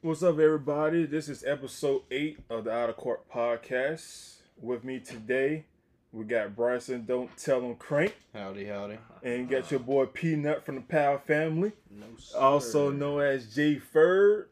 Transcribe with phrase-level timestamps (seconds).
[0.00, 1.06] What's up, everybody?
[1.06, 4.36] This is episode eight of the Outer Court podcast.
[4.60, 5.64] With me today,
[6.12, 7.04] we got Bryson.
[7.04, 8.98] Don't tell him crank, Howdy, howdy.
[9.22, 12.38] and you got your boy Peanut from the Powell family, No, sir.
[12.38, 14.48] also known as J Ferd.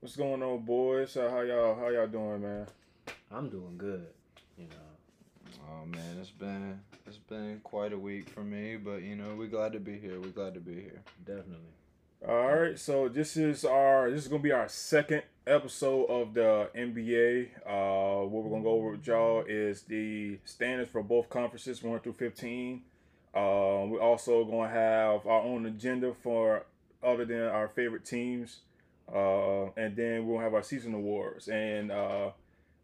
[0.00, 1.16] What's going on, boys?
[1.16, 1.74] Uh, How y'all?
[1.76, 2.66] How y'all doing, man?
[3.30, 4.06] I'm doing good.
[4.56, 9.16] You know, Oh man, it's been it's been quite a week for me, but you
[9.16, 10.20] know we're glad to be here.
[10.20, 11.02] We're glad to be here.
[11.24, 11.56] definitely.
[12.26, 16.68] All right, so this is our this is gonna be our second episode of the
[16.74, 17.50] NBA.
[17.64, 22.00] Uh, what we're gonna go over with y'all is the standards for both conferences, one
[22.00, 22.82] through fifteen.
[23.32, 26.66] Uh, we're also gonna have our own agenda for
[27.04, 28.62] other than our favorite teams,
[29.14, 31.46] uh, and then we'll have our season awards.
[31.46, 32.32] And uh,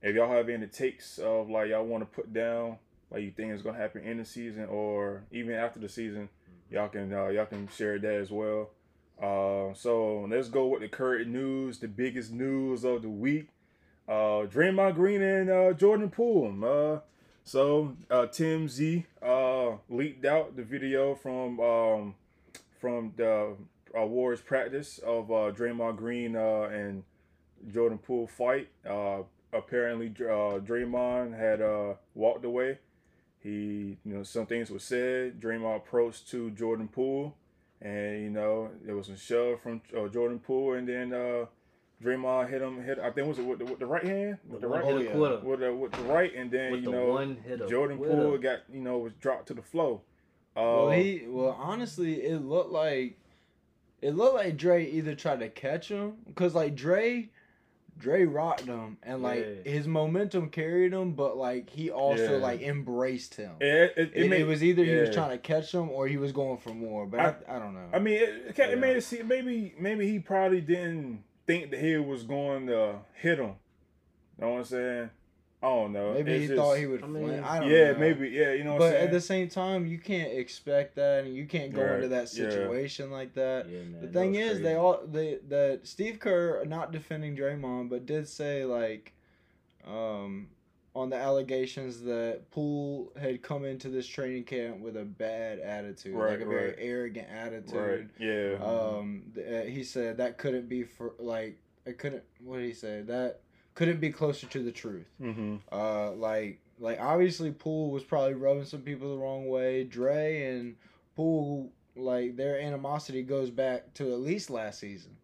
[0.01, 2.79] if y'all have any takes of like y'all want to put down,
[3.11, 6.29] like you think is gonna happen in the season or even after the season,
[6.71, 8.71] y'all can uh, y'all can share that as well.
[9.21, 13.49] Uh, so let's go with the current news, the biggest news of the week.
[14.09, 16.53] Uh, Draymond Green and uh, Jordan Poole.
[16.63, 17.01] Uh,
[17.45, 22.15] so uh, TMZ uh, leaked out the video from um,
[22.81, 23.57] from the
[23.97, 27.05] uh, Warriors practice of uh, Draymond Green uh, and
[27.73, 28.69] Jordan Poole fight.
[28.89, 32.79] Uh, apparently, uh, Draymond had uh, walked away.
[33.39, 35.41] He, you know, some things were said.
[35.41, 37.37] Draymond approached to Jordan Poole
[37.85, 41.45] and you know there was a shove from uh, Jordan Poole, and then uh,
[42.03, 42.83] Draymond hit him.
[42.83, 44.89] Hit I think was it with the, with the right hand, with the, one right,
[44.89, 45.17] hit a yeah.
[45.17, 48.15] with the with the right, and then With you the know one hit Jordan quitter.
[48.15, 50.01] Poole got you know was dropped to the floor.
[50.57, 53.19] Uh, well, he well honestly, it looked like
[54.01, 57.31] it looked like Dre either tried to catch him because like Dre.
[57.99, 59.71] Dre rocked him and like Yeah.
[59.73, 62.43] his momentum carried him, but like he also Yeah.
[62.43, 63.53] like embraced him.
[63.61, 66.17] it, it, it, made, it was either he was trying to catch him or he
[66.17, 67.89] was going for more, but I, I, don't know.
[67.93, 71.97] I mean, it, it, made it seem maybe maybe he probably didn't think that he
[71.97, 73.55] was going to hit him.
[74.39, 75.11] You know what I'm saying?
[75.65, 76.13] I don't know.
[76.13, 77.03] Maybe It's he just- thought he would.
[77.03, 77.31] I mean.
[77.41, 77.75] I don't know.
[77.77, 77.99] Yeah, know.
[77.99, 78.29] maybe.
[78.29, 79.05] Yeah, you know what but I'm saying.
[79.07, 82.23] at the same time, you can't expect that, and you can't go Right, into that
[82.35, 82.51] yeah.
[82.51, 83.69] situation like that.
[83.69, 84.01] Yeah, man.
[84.03, 84.63] The thing was is, crazy.
[84.63, 89.13] they all they that Steve Kerr not defending Draymond, but did say like,
[89.87, 90.49] um,
[90.97, 96.15] on the allegations that Poole had come into this training camp with a bad attitude,
[96.15, 96.77] Right, like a very right.
[96.79, 97.47] arrogant right?
[97.47, 98.11] attitude.
[98.21, 98.57] Yeah.
[98.65, 102.23] Um, th- uh, he said that couldn't be for like it couldn't.
[102.43, 103.03] What did he say?
[103.03, 103.41] That
[103.75, 105.07] couldn't be closer to the truth.
[105.21, 105.57] mm-hmm.
[105.71, 109.85] Uh, like like obviously Poole was probably rubbing some people the wrong way.
[109.85, 110.77] Dre and
[111.17, 115.17] Poole like their animosity goes back to at least last season.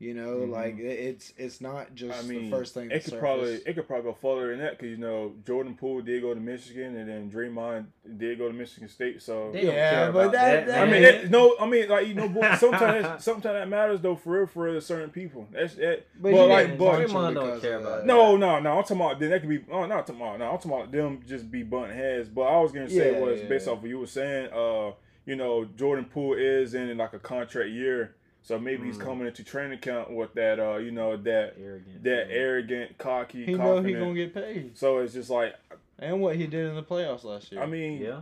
[0.00, 0.50] You know, Mhm.
[0.52, 2.88] like it's it's not just I mean, the first thing.
[2.88, 5.74] it that could probably it could probably go further than that because you know Jordan
[5.74, 7.86] Poole did go to Michigan and then Draymond
[8.16, 9.20] did go to Michigan State.
[9.22, 10.66] So They don't Yeah, care but about that- that.
[10.68, 11.14] that- I mean, man.
[11.14, 14.46] it, no, I mean like you know, boy, sometimes sometimes that matters though for real
[14.46, 15.48] for certain people.
[15.50, 16.06] That's it.
[16.14, 18.06] But But, he like, but Draymond don't care about that.
[18.06, 18.76] no, no, no.
[18.78, 19.64] I'm talking about then that could be.
[19.68, 20.38] Oh, not talking about.
[20.38, 22.28] No, I'm talking about them just be bunt heads.
[22.28, 23.72] But I was gonna say Yeah, was yeah, based yeah.
[23.72, 24.50] off what you were saying.
[24.52, 24.92] Uh,
[25.26, 28.14] you know, Jordan Poole is in like a contract year,
[28.48, 29.04] so maybe he's Mm.
[29.04, 30.58] coming into training camp with that.
[30.58, 32.02] Uh, you know that arrogant.
[32.04, 32.34] that yeah.
[32.34, 35.54] arrogant, cocky, He know he gonna get paid, so it's just like
[35.98, 37.62] and what he did in the playoffs last year.
[37.62, 38.20] I mean, Yeah.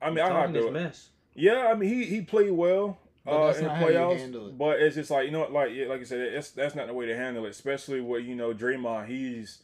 [0.00, 1.08] I mean, I Talking not this do mess.
[1.34, 2.98] Yeah, I mean, he he played well.
[3.28, 4.56] Uh, in the not how you playoffs, it.
[4.58, 7.06] but it's just like you know, like like I said, it's that's not the way
[7.06, 7.50] to handle it.
[7.50, 9.62] Especially with you know Draymond, he's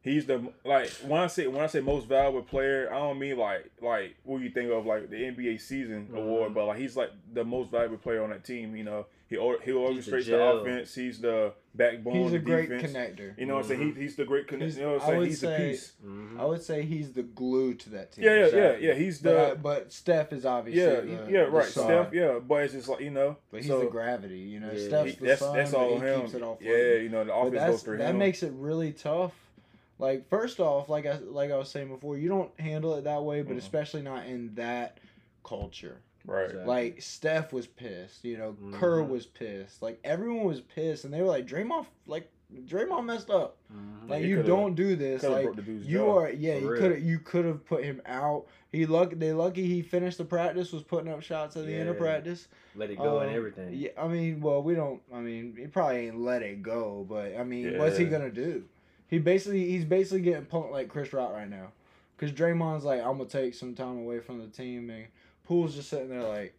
[0.00, 3.36] he's the like when I say when I say most valuable player, I don't mean
[3.36, 6.16] like like what you think of like the NBA season Mhm.
[6.18, 8.74] award, but like he's like the most valuable player on that team.
[8.74, 10.58] You know, he or, he orchestrates the, gel.
[10.58, 10.94] offense.
[10.94, 12.14] He's the backbone.
[12.14, 12.92] he's a the great defense.
[12.92, 13.38] connector.
[13.38, 13.94] You know what I'm saying?
[13.94, 14.76] He, he's the great connector.
[14.76, 15.18] You know what I I'm saying?
[15.18, 15.92] would He's the say- piece.
[16.04, 16.38] Mhm.
[16.40, 18.24] I would say he's the glue to that team.
[18.24, 18.86] Yeah, yeah, Exactly.
[18.86, 18.98] yeah, yeah.
[18.98, 21.64] He's But, the uh, but Steph is obviously yeah, the, yeah, the right.
[21.66, 24.70] Steph, yeah, but it's just like you know, But he's so- the gravity, you know.
[24.72, 24.86] Yeah.
[24.88, 26.20] Steph's the that's sun, that's but all he him.
[26.20, 28.16] keeps it all yeah, you know the offense goes through that him.
[28.16, 29.32] That makes it really tough.
[29.98, 33.22] Like first off, like I like I was saying before, you don't handle it that
[33.22, 33.60] way, but Mhm.
[33.60, 34.98] especially not in that
[35.44, 35.98] culture.
[36.26, 36.44] Right.
[36.44, 36.66] Exactly.
[36.66, 39.08] Like Steph was pissed, you know, Kerr Mhm.
[39.08, 42.28] was pissed, like everyone was pissed, and they were like Draymond, like
[42.66, 43.56] Draymond messed up.
[43.72, 44.10] Mhm.
[44.10, 45.22] Like he you don't do this.
[45.22, 46.18] Like broke the dude's you jaw.
[46.18, 48.46] are, yeah, For you could have, you could have put him out.
[48.70, 51.88] He lucky, they lucky he finished the practice, was putting up shots at the end
[51.88, 52.48] of practice.
[52.74, 53.70] Let it go and Um, everything.
[53.72, 55.00] Yeah, I mean, well, we don't.
[55.12, 58.64] I mean, he probably ain't let it go, but I mean, what's he gonna do?
[59.08, 61.72] He basically, he's basically getting punked like Chris Rock right now,
[62.16, 65.06] because Draymond's like, I'm gonna take some time away from the team, and
[65.44, 66.54] Poole's just sitting there like,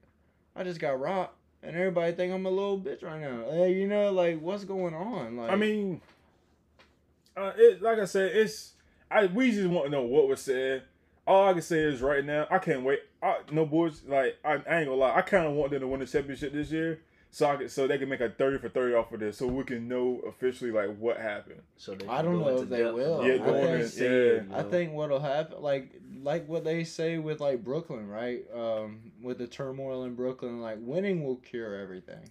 [0.56, 1.32] I just got robbed,
[1.62, 3.66] and everybody think I'm a little bitch right now.
[3.66, 5.38] You know, like what's going on?
[5.38, 6.02] Like, I mean,
[7.36, 8.74] uh, it like I said, it's
[9.10, 10.84] I we just want to know what was said.
[11.26, 13.00] All I can say is right now, I can't wait.
[13.22, 15.88] I, no boys, like I, I ain't gonna lie, I kind of want them to
[15.88, 17.00] win the championship this year.
[17.36, 19.48] So I could, so they can make a thirty for thirty off of this, so
[19.48, 21.62] we can know officially like what happened.
[21.78, 23.26] So they I don't go know if they depth will.
[23.28, 24.10] Yeah, what go they on and- see, yeah.
[24.12, 25.92] you I think what'll happen, like
[26.22, 28.44] like what they say with like Brooklyn, right?
[28.56, 32.30] Um, with the turmoil in Brooklyn, like winning will cure everything.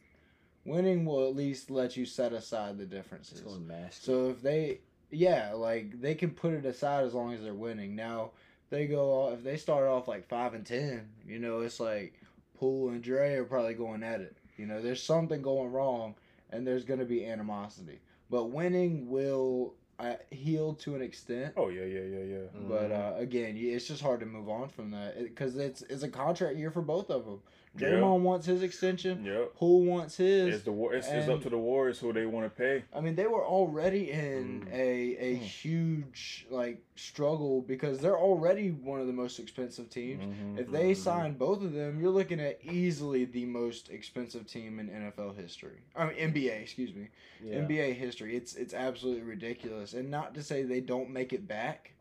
[0.64, 3.40] Winning will at least let you set aside the It's differences.
[3.40, 3.88] gonna.
[3.90, 4.78] So if they,
[5.10, 7.96] yeah, like they can put it aside as long as they're winning.
[7.96, 8.30] Now
[8.70, 12.14] they go if they start off like five and ten, you know, it's like
[12.56, 14.36] Poole and Dre are probably going at it.
[14.56, 16.14] You know, there's something going wrong,
[16.50, 18.00] and there's gonna be animosity.
[18.30, 21.54] But winning will uh, heal to an extent.
[21.56, 22.38] Oh yeah, yeah, yeah, yeah.
[22.68, 23.16] But Mhm.
[23.16, 26.56] uh, again, it's just hard to move on from that because it's it's a contract
[26.56, 27.40] year for both of them.
[27.76, 29.24] Draymond wants his extension.
[29.24, 29.54] Yep.
[29.54, 30.56] Poole wants his.
[30.56, 30.92] It's the war.
[30.94, 32.84] It's, it's up to the Warriors who they want to pay.
[32.94, 34.72] I mean, they were already in Mm.
[34.72, 35.38] a a Mm.
[35.38, 40.22] huge like struggle because they're already one of the most expensive teams.
[40.22, 40.58] Mhm.
[40.58, 40.96] If they Mhm.
[40.96, 45.78] sign both of them, you're looking at easily the most expensive team in NFL history.
[45.96, 47.08] I mean NBA, excuse me,
[47.42, 47.56] yeah.
[47.60, 48.36] NBA history.
[48.36, 51.92] It's it's absolutely ridiculous, and not to say they don't make it back,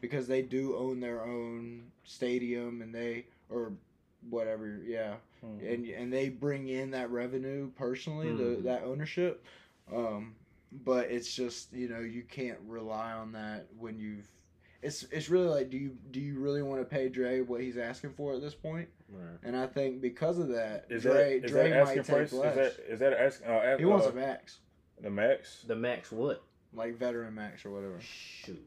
[0.00, 3.72] because they do own their own stadium and they or
[4.30, 5.72] whatever, yeah Mhm.
[5.74, 8.62] and and they bring in that revenue personally, the Mhm.
[8.64, 9.44] that ownership.
[9.92, 10.34] Um,
[10.70, 14.28] but it's just you know you can't rely on that when you've.
[14.82, 17.76] It's it's really like do you do you really want to pay Dre what he's
[17.78, 18.88] asking for at this point?
[19.08, 19.38] Right.
[19.42, 22.14] And I think because of that, Is Dre that is Dre that might asking take
[22.14, 22.32] price?
[22.32, 23.48] Is that is that asking?
[23.48, 24.60] Uh, ask, he wants uh, a max,
[25.00, 25.62] the max.
[25.66, 26.42] The max what?
[26.74, 27.98] like veteran max or whatever.
[28.00, 28.62] Shoot.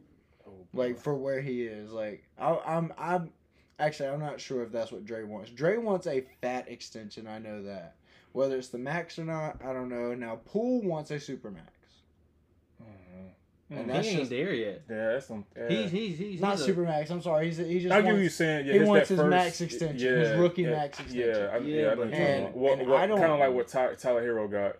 [0.47, 1.91] Oh, like for where he is.
[1.91, 3.31] Like I, I'm, I'm
[3.79, 5.51] actually I'm not sure if that's what Dre wants.
[5.51, 7.27] Dre wants a fat extension.
[7.27, 7.95] I know that.
[8.33, 10.13] Whether it's the max or not, I don't know.
[10.13, 11.67] Now Poole wants a super max.
[12.81, 13.77] Mhm.
[13.77, 14.81] and he ain't just- there yet.
[14.89, 15.45] yeah, that's some.
[15.55, 15.69] Yeah.
[15.69, 17.09] He's he's he's not he's a- super max.
[17.09, 17.45] I'm sorry.
[17.47, 18.65] He's he just I get what you're wants, saying.
[18.67, 21.29] Yeah, he wants his first, max extension, his rookie max extension.
[21.29, 22.55] Yeah, I, Yeah, yeah, I but- what you're And- about.
[22.57, 24.77] What, and what, I don't- kind of like what Ty, Tyler Herro got,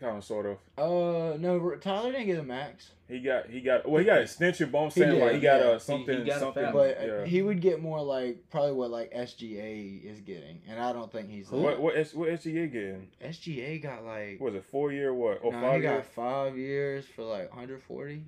[0.00, 0.56] kind of sort of.
[0.78, 4.70] Uh no, Tyler didn't get a max, He got he got well he got extension,
[4.70, 5.66] but I'm He saying did, like he got yeah.
[5.66, 6.64] uh He- something he got something.
[6.64, 6.72] foul.
[6.72, 7.24] but uh, yeah.
[7.24, 11.30] he would get more like probably what like SGA is getting, and I don't think
[11.30, 11.48] he's.
[11.48, 11.58] Who?
[11.58, 13.08] what what S, what SGA getting?
[13.24, 14.38] SGA got like.
[14.40, 15.96] What was it four year what or no, five he year?
[15.96, 18.22] got five years for like 140.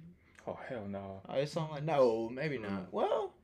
[0.46, 1.20] Oh hell no.
[1.28, 2.70] Uh, it's something like no, maybe not.
[2.70, 2.92] Mm.
[2.92, 3.34] Well,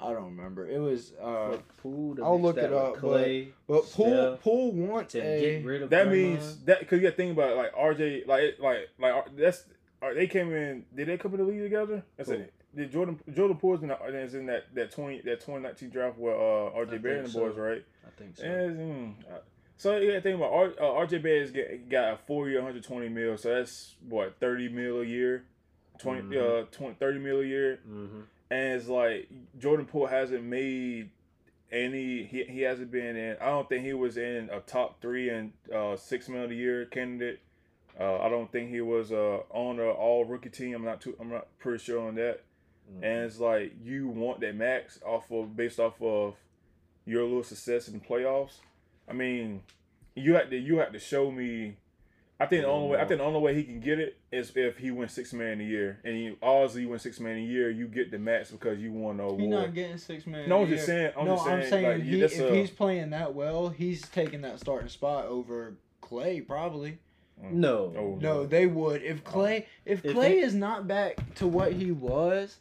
[0.00, 0.68] I don't remember.
[0.68, 4.72] It was uh, But to I'll look it up, but- Clay, but Poole Steph, Poole
[4.72, 7.52] wants to a get rid of That means that because you got to think about
[7.52, 9.64] it, like RJ like like like uh, that's
[10.02, 12.02] are they came in did they come in the league together?
[12.16, 12.36] That's Who?
[12.36, 12.52] it.
[12.74, 16.18] Did Jordan Jordan Poole's in the, is in that that twenty that twenty nineteen draft
[16.18, 17.84] with uh RJ Barrett and the think boys right?
[18.06, 18.44] I think so.
[18.44, 19.38] And, mm, uh,
[19.78, 23.36] so to think about R, uh, RJ Barrett's get, got a four year, 120 mil.
[23.38, 25.44] So that's what 30 mil a year,
[26.00, 26.62] 20 Mhm.
[26.62, 27.80] uh 20, 30 mil a year.
[27.88, 28.20] Mm-hmm.
[28.50, 29.28] And it's like
[29.58, 31.10] Jordan Poole hasn't made
[31.72, 32.24] any.
[32.24, 33.36] He, he hasn't been in.
[33.40, 36.84] I don't think he was in a top three and uh, six million a year
[36.86, 37.40] candidate.
[37.98, 40.74] Uh, I don't think he was uh, on a all rookie team.
[40.74, 41.16] I'm not too.
[41.18, 42.42] I'm not pretty sure on that.
[42.90, 43.04] Mm-hmm.
[43.04, 46.34] And it's like you want that max off of based off of
[47.04, 48.58] your little success in the playoffs.
[49.08, 49.62] I mean,
[50.14, 51.76] you had to you had to show me.
[52.38, 54.52] I think the only way I think the only way he can get it is
[54.54, 57.40] if he wins six man a year, and you obviously you win six man a
[57.40, 59.50] year, you get the max because you won the He's award.
[59.50, 60.46] not getting six man.
[60.48, 61.12] No, a I'm just saying.
[61.18, 61.62] I'm no, just saying.
[61.62, 64.88] I'm saying like, he, that's if a- he's playing that well, he's taking that starting
[64.90, 66.98] spot over Clay probably.
[67.42, 67.92] No.
[67.96, 71.72] Oh, No, they would if Clay if If Clay they- is not back to what
[71.72, 72.58] he was.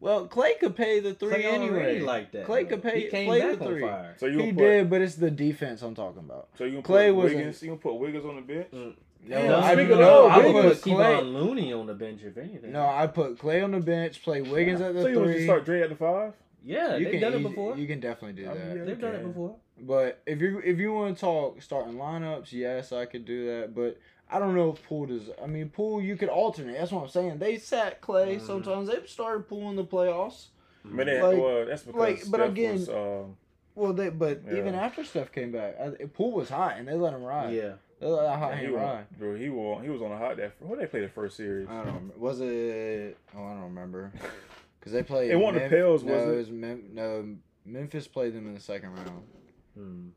[0.00, 2.00] Well, Clay could pay the three Clay anyway.
[2.00, 2.46] like that.
[2.46, 3.80] Clay could pay He came play back the on three.
[3.82, 4.14] fire.
[4.18, 6.48] So you He put, did, but it's the defense I'm talking about.
[6.56, 8.68] So you gonna Clay put wasn't- You gonna put Wiggins on the bench?
[8.72, 8.94] Mm.
[9.26, 11.20] No, No, I, speaking no, of, I I would would put put Clay.
[11.22, 12.72] Looney on the bench if anything.
[12.72, 15.44] No, I put Clay on the bench, play Wiggins at the So you want to
[15.44, 16.32] start Dre at the five?
[16.64, 17.76] Yeah, you they've can done it before.
[17.76, 18.66] You can definitely do I that.
[18.68, 18.84] mean, yeah.
[18.84, 19.56] they've done it before.
[19.80, 23.74] But if you if you want to talk starting lineups, yes, I could do that.
[23.74, 23.98] But
[24.30, 25.30] I don't know if Poole does.
[25.42, 26.76] I mean, Poole you could alternate.
[26.78, 27.38] That's what I'm saying.
[27.38, 28.36] They sat Clay.
[28.36, 28.46] Mhm.
[28.46, 30.46] Sometimes they started Poole in the playoffs.
[30.84, 33.36] But they, Like- well, that's because like, but Steph again- was, um,
[33.74, 34.56] Well, they but Yeah.
[34.58, 37.52] even after Steph came back, I, Poole was hot and they let him ride.
[37.54, 37.74] Yeah.
[38.00, 39.06] They let that hot he hand was, ride.
[39.18, 40.54] bro, he was he was on a hot that.
[40.60, 41.68] What they played the first series?
[41.68, 42.14] I don't remember.
[42.18, 43.16] Was it?
[43.36, 44.12] Oh, I don't remember.
[44.78, 45.32] Because they played.
[45.32, 46.36] It wasn't the Pels, no, was it?
[46.36, 47.34] was Mem- no,
[47.66, 49.22] Memphis played them in the second round.
[49.76, 50.08] Hmm.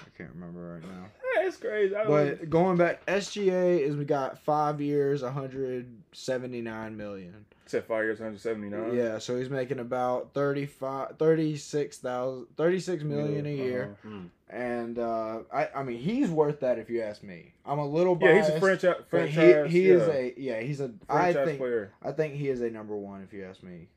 [0.00, 1.06] I can't remember right now.
[1.36, 1.94] Yeah, it's crazy.
[1.94, 7.46] I But going back, SGA is we got five years, 179 million.
[7.66, 8.94] Said five years, 179.
[8.96, 13.96] Yeah, so he's making about 35, 36,000, 36 million a year.
[14.04, 14.18] Uh-huh.
[14.50, 17.54] And uh, I, I mean, he's worth that if you ask me.
[17.66, 18.34] I'm a little biased.
[18.34, 19.02] Yeah, he's a franchise.
[19.08, 21.92] franchise he, he yeah, is a yeah he's a I franchise think player.
[22.02, 23.88] I think he is a number one if you ask me.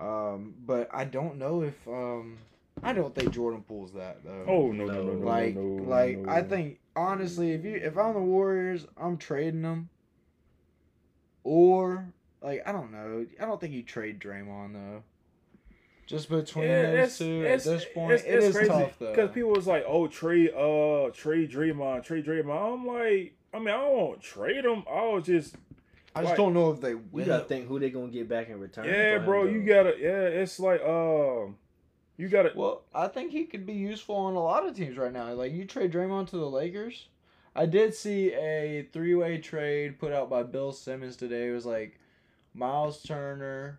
[0.00, 2.38] Um, but I don't know if um,
[2.82, 4.44] I don't think Jordan pulls that though.
[4.48, 6.32] Oh no no no no like no, no, like no.
[6.32, 9.88] I think honestly, if you if I'm the Warriors, I'm trading them.
[11.44, 12.12] Or
[12.42, 15.02] like I don't know, I don't think you trade Draymond though.
[16.06, 19.10] Just between those two at this point, it's, it is crazy tough though.
[19.10, 23.68] because people was like, "Oh, trade, uh, trade Draymond, trade Draymond." I'm like, I mean,
[23.68, 24.84] I don't trade him.
[24.90, 25.54] I was just,
[26.14, 27.24] I just don't know if they We will.
[27.26, 28.84] gotta think who they gonna get back in return.
[28.84, 31.56] yeah, for him, bro, you gotta, yeah, it's like, um,
[32.18, 35.12] you gotta, Well, I think he could be useful on a lot of teams right
[35.12, 35.32] now.
[35.32, 37.08] Like you trade Draymond to the Lakers.
[37.54, 41.48] I did see a three-way trade put out by Bill Simmons today.
[41.48, 41.98] It was like
[42.54, 43.78] Miles Turner.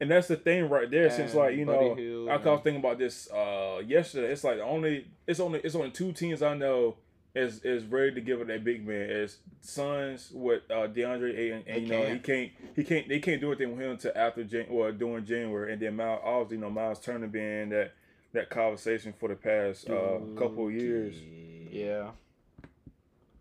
[0.00, 1.10] and that's the thing right there.
[1.10, 4.32] Since like you Buddy know, Hield I and- was thinking about this uh yesterday.
[4.32, 6.96] It's like only, it's only, it's only two teams I know
[7.34, 9.10] is is ready to give it that big man.
[9.10, 12.22] Is Suns with uh DeAndre Ayton, They and you know he can't.
[12.24, 15.72] can't, he can't, they can't do anything with him until after Jan, or during January,
[15.72, 17.92] and then Miles, obviously, you know, Miles Turner being that
[18.32, 21.14] that conversation for the past uh couple of years.
[21.70, 22.10] Yeah.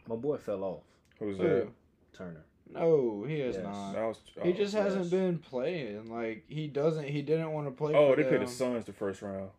[0.08, 0.84] My boy fell off.
[1.20, 1.68] Who's that?
[2.14, 2.44] Turner.
[2.74, 3.64] No, he is Yes.
[3.64, 3.94] not.
[3.94, 6.12] That was, He oh, just hasn't been playing.
[6.12, 7.08] Like he doesn't.
[7.08, 7.94] He didn't want to play.
[7.96, 8.48] Oh, for they played the.
[8.48, 9.50] Suns the first round.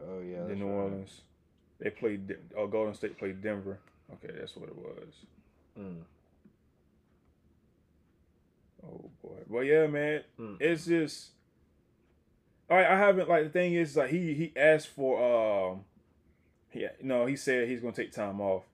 [0.00, 0.72] Oh yeah, in New right.
[0.84, 1.20] Orleans.
[1.78, 2.36] They played.
[2.56, 3.78] Oh, Golden State played Denver.
[4.12, 5.14] Okay, that's what it was.
[5.78, 6.02] Mm.
[8.84, 9.38] Oh boy.
[9.48, 10.22] Well, yeah, man.
[10.38, 10.56] Mm.
[10.60, 11.28] It's just.
[12.68, 15.84] I I haven't like the thing is like he he asked for um.
[16.72, 18.64] yeah no he said he's gonna take time off.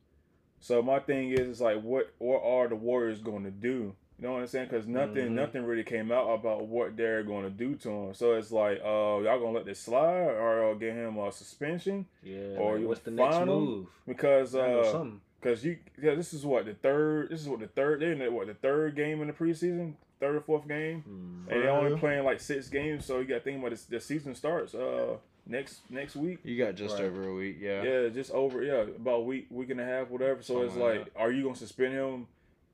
[0.60, 3.94] So my thing is it's like what what are the Warriors going to do?
[4.20, 4.68] You know what I'm saying?
[4.68, 5.32] Because nothing Mhm.
[5.32, 8.14] nothing really came out about what they're going to do to him.
[8.14, 12.04] So it's like, uh, y'all gonna let this slide or y'all get him a suspension
[12.24, 12.56] Yeah.
[12.58, 13.46] Or like, you what's the find next him?
[13.48, 13.86] move?
[14.06, 15.06] because uh.
[15.40, 17.28] Cause you, yeah, this is what the third.
[17.30, 18.00] This is what the third.
[18.00, 21.52] They're in the, what the third game in the preseason, third or fourth game, Mm.
[21.54, 23.04] and they're only playing like six games.
[23.04, 23.84] So you got to think about this.
[23.84, 26.38] The season starts uh next next week.
[26.44, 27.04] You got just Right.
[27.04, 27.56] over a week.
[27.60, 27.82] Yeah.
[27.82, 28.62] Yeah, just over.
[28.62, 30.42] Yeah, about a week, week and a half, whatever.
[30.42, 32.26] So it's like like, are you gonna suspend him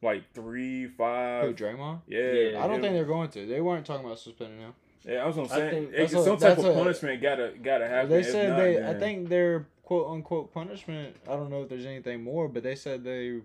[0.03, 1.55] like three, Who five?
[1.57, 2.01] Draymond?
[2.07, 2.59] Yeah, Yeah.
[2.59, 3.47] I don't him- think they're going to.
[3.47, 4.75] They weren't talking about suspending him.
[5.07, 7.87] Yeah, I was gonna say think it- some a- type of a- punishment gotta gotta
[7.89, 8.11] happen.
[8.11, 8.87] they said not, they.
[8.87, 11.17] I think their quote unquote punishment.
[11.29, 13.41] I don't know if there's anything more, but they said they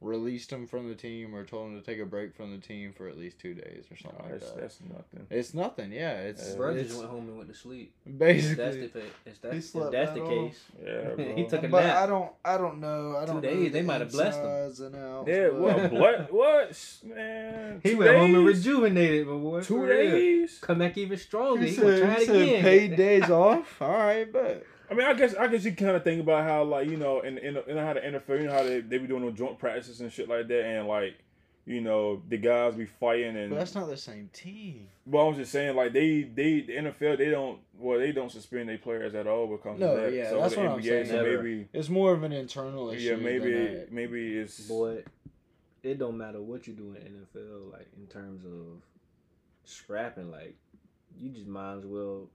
[0.00, 2.92] released him from the team or told him to take a break from the team
[2.96, 4.56] for at least two days or something Oh, like that.
[4.60, 5.26] that's nothing.
[5.30, 5.90] It's nothing.
[5.92, 6.56] Yeah, it's, Yeah.
[6.56, 7.92] Bro just went home and went to sleep.
[8.06, 8.64] If basically.
[8.64, 11.34] that's the, if if that's, if that's that the case, Yeah, bro.
[11.34, 11.96] he took a but nap.
[11.96, 12.30] I don't.
[12.44, 13.16] I don't know.
[13.16, 13.34] I Two don't.
[13.36, 14.46] know days, they the might have blessed him.
[14.46, 16.32] insides outs, Yeah, but- well, what?
[16.32, 16.98] What?
[17.04, 19.60] Man, He two went home and rejuvenated, my boy.
[19.62, 20.10] Two for real.
[20.12, 20.58] days.
[20.60, 21.62] Come back even stronger.
[21.64, 22.62] He He, gonna said, try he it said again.
[22.62, 23.82] paid days off.
[23.82, 26.64] All right, but I mean, I guess I guess you kind of think about how
[26.64, 29.06] like you know, in in, in how the NFL, you know how they, they be
[29.06, 31.14] doing no joint practices and shit like that, and like
[31.66, 33.50] you know the guys be fighting and.
[33.50, 34.88] but that's not the same team.
[35.06, 38.32] But I was just saying, like they they the NFL they don't well they don't
[38.32, 40.12] suspend their players at all because No, of that.
[40.14, 41.06] yeah, so that's with what I'm saying.
[41.06, 43.10] so maybe It's more of an internal issue.
[43.10, 45.02] yeah maybe than maybe it's Boy,
[45.82, 48.82] it don't matter what you do in NFL, like in terms of
[49.64, 50.56] scrapping, like
[51.18, 52.28] you just might as well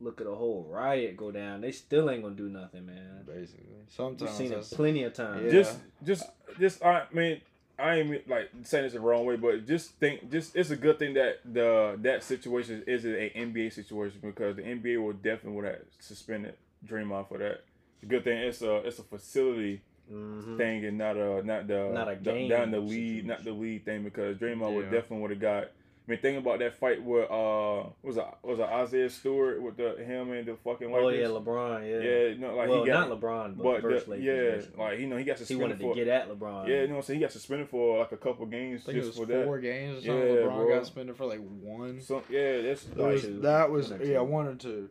[0.00, 1.60] look at a whole riot go down.
[1.62, 3.24] They still ain't gonna do nothing, man.
[3.26, 3.64] basically.
[3.88, 5.44] sometimes We've Sometimes seen it plenty of times.
[5.46, 5.50] Yeah.
[5.52, 6.24] just just
[6.60, 7.40] just I mean
[7.78, 10.98] I ain't like saying this the wrong way, but just think just it's a good
[10.98, 15.64] thing that the that situation isn't a NBA situation because the NBA will definitely would
[15.66, 16.54] have suspended
[16.86, 17.62] Draymond for that.
[18.00, 20.56] The good thing it's a it's a facility Mhm.
[20.56, 23.26] thing and not a not the Not a the- game down the lead situation.
[23.26, 25.70] not the lead thing because Draymond would definitely would have got.
[26.08, 29.76] I mean, think about that fight with uh was it was it Isaiah Stewart with
[29.76, 31.80] the him and the fucking Oh yeah, LeBron.
[31.82, 31.98] Yeah.
[32.08, 35.00] yeah, you know, like well, he got not LeBron, but, but versus the- yeah, like
[35.00, 36.68] you know he got he suspended wanted for to get at LeBron.
[36.68, 38.92] yeah, you know what I'm saying he got suspended for like a couple games I
[38.92, 39.44] think it was for that.
[39.46, 40.22] four games or something.
[40.28, 40.68] Yeah, LeBron bro.
[40.76, 42.00] got suspended for like one.
[42.00, 44.24] So yeah, that's It like was- that was One yeah two.
[44.24, 44.88] one or two.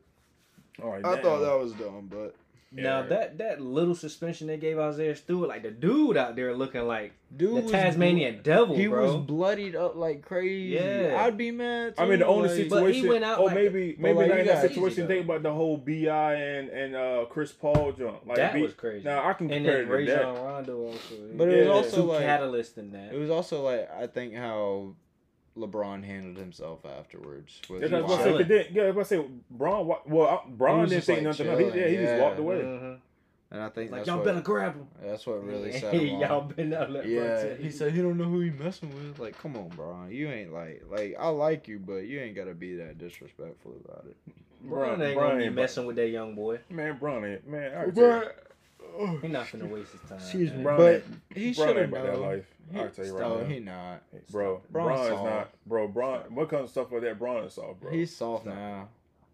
[0.84, 1.24] all right, I damn.
[1.24, 2.36] thought that was dumb, but
[2.78, 3.08] Now Yeah.
[3.08, 7.14] that that little suspension they gave Isaiah Stewart, like the dude out there looking like
[7.36, 9.06] dude the was Tasmanian devil, He bro.
[9.06, 10.76] was bloodied up like crazy.
[10.76, 11.16] Yeah.
[11.26, 11.94] I'd be mad.
[11.98, 13.08] I mean, the only like- But he situation.
[13.10, 15.08] went out oh, like- maybe but maybe like, not in that situation.
[15.08, 18.26] Think about the whole Bi and and uh Chris Paul jump.
[18.26, 19.06] Like that B- was crazy.
[19.06, 20.44] Now I can and compare then it to Rajon that.
[20.44, 21.16] Rondo also.
[21.38, 23.14] But it was Yeah, also, two like- catalysts in that.
[23.14, 24.96] It was also like I think how
[25.58, 27.62] LeBron handled himself afterwards.
[27.70, 28.16] With Yeah, 'cause I was Wow.
[28.18, 29.88] about to say, then- yeah, I was about to say, Bron.
[30.06, 31.48] Well, Bron didn't just, say like, nothing.
[31.48, 31.60] else.
[31.74, 32.56] He, yeah, he just walked away.
[32.62, 33.00] Mhm.
[33.52, 34.88] and I think Like that's y'all what, better grab him.
[35.02, 36.56] That's what really Yeah, set him y'all off.
[36.56, 39.18] been out left Yeah, front, he said he don't know who he messing with.
[39.20, 40.12] Like, come on, Bron.
[40.12, 44.06] You ain't like like I like you, but you ain't gotta be that disrespectful about
[44.10, 44.18] it.
[44.62, 46.60] Bron ain't Bron gonna be ain't- messing with that young boy.
[46.70, 47.48] Man, Bron ain't.
[47.48, 48.24] Man, I can tell you.
[48.24, 48.42] But
[49.22, 50.18] He not waste his time.
[50.18, 50.58] Excuse man.
[50.58, 52.46] me, Bron but he should ain't have about that known.
[52.76, 53.46] I'll tell you right no, now.
[53.46, 54.04] he not.
[54.32, 55.24] Bro, Bron's Bron is soft.
[55.24, 55.50] not.
[55.66, 56.20] Bro, Bron.
[56.36, 57.20] What comes to stuff like that?
[57.20, 57.92] Bron is soft, bro.
[57.92, 58.90] He's soft now.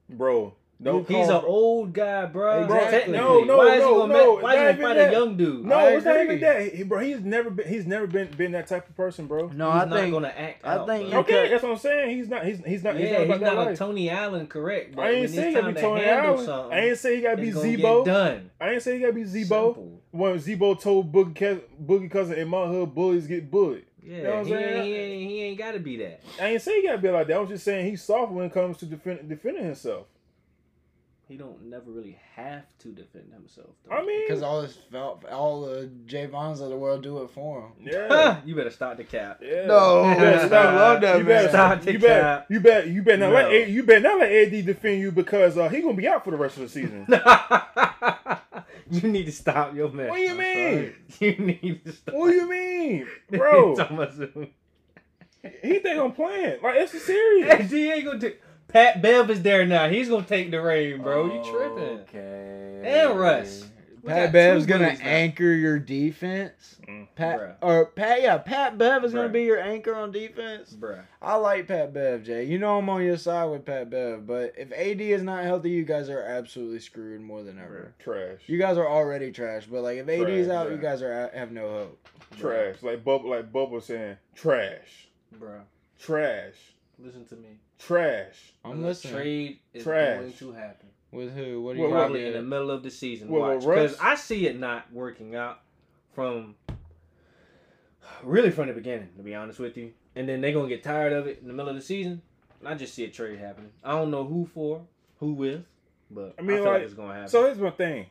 [0.10, 2.64] Bro, Don't He's an old guy, bro.
[2.64, 2.92] Exactly.
[2.92, 3.18] Technically.
[3.20, 5.10] No, no, why is no, he gonna no, ma- why is he even fight that.
[5.10, 5.66] a young dude?
[5.66, 7.00] No, I it's not even that, he, bro.
[7.00, 7.68] He's never been.
[7.68, 9.48] He's never been been that type of person, bro.
[9.50, 10.88] No, he's I not think gonna act I out.
[10.88, 12.18] think Okay, could- that's what I'm saying.
[12.18, 12.46] He's not.
[12.46, 13.00] He's he's not.
[13.00, 13.78] yeah, he's not about that not a life.
[13.78, 14.96] Tony Allen, correct?
[14.96, 16.72] But I ain't it's say he gotta be Tony handle Allen.
[16.74, 18.06] I ain't say he gotta be it's gonna Z-Bo.
[18.06, 18.50] done.
[18.60, 19.74] I ain't say he gotta be Z-Bo.
[19.74, 20.02] Simple.
[20.10, 23.86] When Z-Bo told Boogie, Boogie cousin in my hood, bullies get bullied.
[24.04, 24.74] Yeah, You know what I'm he, saying?
[24.78, 26.22] ain't, he ain't he ain't gotta be that.
[26.42, 27.36] I ain't say he gotta be like that.
[27.36, 30.08] I was just saying he's soft when it comes to defend, defending himself.
[31.32, 33.70] He don't never really have to defend himself.
[33.88, 33.96] Though.
[33.96, 34.78] I mean, because all this
[35.32, 37.72] all the Javons of the world do it for him.
[37.90, 39.40] yeah, you better stop the cap.
[39.42, 39.66] yeah.
[39.66, 41.48] No, You better I stop- love that you better.
[41.48, 43.52] Stop the you better, you better, you better not let No.
[43.52, 46.32] A- you better not let AD defend you because uh, he gonna be out for
[46.32, 47.08] the rest of the season.
[48.92, 50.10] you need to stop your mess.
[50.10, 50.94] what do you mean?
[51.22, 52.14] You need to stop.
[52.16, 53.76] What do you mean, bro?
[53.78, 54.48] Talking about some-
[55.64, 56.60] he think I'm playing.
[56.62, 57.50] Like it's serious.
[57.52, 58.42] AD ain't gonna take.
[58.72, 59.90] Pat Bev is there now.
[59.90, 61.25] He's gonna take the reign, bro.
[61.25, 62.00] You tripping?
[62.01, 62.82] Okay.
[62.84, 63.66] And Russ.
[64.04, 65.00] We Pat got Bev's gonna now.
[65.04, 66.78] anchor your defense.
[66.88, 67.08] Mm.
[67.16, 67.56] Pat Bruh.
[67.62, 70.74] or Pat, yeah, Pat Bev is gonna be your anchor on defense.
[70.74, 71.04] Bruh.
[71.22, 72.46] I like Pat Bev, Jay.
[72.46, 75.70] You know I'm on your side with Pat Bev, but if AD is not healthy,
[75.70, 77.94] you guys are absolutely screwed more than ever.
[78.00, 78.40] Trash.
[78.48, 80.75] You guys are already trash, but like if AD is out, yeah.
[80.75, 82.08] you guys are out- have no hope.
[82.40, 82.78] trash.
[82.82, 85.10] Like Bubba, like Bubba was saying, trash,
[85.40, 85.62] Bruh.
[86.00, 86.56] trash,
[86.98, 87.50] Listen to me.
[87.86, 88.54] Trash.
[88.64, 89.14] I'm The listening.
[89.14, 90.18] Trade is Trash.
[90.20, 90.88] going to happen.
[91.12, 91.62] With who?
[91.62, 93.28] What are you well, Probably in the middle of the season.
[93.28, 93.66] Well, well, Watch.
[93.66, 95.60] Because Russ- I see it not working out
[96.14, 96.56] from
[98.24, 99.92] really from the beginning, to be honest with you.
[100.16, 102.22] And then they're gonna get tired of it in the middle of the season.
[102.60, 103.72] And I just see a trade happening.
[103.84, 104.82] I don't know who for,
[105.20, 105.66] who with,
[106.10, 107.30] but I, I mean, feel like, like it's gonna happen.
[107.30, 108.06] So here's my thing.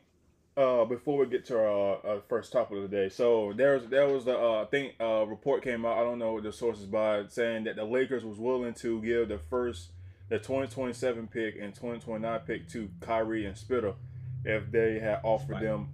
[0.61, 4.07] Uh, before we get to our uh, first topic of the day, so there's there
[4.07, 5.97] was the uh, thing uh report came out.
[5.97, 9.29] I don't know what the sources by saying that the Lakers was willing to give
[9.29, 9.93] the first
[10.29, 13.95] the 2027 pick and 2029 pick to Kyrie and Spitter
[14.45, 15.67] if they had offered Spider.
[15.67, 15.89] them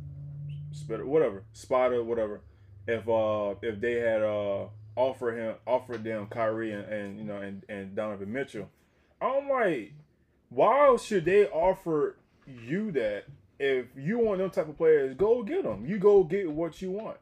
[0.73, 2.41] Spitter whatever Spider whatever
[2.89, 7.37] if uh if they had uh offered him offered them Kyrie and, and you know
[7.37, 8.69] and, and Donovan Mitchell.
[9.21, 9.93] I'm like,
[10.49, 13.27] why should they offer you that
[13.59, 15.15] if you want them type of players?
[15.17, 15.85] Go get them.
[15.87, 17.17] You go get what you want.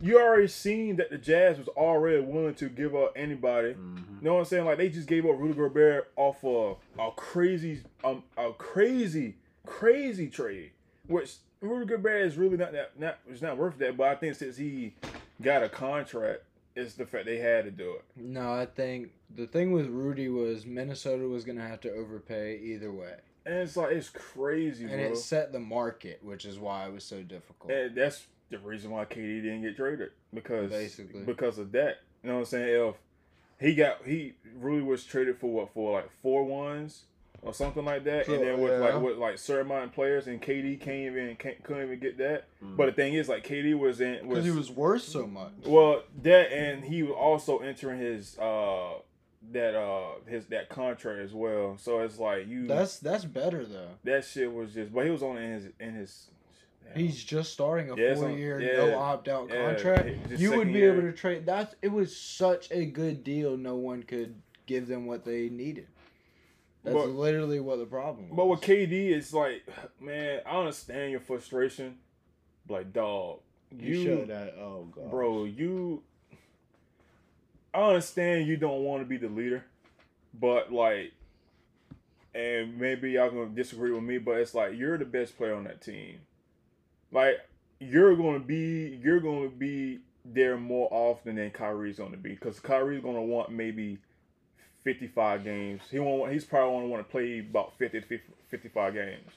[0.00, 3.74] You already seen that the Jazz was already willing to give up anybody.
[3.74, 3.96] Mhm.
[3.98, 4.64] You know what I'm saying?
[4.64, 10.28] Like they just gave up Rudy Gobert off of a crazy, um, a crazy, crazy
[10.28, 10.70] trade.
[11.06, 13.96] Which Rudy Gobert is really not that, not it's not worth that.
[13.96, 14.94] But I think since he
[15.42, 16.42] got a contract,
[16.76, 18.04] it's the fact they had to do it.
[18.14, 22.92] No, I think the thing with Rudy was Minnesota was gonna have to overpay either
[22.92, 23.14] way,
[23.48, 25.12] And it's like it's crazy, and bro.
[25.12, 27.72] it set the market, which is why it was so difficult.
[27.72, 31.22] And that's the reason why KD didn't get traded because Basically.
[31.22, 32.00] because of that.
[32.22, 32.88] You know what I'm saying?
[32.88, 32.94] If
[33.58, 37.04] he got he really was traded for what for like four ones
[37.40, 38.78] or something like that, So, and then with yeah.
[38.80, 42.18] like with like certain amount of players, and KD can't even can't, couldn't even get
[42.18, 42.44] that.
[42.62, 42.76] Mm.
[42.76, 45.52] But the thing is, like KD was in was, Because he was worth so much.
[45.64, 48.94] well that, and he was also entering his uh
[49.52, 51.76] that uh his that contract as well.
[51.78, 53.90] So it's like you That's that's better though.
[54.04, 56.30] that shit was just, but he was only in his in his.
[56.96, 60.08] He's just starting a Yeah, four on- year yeah, no opt out yeah, contract.
[60.38, 60.92] you would be year.
[60.92, 61.44] able to trade.
[61.44, 63.56] That's it was such a good deal.
[63.58, 64.34] No one could
[64.66, 65.86] give them what they needed.
[66.84, 68.36] That's But- literally what the problem was.
[68.36, 69.62] But with KD, it's like,
[70.00, 71.98] man, I understand your frustration.
[72.70, 73.40] Like, dog,
[73.78, 74.54] you, that.
[74.58, 76.02] Oh god, bro, you.
[77.78, 79.64] I understand you don't want to be the leader,
[80.34, 81.12] but like,
[82.34, 85.62] and maybe y'all gonna disagree with me, but it's like you're the best player on
[85.64, 86.18] that team.
[87.12, 87.38] Like,
[87.78, 93.00] you're gonna be, you're gonna be there more often than Kyrie's gonna be, because Kyrie's
[93.00, 93.98] gonna want maybe
[94.82, 95.82] 55 games.
[95.88, 96.32] He won't.
[96.32, 99.30] He's probably gonna want to play about 50 to 50 55 games.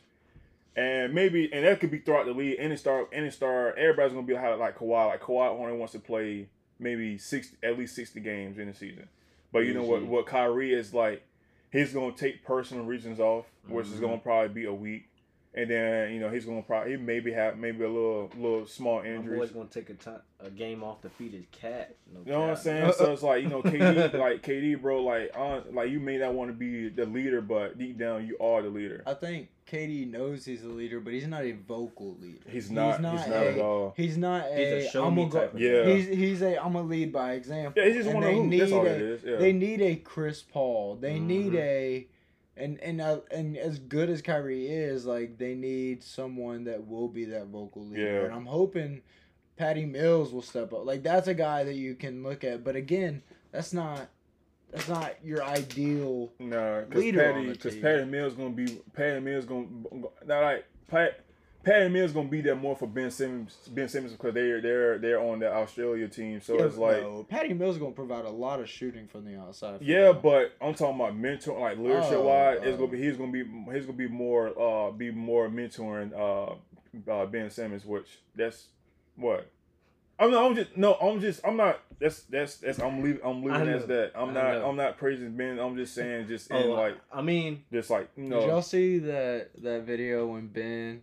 [0.76, 2.56] And maybe, and that could be throughout the league.
[2.58, 5.10] Any star, any star, everybody's gonna be like Kawhi.
[5.10, 6.48] Like Kawhi only wants to play
[6.82, 9.08] maybe six, at least sixty games in the season.
[9.54, 10.04] But you know what?
[10.04, 11.24] What Kyrie is like,
[11.72, 14.02] he's gonna take personal reasons off, which is Mhm.
[14.02, 15.06] gonna probably be a week,
[15.54, 19.02] and then you know he's gonna probably he maybe have maybe a little little small
[19.02, 19.40] My injuries.
[19.40, 21.96] boy's gonna take a, time, a game off to feed his cat.
[22.14, 22.94] No You know what I'm saying?
[22.98, 26.34] So it's like you know, KD, like KD, bro, like on, like you may not
[26.34, 29.04] want to be the leader, but deep down you are the leader.
[29.06, 32.40] I think KD knows he's a leader, but he's not a vocal leader.
[32.50, 32.96] He's not.
[32.96, 33.94] He's not, a, at all.
[33.98, 34.56] He's not a.
[34.56, 34.88] He's a.
[34.88, 35.86] a show I'm me gonna go- type Yeah.
[35.86, 36.64] He's he's a.
[36.64, 37.74] I'm gonna lead by example.
[37.82, 38.58] Yeah, he just And want to.
[38.58, 39.24] That's need all a- it is.
[39.24, 39.36] Yeah.
[39.38, 40.96] They need a Chris Paul.
[41.00, 41.58] They need Mhm.
[41.60, 42.08] a,
[42.62, 47.08] and and uh, and as good as Kyrie is, like they need someone that will
[47.08, 48.04] be that vocal leader.
[48.04, 48.26] Yeah.
[48.26, 49.02] And I'm hoping
[49.58, 50.86] Patty Mills will step up.
[50.86, 52.64] Like that's a guy that you can look at.
[52.64, 54.10] But again, that's not
[54.72, 56.32] that's not your ideal.
[56.40, 57.76] No, because leader Patty, because.
[57.78, 59.68] Patty Mills gonna be Patty Mills gonna
[60.26, 61.22] not like Pat.
[61.64, 63.56] Patty Mills gonna be there more for Ben Simmons.
[63.72, 67.26] Ben Simmons because they're they're they're on the Australia team, so Yeah, it's like no,
[67.30, 69.82] Patty Mills gonna provide a lot of shooting from the outside.
[69.82, 70.20] yeah, them.
[70.24, 72.60] but I'm talking about mentor like leadership Oh, wise.
[72.64, 72.78] It's oh.
[72.78, 73.44] gonna be he's gonna be
[73.74, 78.68] he's gonna be more uh be more mentoring uh, uh Ben Simmons, which that's
[79.16, 79.50] what.
[80.20, 80.94] I'm not, I'm just no.
[80.96, 81.42] I'm just.
[81.44, 81.80] I'm not.
[82.00, 82.80] That's that's that's.
[82.80, 83.22] I'm leaving.
[83.24, 84.12] I'm leaving as that.
[84.14, 84.54] I'm I not.
[84.54, 84.70] know.
[84.70, 85.58] I'm not praising Ben.
[85.58, 86.28] I'm just saying.
[86.28, 86.98] Just in Oh, like.
[87.12, 91.02] I mean, Just like you Did y'all see that that video when Ben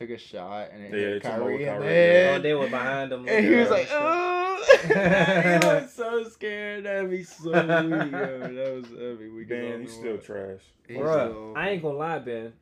[0.00, 2.38] took a shot and it Yeah, hit it's Kyrie in the Kyrie, head?
[2.38, 3.26] oh, they were behind him.
[3.28, 4.88] and he was uh, like, "Oh!" he
[5.66, 6.84] was so scared.
[6.84, 8.12] That'd be so weak.
[8.12, 8.40] Yo.
[8.40, 10.24] That was that'd be Ben, he's still what.
[10.24, 10.60] trash.
[10.88, 12.52] He's Bruh, I ain't gonna lie, Ben.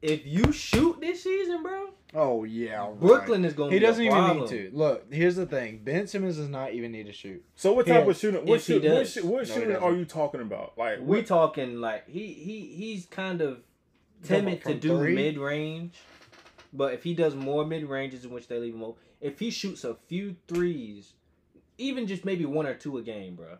[0.00, 3.00] If you shoot this season, bro, Oh yeah, right.
[3.00, 4.40] Brooklyn is gonna He be doesn't even problem.
[4.50, 4.70] need to.
[4.72, 5.80] Look, here's the thing.
[5.82, 7.44] Ben Simmons does not even need to shoot.
[7.56, 8.46] So what type Yeah, of shooting?
[8.46, 10.74] What, if shoot, what, shoot, what No, shooting are you talking about?
[10.78, 13.62] Like We what, talking like he he he's kind of talking
[14.22, 15.94] timid to do mid range,
[16.72, 19.50] but if he does more mid ranges in which they leave him open, if he
[19.50, 21.14] shoots a few threes,
[21.78, 23.58] even just maybe one or two a game, bro.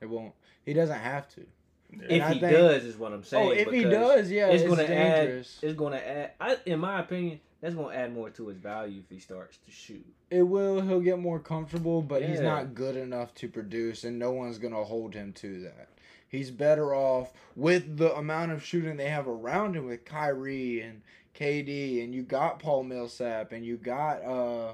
[0.00, 0.32] It won't.
[0.64, 1.46] He doesn't have to.
[1.92, 2.06] Yeah.
[2.08, 3.48] If I he think- does, is what I'm oh, saying.
[3.48, 5.28] oh, if he does, yeah, it's it's, gonna add.
[5.28, 6.32] It's gonna add.
[6.40, 9.70] I, in my opinion, that's gonna add more to his value if he starts to
[9.70, 10.06] shoot.
[10.30, 10.80] It will.
[10.80, 14.84] He'll get more comfortable, but he's not good enough to produce, and no one's gonna
[14.84, 15.88] hold him to that.
[16.30, 21.02] He's better off with the amount of shooting they have around him with Kyrie and
[21.34, 24.68] KD, and you got Paul Millsap, and you got uh,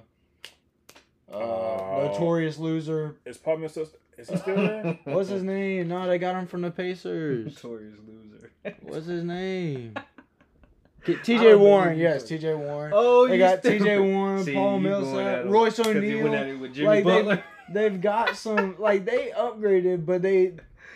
[1.32, 2.08] uh, Oh.
[2.12, 3.16] notorious loser.
[3.24, 3.86] is Paul Millsap?
[4.18, 4.98] Is he still there?
[5.04, 5.88] What's his name?
[5.88, 7.46] No, they got him from the Pacers.
[7.46, 8.50] Notorious loser.
[8.82, 9.94] What's his name?
[11.06, 12.92] TJ Warren, yes, TJ Warren.
[12.94, 13.62] Oh, they you got.
[13.62, 16.56] TJ Warren, See, Paul you going at Millsap, him Royce 'cause he went at O'Neale.
[16.56, 17.44] it with Jimmy Like, they- Butler.
[17.72, 20.52] They've got some like they upgraded, but they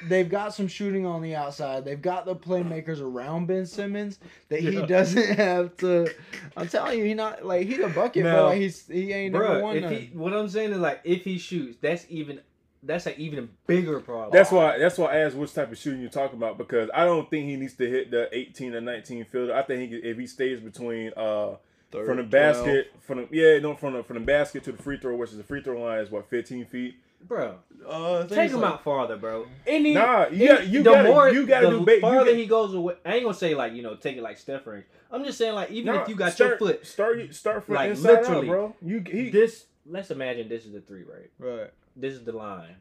[0.08, 1.84] they've got some shooting on the outside.
[1.84, 4.86] They've got the playmakers around Ben Simmons that he Yeah.
[4.86, 6.10] doesn't have to.
[6.56, 9.44] I'm telling you, he not like he's a bucket, but like he's he ain't never
[9.44, 12.40] Bruh, won if he, what I'm saying is like if he shoots, that's even
[12.82, 14.30] that's an even bigger problem.
[14.32, 14.78] That's why.
[14.78, 17.46] That's why I asked which type of shooting you're talking about because I don't think
[17.46, 19.54] he needs to hit the 18 or 19 fielder.
[19.54, 21.56] I think he, if he stays between uh
[21.92, 22.30] Third, from the 12.
[22.30, 25.30] basket from the yeah no from the from the basket to the free throw, which
[25.30, 26.94] is the free throw line is what 15 feet.
[27.22, 27.56] Bro.
[27.88, 29.46] Uh, Take him like- out farther, bro.
[29.66, 31.92] Any, Nah, you got you the got more- you got to the do.
[31.92, 34.38] You farther he goes away, I ain't gonna say like you know take it like
[34.38, 34.85] Steph range.
[35.11, 37.74] I'm just saying like even nah, if you got start, your foot start start from
[37.76, 38.76] like, inside literally, out, bro.
[38.83, 39.64] You he this.
[39.87, 41.30] Let's imagine this is the three, right?
[41.38, 41.70] Right.
[41.96, 42.76] This is the line.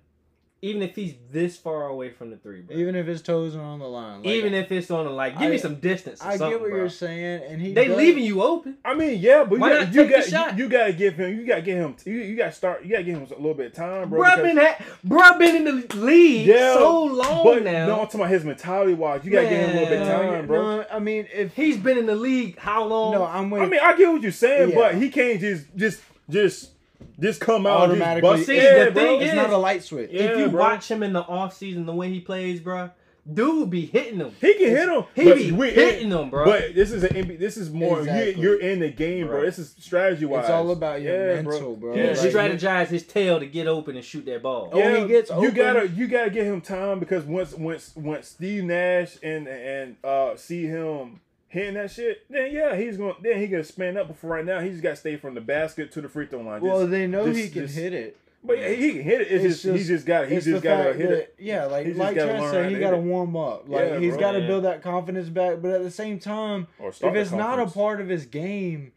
[0.61, 2.75] Even if he's this far away from the three, bro.
[2.75, 4.17] Even if his toes are on the line.
[4.23, 6.21] Like, Even if it's on the like, give I- me some distance.
[6.21, 6.75] Or I get what bro.
[6.79, 8.75] you're saying, and he They does- leaving you open.
[8.83, 10.57] I mean, yeah, but you Why got not you take the got shot?
[10.57, 12.51] you, you got to give him you got to give him you, you got to
[12.51, 14.19] start you got to give him a little bit of time, bro.
[14.21, 17.87] Bruh because- been, ha- bruh been in the league Yeah, so long but now.
[17.87, 19.23] no, I'm talking about his mentality wise.
[19.23, 20.77] You got to give him a little bit of time, bro.
[20.77, 23.13] No, I mean if He's been in the league how long?
[23.13, 23.61] no, I'm with.
[23.61, 24.75] I mean, I get what you're saying, Yeah.
[24.75, 26.71] but he can't just just just
[27.19, 28.45] just come out and just Automatically- bust.
[28.45, 29.03] See, yeah, the bro.
[29.03, 30.09] thing it's is- not a light switch.
[30.11, 30.59] Yeah, if you bro.
[30.61, 32.89] watch him in the offseason, the way he plays, bro,
[33.31, 34.31] dude be hitting them.
[34.41, 35.03] he can hit him.
[35.13, 36.45] He but be we- hitting them, bro.
[36.45, 38.35] But this is an NBA, this is more Exactly.
[38.35, 39.37] you, you're in the game, bro.
[39.41, 39.45] Bro.
[39.45, 40.45] This is strategy wise.
[40.45, 41.93] It's all about your yeah, mental, bro.
[41.93, 44.69] he Yeah, Like, strategized his tail to get open and shoot that ball.
[44.73, 45.53] Oh, he gets you open.
[45.53, 50.35] gotta you gotta give him time because once once once Steve Nash and and uh
[50.35, 54.07] see him hitting that shit, then yeah, he's gonna then he gonna span up.
[54.07, 56.25] But for right now, he just got to stay from the basket to the free
[56.27, 56.61] throw line.
[56.61, 58.17] Just- Well, they know just- he can just- hit it.
[58.43, 59.31] but yeah, he can hit it.
[59.31, 61.09] It's, It's just, he just- just got he It's just the got to fact hit
[61.09, 61.35] that, it.
[61.39, 63.01] yeah, like He just like gotta Trent learn said, how he to got to it.
[63.01, 63.67] warm up.
[63.67, 64.19] Like Yeah, he's bro.
[64.21, 64.47] got to Yeah.
[64.47, 65.61] build that confidence back.
[65.61, 67.73] But at the same time, Or if the it's not a confidence.
[67.73, 68.91] part of his game,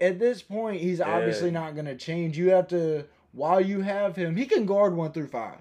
[0.00, 1.14] at this point, he's Yeah.
[1.14, 2.36] obviously not going to change.
[2.36, 5.58] You have to while you have him, he can guard one through five.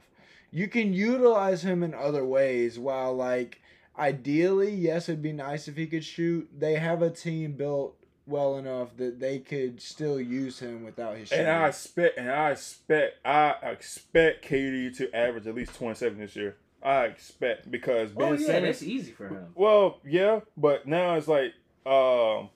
[0.51, 2.77] You can utilize him in other ways.
[2.77, 3.59] While like
[3.97, 6.49] ideally, yes, it'd be nice if he could shoot.
[6.57, 11.27] They have a team built well enough that they could still use him without his
[11.29, 11.45] shooting.
[11.45, 16.19] And I expect, and I expect, I expect KD to average at least twenty seven
[16.19, 16.55] this year.
[16.81, 18.63] I expect because Ben Oh yeah, Simmons.
[18.79, 19.47] that's easy for him.
[19.55, 21.53] Well, yeah, but now it's like,
[21.85, 22.49] um,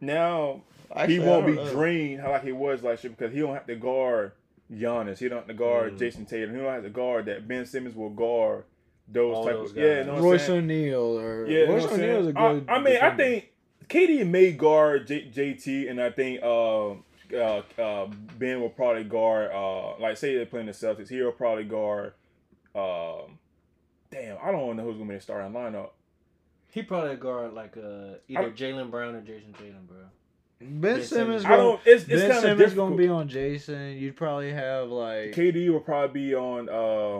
[0.00, 0.62] now
[0.94, 1.70] Actually, he won't be know.
[1.70, 4.32] drained how like he was last year because he don't have to guard
[4.72, 5.18] Giannis.
[5.18, 5.98] He don't have to guard Mm.
[5.98, 6.54] Jayson Tatum.
[6.54, 7.48] He don't have to guard that.
[7.48, 8.64] Ben Simmons will guard
[9.08, 9.98] those All type those of yeah.
[10.00, 10.48] You know Royce?
[10.48, 12.64] O'Neale or Yeah, you know Royce what I'm O'Neale's a good.
[12.68, 13.50] I, I mean, I think
[13.88, 16.90] KD may guard J, JT, and I think uh,
[17.34, 18.06] uh, uh,
[18.38, 19.50] Ben will probably guard.
[19.52, 22.14] Uh, like say they're playing the Celtics, he'll probably guard.
[22.74, 23.38] Um,
[24.10, 25.90] damn, I don't know who's gonna be in the starting lineup.
[26.70, 29.98] He probably guard like uh, either I- Jaylen Brown or Jayson Tatum, bro.
[30.60, 31.08] Ben, Ben Simmons.
[31.08, 31.42] Simmons.
[31.42, 31.80] Gonna, don't.
[31.84, 32.90] It's, it's ben kind Simmons difficult.
[32.90, 33.98] gonna be on Jayson.
[34.00, 36.68] You'd probably have like KD will probably be on.
[36.68, 36.72] Uh,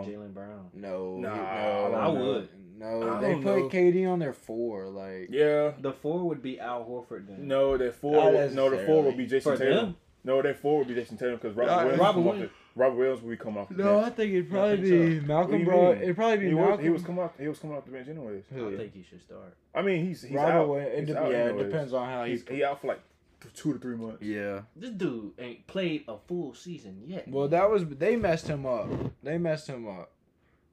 [0.07, 0.69] Jaylen Brown.
[0.73, 2.49] no, Nah, no, I I no, would.
[2.77, 3.69] No, I they put know.
[3.69, 4.87] KD on their four.
[4.87, 5.71] Like yeah.
[5.79, 7.47] The four would be Al Horford then.
[7.47, 8.31] No, that four.
[8.31, 9.75] No, the four would be Jayson For Tatum.
[9.75, 9.95] them?
[10.23, 11.99] No, that four would be Jayson Tatum because Robert Uh, Williams.
[12.01, 12.51] Robert Williams.
[12.77, 13.69] Robert Williams will be coming off.
[13.69, 15.25] The no, I think it'd probably think be so.
[15.27, 15.91] Malcolm you Bro.
[15.93, 16.83] It'd probably be he was, Malcolm.
[16.83, 17.31] he was coming off.
[17.39, 18.43] He was coming off the bench anyways.
[18.53, 18.73] Who?
[18.73, 19.55] I think he should start.
[19.73, 20.67] I mean, he's he's Robert out.
[20.69, 21.09] Williams.
[21.09, 22.55] It out yeah, it depends on how He's he.
[22.55, 22.99] he out for like
[23.53, 24.21] two to three months.
[24.21, 24.61] Yeah.
[24.75, 27.27] This dude ain't played a full season yet.
[27.27, 28.89] Well, that was they messed him up.
[29.23, 30.11] They messed him up.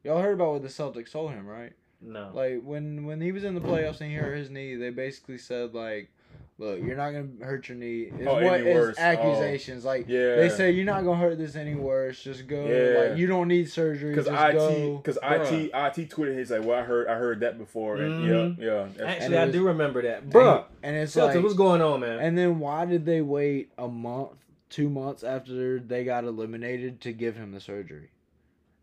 [0.04, 1.72] Y'all heard about what the Celtics told him, right?
[2.00, 2.30] no.
[2.34, 5.38] Like when when he was in the playoffs and he hurt his knee, they basically
[5.38, 6.10] said like,
[6.58, 8.96] "Look, you're not gonna hurt your knee." Is Oh, what any is worse.
[8.98, 9.02] Oh.
[9.02, 9.84] accusations?
[9.84, 10.36] Like Yeah.
[10.36, 12.22] they say you're not gonna hurt this any worse.
[12.22, 12.66] Just go.
[12.66, 13.08] Yeah.
[13.10, 14.10] Like you don't need surgery.
[14.14, 17.96] Because IT, because IT, IT tweeted, he's like, "Well, I heard, I heard that before."
[17.96, 18.58] And Mhm.
[18.58, 18.64] yeah,
[18.98, 19.04] yeah.
[19.06, 20.22] Actually, and I was- do remember that.
[20.22, 20.34] And-
[20.82, 22.18] and it's Celtics, like, what's going on, man?
[22.20, 24.32] and then why did they wait a month,
[24.68, 28.10] two months after they got eliminated to give him the surgery?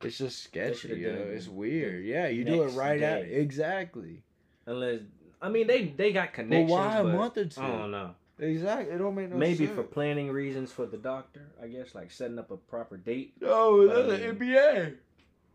[0.02, 0.76] It's just sketchy.
[0.76, 1.10] should've Yo.
[1.34, 2.06] It's weird.
[2.06, 3.34] Yeah, you do it next right at day.
[3.36, 4.22] exactly.
[4.66, 5.00] Unless,
[5.42, 6.72] I mean, they they got Well, connections.
[6.72, 7.62] why a but month or two?
[7.62, 8.16] I don't know.
[8.40, 8.94] Exactly.
[8.94, 9.40] It don't make no sense.
[9.40, 9.76] Maybe sense.
[9.78, 13.34] for planning reasons for the doctor, I guess, like setting up a proper date.
[13.44, 14.96] Oh, But, that's I the mean- NBA.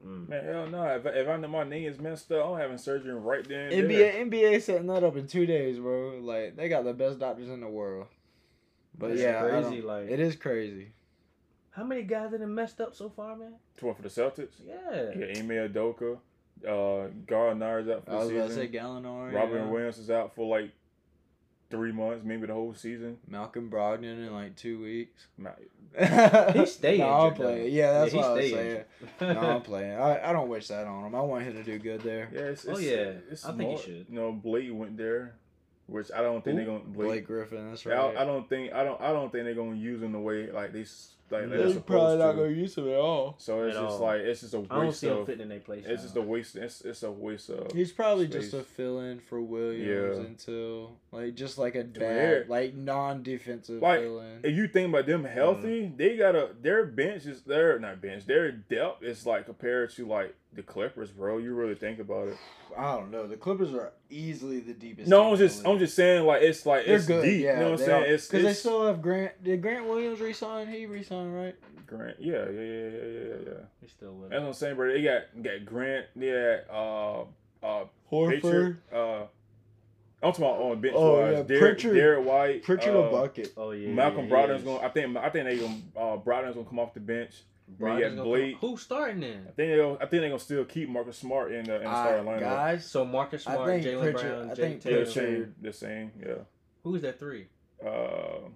[0.06, 0.28] Mm.
[0.28, 0.84] Man, hell no.
[0.96, 3.72] If, I- if I know my knee is messed up, I'm having surgery right then.
[3.72, 4.26] NBA there.
[4.26, 6.18] NBA setting that up in two days, bro.
[6.20, 8.06] Like they got the best doctors in the world.
[8.98, 9.80] But That's yeah, crazy.
[9.82, 10.92] Like, it is crazy.
[11.70, 13.54] how many guys that have messed up so far, man?
[13.80, 14.52] One for the Celtics.
[14.64, 15.10] Yeah.
[15.18, 16.18] Yeah, Ime Adoka,
[16.66, 19.32] uh, Garner's out for I the was about to say Gallinari.
[19.34, 19.66] Robin yeah.
[19.70, 20.70] Williams is out for like
[21.70, 23.18] three months, maybe the whole season.
[23.28, 25.26] Malcolm Brogdon in like two weeks.
[25.38, 27.72] Nah, He stayed no, I'm playing.
[27.72, 28.52] Yeah, that's he what I was stayed
[29.20, 29.34] saying.
[29.34, 29.92] no, I'm playing.
[29.98, 31.14] I, I don't wish that on him.
[31.14, 32.28] I want him to do good there.
[32.32, 33.12] Yeah, it's, Oh, yeah.
[33.30, 34.06] It's I think he should.
[34.08, 35.34] You know, Blake went there,
[35.86, 36.64] which I don't think Who?
[36.64, 37.26] they're gonna Blake, Blake.
[37.28, 37.96] Griffin, that's I, right.
[37.96, 40.50] don't- I don't think I don't I don't think they're gonna use him the way
[40.50, 42.38] like they s- like they're They're probably not to.
[42.38, 43.34] gonna use him at all.
[43.38, 44.00] So it's At just all.
[44.02, 45.26] like it's just a I don't waste see him of.
[45.26, 45.84] fitting in their place.
[45.86, 46.56] It's just a waste.
[46.56, 47.72] It's it's a waste of.
[47.72, 48.42] He's probably Space.
[48.50, 50.24] just a fill in for Williams Yeah.
[50.24, 51.84] until like just like a Yeah.
[51.98, 54.40] bad like non defensive Like, fill in.
[54.42, 55.96] If you think about them healthy, mm.
[55.96, 60.06] they got a their bench is their not bench their depth is like compared to
[60.06, 61.38] like the Clippers, bro.
[61.38, 62.36] You really think about it.
[62.76, 63.26] I don't know.
[63.26, 65.08] The Clippers are easily the deepest.
[65.08, 67.24] No, I'm just I'm just saying like it's like They're it's good.
[67.24, 67.42] deep.
[67.44, 68.04] Yeah, you know what I'm saying?
[68.12, 69.42] It's because they still have Grant.
[69.42, 70.68] Did Grant Williams resign?
[70.68, 71.54] He resigned, right?
[71.86, 72.16] Grant.
[72.20, 73.52] Yeah, yeah, yeah, yeah, yeah, yeah.
[73.80, 74.92] He's still with That's what I'm saying, bro.
[74.92, 76.06] They got got Grant.
[76.16, 77.24] Yeah, uh,
[77.62, 78.40] uh, Horford.
[78.40, 78.80] Pritchard.
[78.92, 79.22] Uh,
[80.22, 81.32] I'm talking about on bench Oh, wise.
[81.32, 82.62] yeah, Derrick, Pritchard- Derrick White.
[82.62, 83.52] Pritchard uh, a bucket.
[83.58, 83.88] Oh yeah.
[83.90, 84.78] Malcolm yeah, Brogdon's he going.
[84.78, 84.84] is.
[84.84, 85.16] I think.
[85.18, 85.76] I think they gonna.
[85.94, 87.42] Uh, Brogdon's gonna come off the bench.
[87.66, 88.56] We Brogdon's got gonna come- Blake.
[88.60, 89.40] Who's starting then?
[89.40, 89.76] I think they.
[89.78, 92.26] Gonna, I think they're gonna still keep Marcus Smart in the in the Uh, starting
[92.26, 92.40] lineup.
[92.40, 95.04] guys, So Marcus Smart, Jaylen Brown, I Jay think The Taylor.
[95.06, 95.54] Same.
[95.62, 96.12] The same.
[96.20, 96.34] Yeah.
[96.82, 97.46] Who's that three?
[97.84, 98.48] Uh,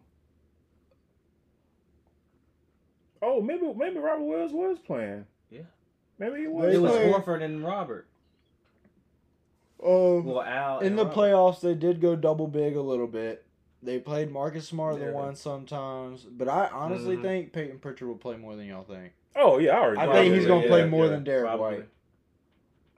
[3.22, 5.26] oh, maybe maybe Robert Wells was playing.
[5.50, 5.62] Yeah.
[6.18, 6.74] Maybe he was.
[6.74, 8.06] It was play- Horford and Robert.
[9.82, 11.16] um, Well, Al in the Robert.
[11.18, 13.44] playoffs, they did go double big a little bit.
[13.82, 17.22] They played Marcus Smart the one sometimes, but I honestly Mhm.
[17.22, 19.12] think Peyton Pritchard will play more than y'all think.
[19.36, 20.00] Oh yeah, I already.
[20.00, 20.12] I know.
[20.14, 20.86] think he's gonna yeah, play yeah.
[20.86, 21.76] more than Derrick Probably.
[21.78, 21.88] White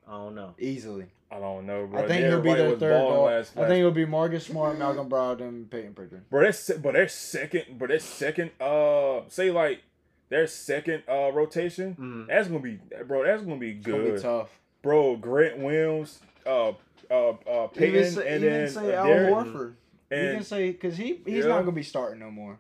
[0.08, 0.54] I don't know.
[0.58, 1.06] easily.
[1.30, 2.02] I don't know, bro.
[2.02, 3.24] I think Derrick he'll be White their third balling goal.
[3.26, 6.28] last- I think it'll be Marcus Smart, Malcolm Brogdon, and Peyton Pritchard.
[6.30, 9.82] Bro, that's se- but their second, but their second, uh, say like
[10.30, 11.94] their second uh rotation.
[12.00, 12.26] Mm.
[12.26, 13.24] That's gonna be, bro.
[13.24, 14.58] That's gonna be It's gonna be good, tough.
[14.82, 15.16] bro.
[15.16, 16.72] Grant Williams, uh,
[17.10, 19.74] uh, uh, Peyton, Even say, and even then say uh, Al Derrick, Horford.
[20.10, 21.50] You can and say because he he's Yeah.
[21.50, 22.58] not gonna be starting no more.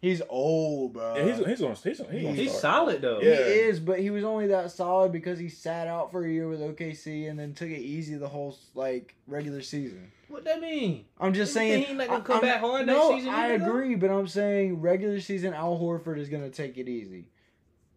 [0.00, 1.16] He's old, bro.
[1.16, 3.20] yeah, he's he's gonna he's gonna, he's gonna He's solid though.
[3.20, 6.46] He is, but he was only that solid because he sat out for a year
[6.46, 10.12] with OKC and then took it easy the whole like regular season.
[10.28, 11.06] What that mean?
[11.18, 11.86] I'm just You think saying.
[11.86, 13.70] he not gonna I- come I'm- back hard no, next season I either, though?
[13.70, 17.28] agree, but I'm saying regular season Al Horford is gonna take it easy.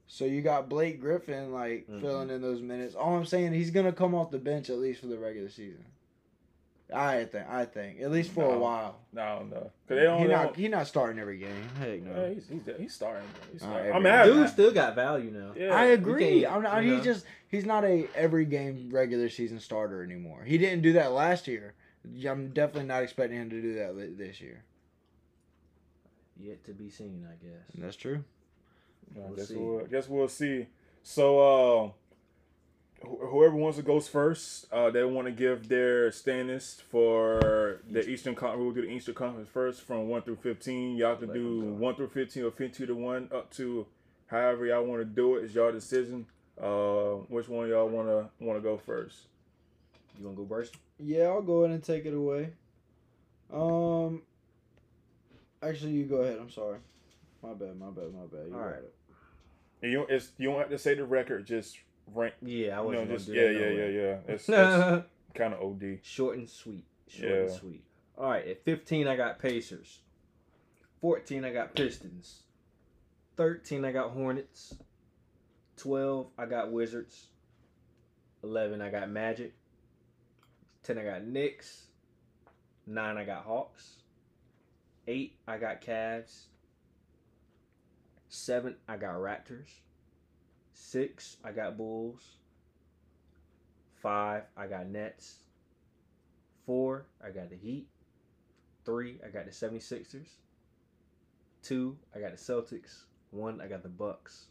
[0.09, 1.99] So you got Blake Griffin like Mhm.
[1.99, 2.95] filling in those minutes.
[2.95, 5.83] All I'm saying, he's gonna come off the bench at least for the regular season.
[6.93, 7.49] I think.
[7.49, 8.99] I think at least for a while.
[9.11, 10.19] No, no, don't cause they don't.
[10.19, 10.43] He they not.
[10.43, 11.49] don't- He not starting every game.
[11.79, 12.11] Heck no.
[12.15, 13.27] yeah, he's, he's he's starting.
[13.51, 13.91] He's starting.
[13.93, 15.51] every- I'm Dude still got value now.
[15.55, 15.73] Yeah.
[15.75, 16.41] I agree.
[16.41, 20.43] can't- I'm not, you he's just he's not a every game regular season starter anymore.
[20.45, 21.73] He didn't do that last year.
[22.25, 24.63] I'm definitely not expecting him to do that this year.
[26.39, 27.65] Yet to be seen, I guess.
[27.77, 28.23] That's true.
[29.15, 29.55] I We'll guess see.
[29.55, 30.67] we'll guess we'll see.
[31.03, 31.91] So uh,
[33.01, 38.07] wh- whoever wants to go first, uh, they want to give their standings for the
[38.09, 38.61] Eastern Conference.
[38.63, 40.95] We'll do the Eastern Conference first from one through fifteen.
[40.97, 43.85] Y'all can do one through fifteen or fifteen to one up to
[44.27, 45.45] however y'all want to do it.
[45.45, 46.25] It's y'all decision.
[46.61, 49.27] Uh, which one y'all want to want to go first?
[50.19, 50.75] You want to go first?
[50.99, 52.49] Yeah, I'll go ahead and take it away.
[53.53, 54.23] Um,
[55.61, 56.37] Actually, you go ahead.
[56.39, 56.79] I'm sorry.
[57.41, 57.79] My bad.
[57.79, 58.13] My bad.
[58.13, 58.47] My bad.
[58.47, 58.77] You All got right.
[58.79, 58.93] it.
[59.81, 61.45] And you don't, it's you don't have to say the record.
[61.45, 61.77] Just
[62.13, 62.33] rank.
[62.41, 63.75] Yeah, I You know, wasn't just gonna yeah, do yeah, that.
[63.75, 64.17] yeah, no yeah.
[64.33, 65.03] It's, way.
[65.27, 65.99] it's kind of OD.
[66.03, 66.85] Short and sweet.
[67.07, 67.55] Short and Yeah.
[67.57, 67.83] sweet.
[68.17, 69.99] All right, at 15, I got Pacers.
[71.01, 72.41] 14, I got Pistons.
[73.35, 74.75] 13, I got Hornets.
[75.77, 77.27] 12, I got Wizards.
[78.43, 79.53] 11, I got Magic.
[80.83, 81.83] 10, I got Knicks.
[82.87, 83.97] 9, I got Hawks.
[85.07, 86.45] 8, I got Cavs.
[88.29, 89.69] 7, I got Raptors.
[90.77, 92.23] 6, I got Bulls.
[94.01, 95.39] 5, I got Nets.
[96.65, 97.87] Four, I got the Heat.
[98.85, 100.27] Three, I got the 76ers.
[101.63, 103.03] Two, I got the Celtics.
[103.31, 104.45] One, I got the Bucks.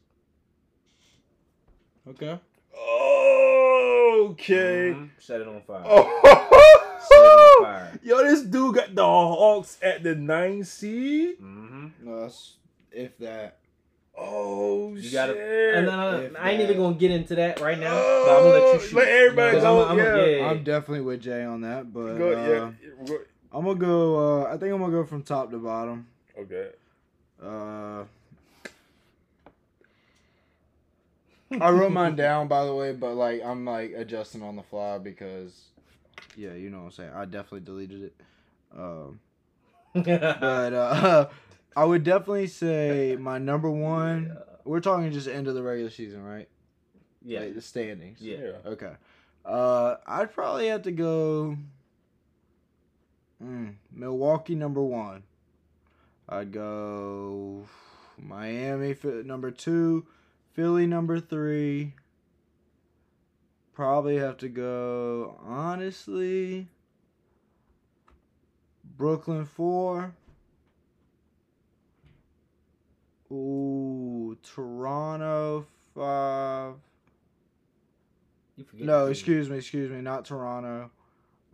[2.09, 2.39] Okay.
[4.19, 4.95] Okay.
[4.95, 5.11] Mhm.
[5.19, 5.83] Set it on fire.
[5.85, 6.21] Oh.
[7.01, 7.99] Set it on fire.
[8.03, 11.41] Yo, this dude got the Hawks at the ninth seed.
[11.41, 11.87] Mm-hmm.
[12.03, 12.57] No, that's
[12.91, 13.59] if that.
[14.19, 15.13] Oh You shit!
[15.13, 17.91] gotta- And no, no, I ain't even gonna get into that right now.
[17.95, 18.97] but I'm gonna let you Oh, shoot.
[18.97, 20.25] let everybody Because go, I'm, I'm, yeah.
[20.25, 20.47] yeah.
[20.51, 22.73] I'm definitely with Jay on that, but Go, uh, yeah.
[23.07, 23.21] Go-
[23.53, 24.43] I'm gonna go.
[24.43, 26.07] Uh, I think I'm gonna go from top to bottom.
[26.39, 26.71] Okay.
[27.43, 28.05] Uh,
[31.61, 34.99] I wrote mine down, by the way, but like I'm like adjusting on the fly
[34.99, 35.67] because,
[36.37, 37.11] yeah, you know what I'm saying.
[37.15, 38.15] I definitely deleted it.
[38.77, 39.21] Um,
[39.95, 41.29] but uh,
[41.77, 44.37] I would definitely say my number one.
[44.65, 46.49] We're talking just end of the regular season, right?
[47.23, 47.41] yeah.
[47.41, 48.21] Like the standings.
[48.21, 48.39] Yeah.
[48.39, 48.71] Yeah.
[48.71, 48.93] Okay.
[49.45, 51.57] Uh, I'd probably have to go.
[53.45, 55.23] Mm, Milwaukee number one.
[56.29, 57.67] I'd go
[58.19, 60.07] Miami fi- number two,
[60.55, 61.95] Philly number three.
[63.75, 66.69] Probably have to go honestly.
[68.97, 70.15] Brooklyn four.
[73.31, 76.75] Ooh, Toronto five.
[78.57, 80.91] You No, excuse me, excuse me, not Toronto.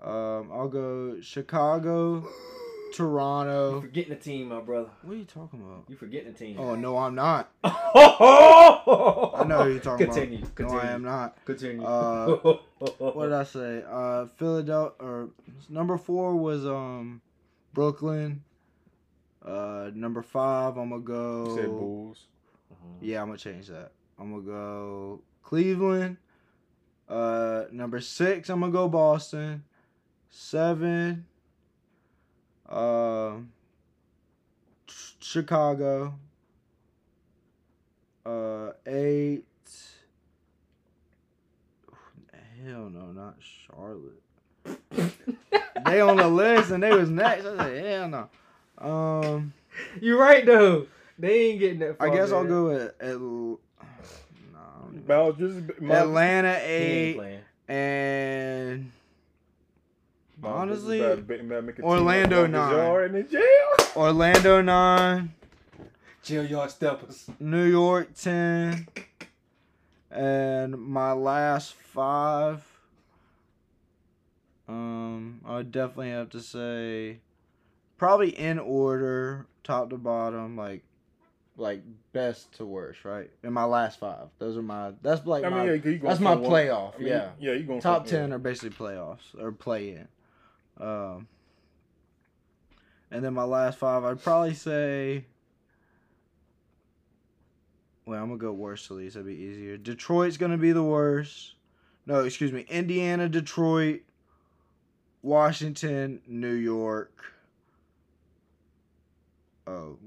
[0.01, 2.29] Um, I'll go Chicago,
[2.95, 3.77] Toronto.
[3.77, 4.91] You forgetting the team, my brother.
[5.03, 5.85] What are you talking about?
[5.89, 6.57] You forgetting the team.
[6.59, 7.51] Oh no, I'm not.
[7.65, 10.55] I know who you're talking continue, about.
[10.55, 10.83] Continue.
[10.83, 11.45] No, I am not.
[11.45, 11.85] Continue.
[11.85, 12.57] Uh,
[12.99, 13.85] What did I say?
[13.89, 15.29] Uh, Philadelphia or
[15.69, 17.21] number four was um,
[17.73, 18.43] Brooklyn.
[19.45, 21.73] Uh, number five, I'm gonna You said go.
[21.79, 22.27] Bulls.
[23.01, 23.93] Yeah, I'm gonna change that.
[24.19, 26.17] I'm gonna go Cleveland.
[27.09, 29.65] Uh, number six, I'm gonna go Boston.
[30.31, 31.27] Seven.
[32.69, 33.51] Um.
[34.87, 36.15] Ch- Chicago.
[38.25, 39.45] Uh, eight.
[42.65, 44.23] Hell no, not Charlotte.
[45.85, 47.45] they on the list and they was next.
[47.45, 48.29] I said, hell no.
[48.83, 49.53] Um.
[50.01, 50.87] You're right though.
[51.19, 51.97] They ain't getting that.
[52.01, 53.85] I far, guess I'll go with at, no, I
[54.83, 57.21] don't even- Miles, just Miles- Atlanta He eight
[57.69, 58.91] and
[60.41, 62.77] Miles honestly, just about to make a team Orlando up on his nine.
[62.77, 63.87] yard in jail.
[63.97, 65.33] Orlando nine,
[66.25, 67.27] Jail yard steppers.
[67.39, 68.87] New York ten,
[70.11, 72.65] and my last five.
[74.69, 77.19] Um, I would definitely have to say,
[77.99, 80.83] probably in order, top to bottom, like,
[81.57, 83.31] like best to worst, right?
[83.43, 84.93] In my last five, those are my.
[85.03, 85.91] That's like I mean, my.
[85.91, 86.95] yeah, that's my playoff.
[86.97, 87.31] I mean, yeah.
[87.39, 90.09] yeah, you going top 10 are basically playoffs or play in
[90.81, 91.29] um
[93.11, 95.25] and then my last five i'd probably say
[98.07, 101.55] well i'm gonna go worst to least that'd be easier detroit's gonna be the worst
[102.07, 104.01] no excuse me indiana detroit
[105.21, 107.25] washington new york
[109.67, 109.99] oh.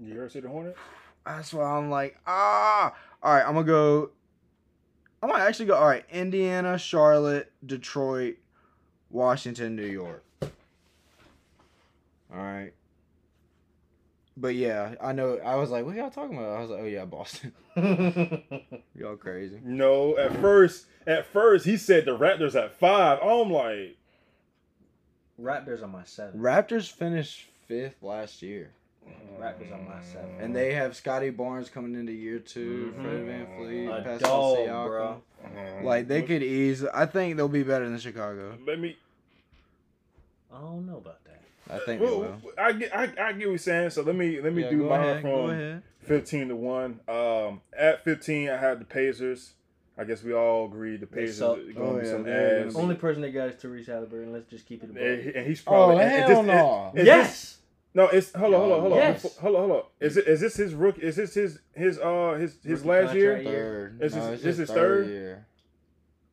[0.00, 0.78] You heard City Hornets?
[1.26, 2.94] that's why i'm like ah!
[3.22, 4.10] All right i'm gonna go
[5.22, 8.36] i'm gonna actually go all right indiana charlotte detroit
[9.10, 10.24] washington new york.
[10.42, 10.50] All
[12.38, 12.72] right
[14.36, 16.56] but yeah i know i was like what y'all talking about?
[16.56, 17.52] I was like oh yeah boston.
[18.94, 19.60] Y'all crazy.
[19.62, 23.18] No, at first, at first he said the Raptors at five.
[23.22, 23.96] I'm like,
[25.40, 26.40] Raptors on my seven.
[26.40, 28.70] raptors finished fifth last year
[29.40, 30.28] Raptors on my seven.
[30.40, 33.02] and they have Scottie Barnes coming into year 2 Mhm.
[33.02, 34.86] Fred Van Fleet, A Pascal dog, Siakam.
[34.86, 35.22] bro.
[35.82, 36.84] Like they could ease.
[36.84, 38.58] I think they'll be better than Chicago.
[38.66, 38.96] Let me.
[40.52, 41.40] I don't know about that.
[41.72, 42.52] I think they Well, will.
[42.58, 43.90] I get, I, I get what you're saying.
[43.90, 45.82] So let me, let me Yeah, do go mine ahead, go from ahead.
[46.02, 47.00] 15 to one.
[47.08, 49.52] Um, at 15, I had the Pacers.
[49.96, 52.22] I guess we all agreed the They Pacers are going Oh, to be yeah, some
[52.24, 52.72] they're ass.
[52.72, 54.32] gonna Only person they got is Tyrese Haliburton.
[54.32, 54.90] Let's just keep it.
[54.90, 54.98] and,
[55.36, 56.88] and he's Oh probably and- and hell just- no!
[56.90, 57.58] and- and yes.
[57.92, 59.22] No, it's hold on, hold on, hold on, Yes.
[59.22, 59.86] Before- hold on, hold on.
[60.00, 61.02] Is it is this his rookie?
[61.02, 63.34] Is this his his uh his his Rookie last year?
[63.34, 63.56] contract.
[63.56, 63.64] year.
[63.64, 63.98] Third.
[63.98, 65.08] This no, is- this his is third?
[65.08, 65.46] year.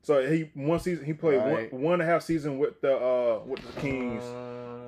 [0.04, 1.74] So he one season he played Right.
[1.74, 4.24] one, one and a half season with the uh with the Kings,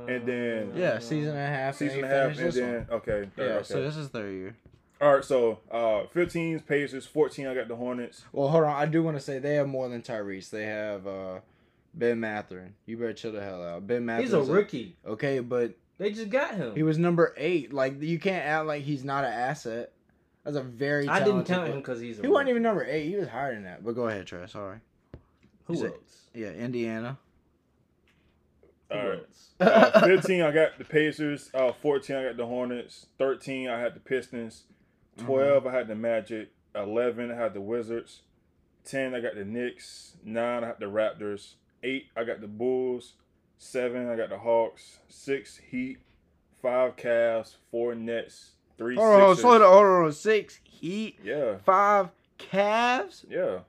[0.07, 1.75] and then- Yeah, season and a half.
[1.75, 2.87] season and and a half, and then one.
[2.99, 3.63] okay, third, Yeah, okay.
[3.63, 4.55] so this is third year.
[5.01, 8.25] All right, so uh 15 Pacers, 14 I got the Hornets.
[8.31, 8.75] Well, hold on.
[8.75, 10.49] I do want to say they have more than Tyrese.
[10.51, 11.39] They have uh,
[11.93, 12.75] Ben Mathurin.
[12.85, 13.87] You better chill the hell out.
[13.87, 14.25] Ben Mathurin.
[14.25, 14.95] He's a rookie.
[15.05, 16.75] Okay, but They just got him.
[16.75, 17.71] he was number eight.
[17.73, 19.91] Like you can't act like he's not an asset.
[20.43, 21.07] That's a very.
[21.07, 21.73] I didn't talented count player.
[21.75, 22.49] him because he's a He wasn't rookie.
[22.51, 23.09] even number eight.
[23.09, 23.83] He was higher than that.
[23.83, 24.47] But go ahead, Trey.
[24.47, 24.77] Sorry.
[25.65, 25.95] Who he's a- else?
[26.33, 27.17] Yeah, Indiana.
[28.91, 29.25] Who All right.
[29.59, 33.93] Uh, 15 I got the Pacers, uh 14 I got the Hornets, 13 I had
[33.93, 34.63] the Pistons,
[35.17, 38.21] 12 I had the Magic, 11 I had the Wizards,
[38.85, 43.13] 10 I got the Knicks, 9 I had the Raptors, 8 I got the Bulls,
[43.63, 45.97] 7 I got the Hawks, 6 Heat,
[46.61, 49.41] 5 Cavs, 4 Nets, 3 Hold on, Sixers.
[49.41, 49.71] slow down.
[49.71, 50.11] Hold on.
[50.13, 53.25] Six Heat, Yeah, five Cavs.
[53.29, 53.59] yeah.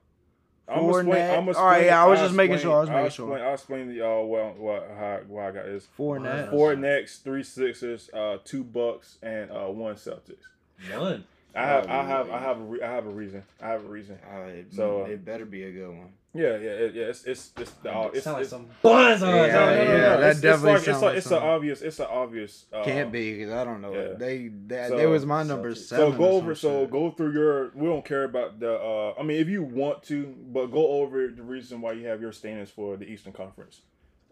[0.73, 1.47] Four explain- Nets.
[1.49, 3.37] explain- All right, yeah, I was I'll just making sure, I was I'll making sure.
[3.45, 5.85] I'll explain the uh well what how, why I got this.
[5.85, 6.23] Four Wow.
[6.23, 6.49] Nets.
[6.51, 10.45] Four Knicks, three Sixers, uh, two Bucks, and uh, one Celtics.
[10.89, 11.25] None.
[11.53, 12.29] I have, I Oh, have.
[12.29, 13.43] I have, a re- I have a reason.
[13.61, 14.17] I have a reason.
[14.33, 16.13] Uh, it, So- it better be a good one.
[16.33, 17.03] Yeah, yeah, it- yeah.
[17.05, 19.75] It's, it's, it's, the, uh, it's, sound like it's some buns on Yeah, no, no,
[19.75, 21.99] no, yeah, that it's, definitely it's like, sounds it's like like it's an obvious, it's
[21.99, 22.65] an obvious.
[22.71, 23.93] Uh, Can't be because I don't know.
[23.93, 24.13] yeah.
[24.17, 25.77] They that So- they was my number Celtics.
[25.77, 26.11] seven.
[26.13, 26.91] So go over, so shit.
[26.91, 27.71] go through your.
[27.75, 28.73] We don't care about the.
[28.79, 32.21] uh I mean, if you want to, but go over the reason why you have
[32.21, 33.81] your standings for the Eastern Conference.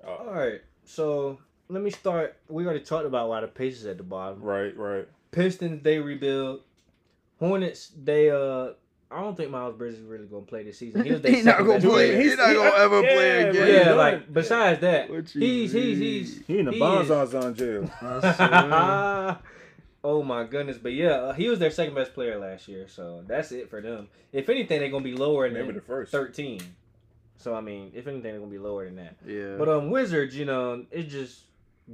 [0.01, 0.61] Uh, All right.
[0.85, 2.37] So let me start.
[2.47, 4.41] We already talked about why the Pacers at the bottom.
[4.41, 5.05] right, right.
[5.31, 6.61] Pistons they rebuild.
[7.39, 8.69] Hornets they uh.
[9.11, 11.03] I don't think Miles Bridges is really gonna play this season.
[11.03, 12.11] He was their He not gonna play.
[12.11, 12.21] player.
[12.21, 13.61] He not gonna ever play Yeah, again.
[13.67, 13.85] man.
[13.87, 17.33] Yeah, like besides that, What you he's he's he's He in the he bonds is-
[17.35, 17.89] on jail.
[20.01, 20.77] Oh my goodness!
[20.77, 23.81] But yeah, uh, he was their second best player last year, so that's it for
[23.81, 24.07] them.
[24.31, 26.09] If anything, they're gonna be lower than Maybe than the first.
[26.13, 26.61] thirteen.
[27.35, 29.15] So I mean, if anything, they're gonna be lower than that.
[29.27, 29.55] yeah.
[29.57, 31.41] But um, Wizards, you know, it's just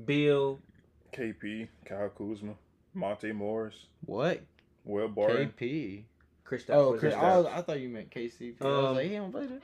[0.05, 0.59] Bill.
[1.13, 2.53] KP, Kyle Kuzma,
[2.93, 4.41] Monte Morris, what?
[4.83, 5.51] Will Barton.
[5.59, 6.03] KP.
[6.49, 6.99] Kristaps Oh, Porzingis.
[6.99, 8.55] Chris, I, was, I thought you meant KCP.
[8.61, 9.59] I was Um, like, he don't play there.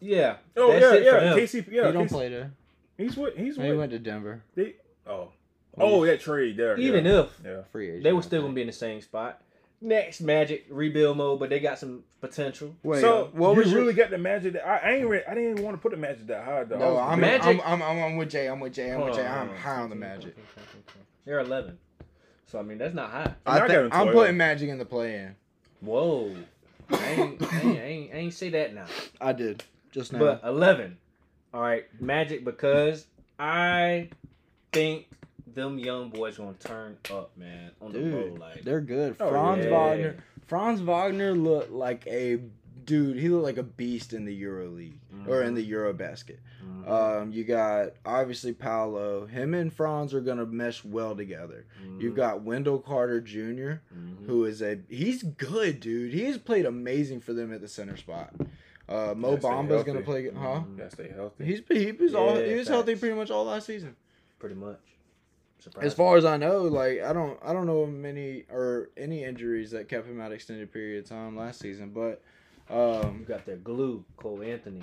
[0.00, 0.36] Yeah.
[0.56, 1.20] Oh that's yeah, it yeah.
[1.32, 1.38] him.
[1.38, 1.86] KCP, yeah.
[1.86, 2.52] he don't KC play there.
[2.98, 3.36] He's with.
[3.36, 3.78] He's He with.
[3.78, 4.42] went to Denver.
[4.54, 4.74] They,
[5.06, 5.30] oh,
[5.78, 6.76] oh, that trade there.
[6.78, 7.20] Even yeah.
[7.20, 7.62] if yeah.
[7.72, 8.04] Free agent.
[8.04, 9.40] they were still gonna be in the same spot.
[9.80, 12.74] Next, Magic rebuild mode, but they got some potential.
[12.82, 14.54] Wait, so what you was your- really got the magic?
[14.54, 15.08] That, I, I ain't.
[15.08, 16.64] Re- I didn't even want to put the magic that high.
[16.64, 16.76] Though.
[16.76, 18.48] I No, I'm, Magic- I'm, I'm, I'm, I'm with Jay.
[18.48, 18.90] I'm with Jay.
[18.90, 19.26] I'm with Jay.
[19.26, 20.34] I'm high on the Magic.
[21.26, 21.78] They're eleven.
[22.46, 23.34] So I mean, that's not high.
[23.44, 25.34] I I got think, him I'm putting Magic in the play-in.
[25.80, 26.34] Whoa.
[26.90, 28.86] I ain't, I ain't, I ain't, I ain't say that now.
[29.20, 30.18] I did just now.
[30.18, 30.96] But 11.
[31.52, 33.06] All right, Magic because
[33.38, 34.10] I
[34.72, 35.08] think
[35.46, 38.38] them young boys gonna turn up, man, on the Dude, road.
[38.38, 39.16] Like, They're good.
[39.18, 39.70] Oh, Franz yeah.
[39.70, 40.16] Wagner.
[40.46, 42.40] Franz Wagner looked like a
[42.84, 43.18] dude.
[43.18, 45.74] He looked like a beast in the Euro League or in the mm-hmm.
[45.74, 46.36] Eurobasket.
[46.64, 46.88] Mhm.
[46.88, 49.26] Um, you got obviously Paolo.
[49.26, 51.64] Him and Franz are gonna mesh well together.
[51.98, 52.16] You've Mhm.
[52.16, 54.26] got Wendell Carter Jr., Mhm.
[54.26, 56.12] who is a he's good, dude.
[56.12, 58.34] He's played amazing for them at the center spot.
[58.88, 60.28] Uh, Mo Yeah, stay Bamba's gonna healthy.
[60.28, 60.60] play, huh?
[60.60, 60.76] Mhm.
[60.78, 61.44] Gotta stay healthy.
[61.44, 63.96] He's he was all he was healthy pretty much all last season.
[64.38, 64.78] pretty much.
[65.58, 65.96] As Surprising.
[65.96, 69.70] far as I know, like I don't I don't know of many or any injuries
[69.72, 72.22] that kept him out extended period of time last season, but
[72.70, 74.82] you um got their glue, Cole Anthony.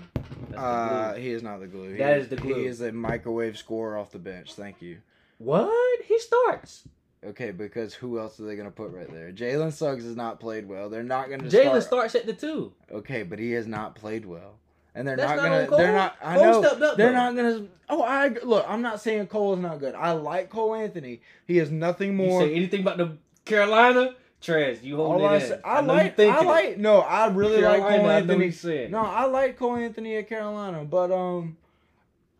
[0.49, 1.21] That's the uh glue.
[1.21, 1.91] he is not the glue.
[1.91, 2.55] He That is the glue.
[2.55, 4.53] He is a microwave scorer off the bench.
[4.53, 4.97] Thank you.
[5.37, 6.03] What?
[6.05, 6.83] He starts.
[7.25, 9.31] Okay, because who else are they gonna put right there?
[9.31, 10.89] Jalen Suggs has not played well.
[10.89, 11.83] They're not gonna Jalen start.
[11.83, 12.73] starts at the two.
[12.91, 14.55] Okay, but he has not played well,
[14.93, 15.61] and they're That's not not gonna.
[15.61, 15.77] on Cole.
[15.77, 16.15] They're not.
[16.21, 16.61] I Cole know.
[16.61, 17.13] stepped up, they're though.
[17.13, 17.67] not gonna.
[17.89, 18.65] Oh, I look.
[18.67, 19.95] I'm not saying Cole is not good.
[19.95, 21.21] I like Cole Anthony.
[21.47, 22.41] He is nothing You more.
[22.41, 24.15] say anything about the Carolina?
[24.43, 25.61] Trez, you holding All I, it say, in.
[25.63, 26.19] I, you like.
[26.19, 26.45] I it.
[26.45, 26.77] like.
[26.77, 28.51] No, I really like Cole Anthony.
[28.51, 28.91] saying.
[28.91, 31.57] No, I like Cole Anthony at Carolina, but um,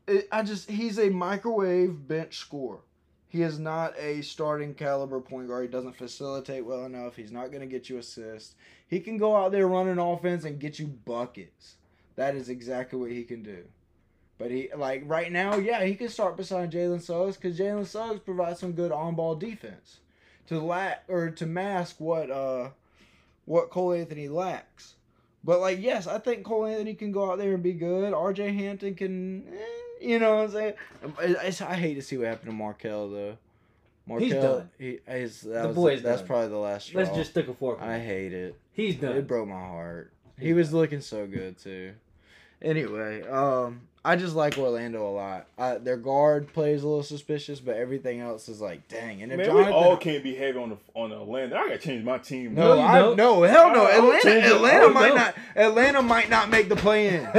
[0.07, 2.79] it, I just he's a microwave bench scorer.
[3.29, 5.65] He is not a starting caliber point guard.
[5.65, 7.15] He doesn't facilitate well enough.
[7.15, 8.53] He's not going to get you assists.
[8.87, 11.77] He can go out there running offense and get you buckets.
[12.15, 13.63] That is exactly what he can do.
[14.37, 18.19] But he like right now, yeah, he can start beside Jalen Suggs because Jalen Suggs
[18.19, 19.99] provides some good on-ball defense
[20.47, 22.69] to lack or to mask what uh
[23.45, 24.93] what Cole Anthony lacks.
[25.43, 28.13] But like, yes, I think Cole Anthony can go out there and be good.
[28.13, 28.53] R.J.
[28.53, 30.73] Hampton can, eh, you know what I'm saying?
[31.21, 33.37] It's- I hate to see what happened to Markelle though.
[34.07, 34.69] Markelle, He's done.
[34.79, 36.27] He, he's, The was, boy's that's done.
[36.27, 37.01] probably the last straw.
[37.01, 37.81] Let's just stick a fork.
[37.81, 38.55] I hate it.
[38.71, 39.17] He's done.
[39.17, 40.11] It broke my heart.
[40.37, 40.79] He's He was done.
[40.79, 41.93] looking so good too.
[42.63, 45.45] Anyway, um, I just like Orlando a lot.
[45.57, 49.21] Uh, their guard plays a little suspicious, but everything else is like, dang.
[49.21, 51.55] And if Man, Jonathan, we all can't be heavy on the on the Atlanta.
[51.57, 52.53] I gotta change my team.
[52.55, 53.17] no, No, I, don't.
[53.17, 53.83] no, hell no.
[53.85, 54.51] I- I Atlanta, change it.
[54.51, 55.15] I Atlanta might don't.
[55.17, 55.35] not.
[55.55, 57.25] Atlanta might not make the play in.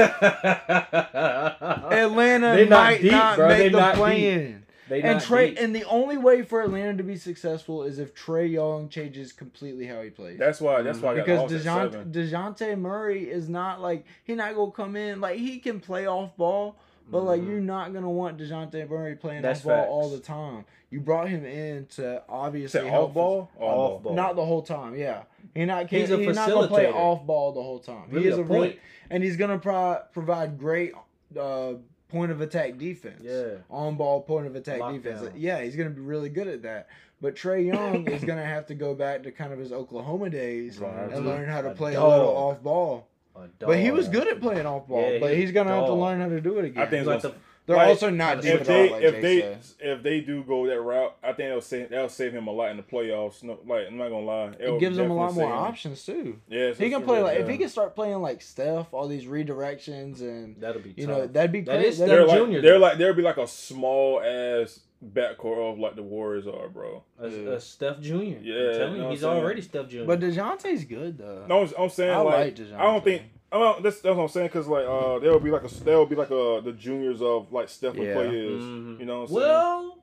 [1.93, 3.49] Atlanta They not might deep, not bro.
[3.49, 4.64] make They the play in.
[4.89, 5.59] They And Trey, deep.
[5.61, 9.87] and the only way for Atlanta to be successful is if Trae Young changes completely
[9.87, 10.39] how he plays.
[10.39, 10.83] That's why.
[10.83, 11.67] That's why I got because lost.
[11.67, 16.07] Dejounte, Dejounte Murray is not like he not gonna come in like he can play
[16.07, 16.77] off ball,
[17.11, 17.49] but like Mhm.
[17.49, 19.91] you're not gonna want Dejounte Murray playing That's off ball facts.
[19.91, 20.65] all the time.
[20.91, 23.99] You brought him in to obviously Said help off ball, Off off ball.
[24.01, 24.15] ball.
[24.15, 25.23] Not the whole time, yeah.
[25.55, 28.05] He not He's he's, a he's not gonna play off ball the whole time.
[28.11, 28.81] Really he is a a really, point.
[29.11, 30.93] and he's gonna pro- provide great
[31.39, 31.73] uh,
[32.15, 33.57] point of attack defense Yeah.
[33.69, 35.03] on ball point of attack Lockdown.
[35.03, 35.31] defense.
[35.37, 36.89] Yeah, he's gonna be really good at that.
[37.21, 40.79] But Trae Young is gonna have to go back to kind of his Oklahoma days
[40.79, 43.09] Gonna and learn how to A play a little off ball.
[43.37, 45.11] A But he was good at playing off ball.
[45.13, 46.83] Yeah, but he he's gonna have to learn how to do it again.
[46.83, 47.35] I think He's like the
[47.67, 49.59] they're like, also not if deep if at they all, like if Jay they said.
[49.81, 52.71] if they do go that route, I think that'll save that'll save him a lot
[52.71, 53.43] in the playoffs.
[53.43, 55.53] No, like I'm not gonna lie, it'll gives him a lot more him.
[55.53, 56.39] options too.
[56.49, 57.61] Yeah, He can play like if he can.
[57.63, 61.17] can start playing like Steph, all these redirections and That'll be you tough.
[61.19, 61.87] know that'd be That great.
[61.87, 62.61] is That'd They're Steph like Jr.
[62.61, 62.79] they're though.
[62.79, 67.03] like there'll be like a small ass backcourt of like the Warriors are, bro.
[67.21, 67.51] a, Yeah.
[67.51, 68.15] a Steph Jr.
[68.15, 70.05] Yeah, I'm Yeah, telling you, what he's already Steph Jr.
[70.07, 71.45] But Dejounte's good though.
[71.49, 73.23] No, I'm, I'm saying I like, like I don't think.
[73.55, 75.73] I don't, that's that's what I'm saying because like uh there will be like a
[75.85, 78.15] there will be like a the juniors of like Steph and Yeah.
[78.15, 78.63] Clay is.
[78.63, 78.99] Mhm.
[78.99, 79.41] You know what I'm saying?
[79.41, 79.99] well,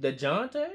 [0.00, 0.68] DeJounte?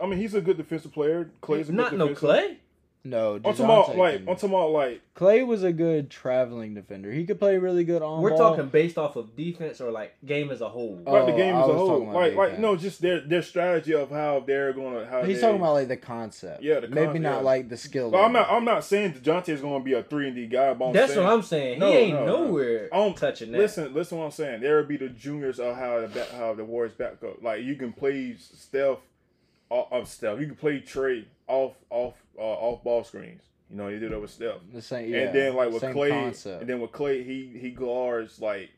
[0.00, 1.28] I mean he's a good defensive player.
[1.40, 2.56] Clay's a Not good no defensive- Clay.
[3.04, 6.10] No, I'm talking DeJounte about like can- I'm talking about like Clay was a good
[6.10, 7.10] traveling defender.
[7.12, 8.20] He could play really good on.
[8.22, 8.38] We're ball.
[8.56, 11.00] talking based off of defense or like game as a whole.
[11.06, 12.06] Oh, like the game I as a whole.
[12.06, 12.58] Like like defense.
[12.60, 15.88] no, just their their strategy of how they're gonna how He's they, talking about like
[15.88, 16.62] the concept.
[16.62, 17.40] Yeah, the maybe con- not yeah.
[17.42, 18.10] like the skill.
[18.10, 20.74] But I'm not I'm not saying Dejounte is gonna be a three and D guy.
[20.74, 21.78] But I'm That's saying, what I'm saying.
[21.78, 22.44] No, he ain't no, no.
[22.46, 23.58] nowhere I don't- touching that.
[23.58, 24.18] Listen, listen.
[24.18, 24.60] What I'm saying.
[24.60, 27.42] There will be the juniors of how the back, how the Warriors back up.
[27.42, 28.98] Like you can play Steph,
[29.70, 30.40] off, off Steph.
[30.40, 33.42] You can play Trey off off uh, off ball screens.
[33.70, 34.56] You know, he did that with Steph.
[34.72, 35.10] the same.
[35.12, 36.60] Yeah, and then like with Clay, concept.
[36.62, 38.70] and then with Clay, he he guards like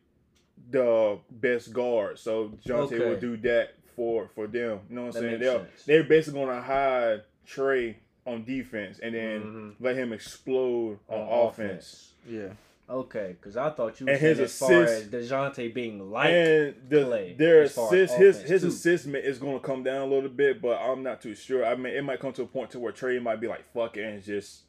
[0.71, 2.19] the best guard.
[2.19, 2.99] So Jonte Okay.
[2.99, 4.81] will do that for for them.
[4.89, 5.41] You know what I'm That saying?
[5.41, 5.85] They're sense.
[5.85, 9.75] they're basically gonna hide Trey on defense and then Mhm.
[9.81, 12.13] let him explode on, On offense.
[12.29, 12.49] yeah.
[12.91, 16.11] Okay, because I thought you were And saying his as far as assist- Dejounte being
[16.11, 18.69] like and the, Clay, their as far as assist, his offense, his too.
[18.69, 21.65] assist is going to come down a little bit, but I'm not too sure.
[21.65, 23.97] I mean, it might come to a point to where Trey might be like fuck
[23.97, 24.63] it and just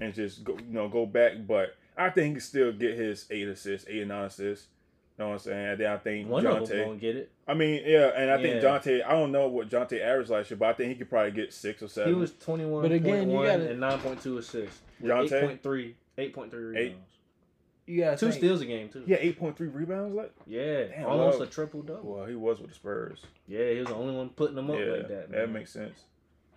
[0.00, 3.26] and just go, you know go back, but I think he can still get his
[3.30, 4.68] eight assists, eight or nine assists.
[5.18, 5.66] You know what I'm saying?
[5.68, 6.84] And then I think one of them Jonte.
[6.86, 7.30] gonna get it.
[7.46, 8.68] I mean, yeah, and I think Yeah.
[8.68, 9.04] Jonte.
[9.06, 11.52] I don't know what Jonte averaged last year, but I think he could probably get
[11.52, 12.14] six or seven.
[12.14, 14.80] He was twenty one But again, you gotta- and nine point two assists.
[15.00, 15.60] With Jonte?
[15.62, 16.82] 8.3, 8.3 Eight.
[16.84, 17.13] rebounds.
[17.86, 19.04] You got Two steals a game too.
[19.06, 20.14] Yeah, eight point three rebounds.
[20.14, 22.14] Like, Yeah, Damn, almost well- a triple double.
[22.14, 23.20] well, he was with the Spurs.
[23.46, 25.30] Yeah, he was the only one putting them up yeah, like that.
[25.32, 25.98] that makes sense.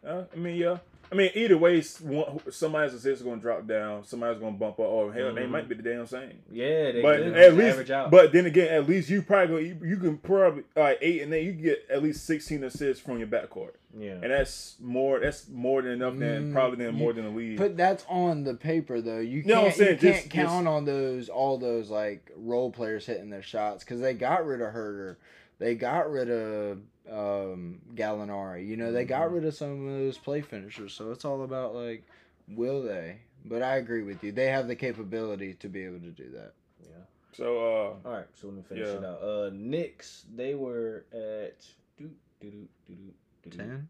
[0.08, 0.78] Uh, I mean, yeah.
[1.10, 4.04] I mean, either way, s- one, somebody's assist is going to drop down.
[4.04, 4.88] Somebody's going to bump up.
[4.90, 5.50] Or hell, they Mhm.
[5.52, 6.40] might be the damn same.
[6.52, 8.12] Yeah, they but could at just least, average out.
[8.12, 11.32] but then again, at least you probably go, you, you can probably like eight and
[11.32, 15.22] then You can get at least sixteen assists from your backcourt, yeah, and that's more.
[15.22, 16.18] That's more than enough.
[16.18, 17.58] Than Mm, probably than you- more than the league.
[17.58, 19.20] But that's on the paper though.
[19.20, 19.76] You No, I'm can't.
[19.76, 23.42] saying you can't just- count just- on those all those like role players hitting their
[23.42, 25.16] shots because they got rid of Huerter,
[25.60, 26.80] they got rid of
[27.12, 28.66] um, Gallinari.
[28.68, 29.34] You know, they got Mhm.
[29.36, 30.94] rid of some of those play finishers.
[30.94, 32.04] So it's all about like,
[32.48, 33.20] will they?
[33.46, 34.32] But I agree with you.
[34.32, 36.54] They have the capability to be able to do that.
[36.82, 36.90] yeah.
[37.34, 38.98] so uh, All right, so let me finish Yeah.
[38.98, 39.22] it out.
[39.22, 41.66] Uh, Knicks, they were at
[41.98, 42.96] doo, doo, doo, doo,
[43.44, 43.82] doo, doo, doo.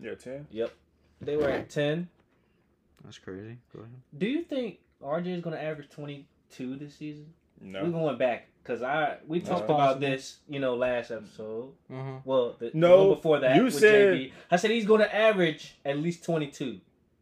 [0.00, 0.46] yeah, ten.
[0.50, 0.72] Yep,
[1.20, 2.08] they were at ten.
[3.04, 3.58] That's crazy.
[3.72, 3.92] Go ahead.
[4.18, 7.32] Do you think RJ is going to average twenty two this season?
[7.60, 11.72] No, We're going back because I we That's talked about this, you know, last episode.
[11.90, 12.18] Huh.
[12.24, 14.32] Well, the, No, the one before that you with said- JB.
[14.50, 16.80] I said he's going to average at least twenty two.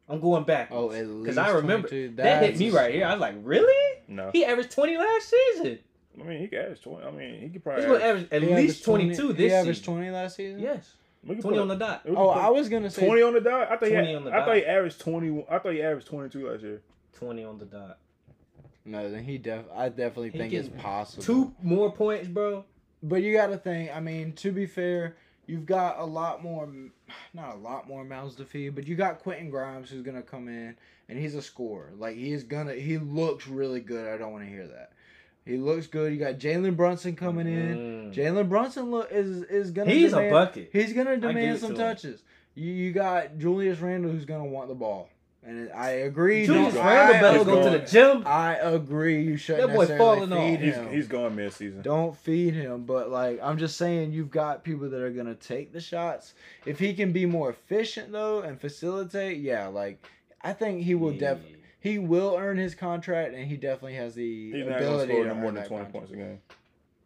[0.09, 0.69] I'm going back.
[0.71, 3.07] Oh, at least Because I remember that hit me right here.
[3.07, 4.01] I was like, really?
[4.09, 4.31] no.
[4.33, 5.79] He averaged twenty last season.
[6.21, 7.07] I mean, he could average twenty.
[7.07, 7.83] I mean, he could probably.
[7.83, 9.95] He's going to average, average at least twenty two this He averaged season.
[9.95, 10.61] twenty last season.
[10.61, 12.03] Yes, we twenty put- on the dot.
[12.09, 13.71] Oh, I was gonna say twenty on the dot.
[13.71, 13.95] I thought he.
[13.95, 15.45] Had, on the I thought he averaged twenty.
[15.51, 16.81] I thought he averaged twenty two last year.
[17.15, 17.99] Twenty on the dot.
[18.85, 19.11] No.
[19.11, 19.65] Then he def.
[19.75, 21.23] I definitely He think it's possible.
[21.23, 22.65] Two more points, bro.
[23.03, 23.95] But you got to think.
[23.95, 25.17] I mean, to be fair,
[25.47, 26.69] you've got a lot more,
[27.33, 30.49] not a lot more mouths to feed, but you got Quentin Grimes who's gonna come
[30.49, 30.77] in
[31.09, 31.93] and he's a scorer.
[31.97, 34.13] Like he's gonna, he looks really good.
[34.13, 34.93] I don't want to hear that.
[35.45, 36.13] He looks good.
[36.13, 37.77] You got Jalen Brunson coming in.
[37.77, 38.15] Mm.
[38.15, 39.91] Jalen Brunson look is is gonna.
[39.91, 40.71] He's a bucket.
[40.73, 41.89] He's gonna demand some to him.
[41.89, 42.23] touches.
[42.55, 45.11] You you got Julius Randle who's gonna want the ball.
[45.47, 46.47] And I agree.
[46.47, 48.23] Julius don't- Randle better go to the gym.
[48.27, 49.23] I agree.
[49.23, 50.39] You shouldn't That boy's necessarily falling off.
[50.59, 50.91] feed He's him.
[50.93, 51.83] he's going mid season.
[51.83, 55.73] Don't feed him, but like I'm just saying, you've got people that are gonna take
[55.73, 56.35] the shots.
[56.67, 60.05] If he can be more efficient though and facilitate, yeah, like
[60.43, 61.39] I think he will def
[61.81, 65.23] he will earn his contract, and he definitely has the He's not gonna ability score
[65.25, 65.93] to no more than that twenty contract.
[65.93, 66.39] points a game.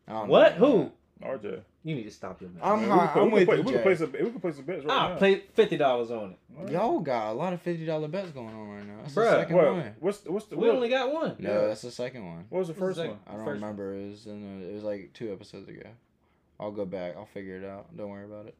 [0.06, 0.56] I don't know What?
[0.56, 0.92] about Who?
[1.22, 1.60] RJ.
[1.84, 2.62] You need to stop your mouth.
[2.62, 4.12] I'm Man, high- we I'm we with can, you, play, we can play some.
[4.12, 4.98] We can play some bets right now.
[4.98, 5.16] I'll now.
[5.16, 6.38] play fifty dollars on it.
[6.56, 6.72] All right.
[6.72, 8.98] Y'all got a lot of fifty dollar bets going on right now.
[9.02, 9.72] That's the Bruh, second What?
[9.72, 9.94] one.
[10.00, 11.36] What's the, what's the We what, only got one.
[11.38, 11.66] No, Yeah.
[11.68, 12.44] that's the second one.
[12.50, 13.18] what was the first the one?
[13.26, 13.94] I don't First remember.
[13.94, 15.82] It was in a, it was like two episodes ago.
[16.60, 17.16] I'll go back.
[17.16, 17.96] I'll figure it out.
[17.96, 18.54] Don't worry about it.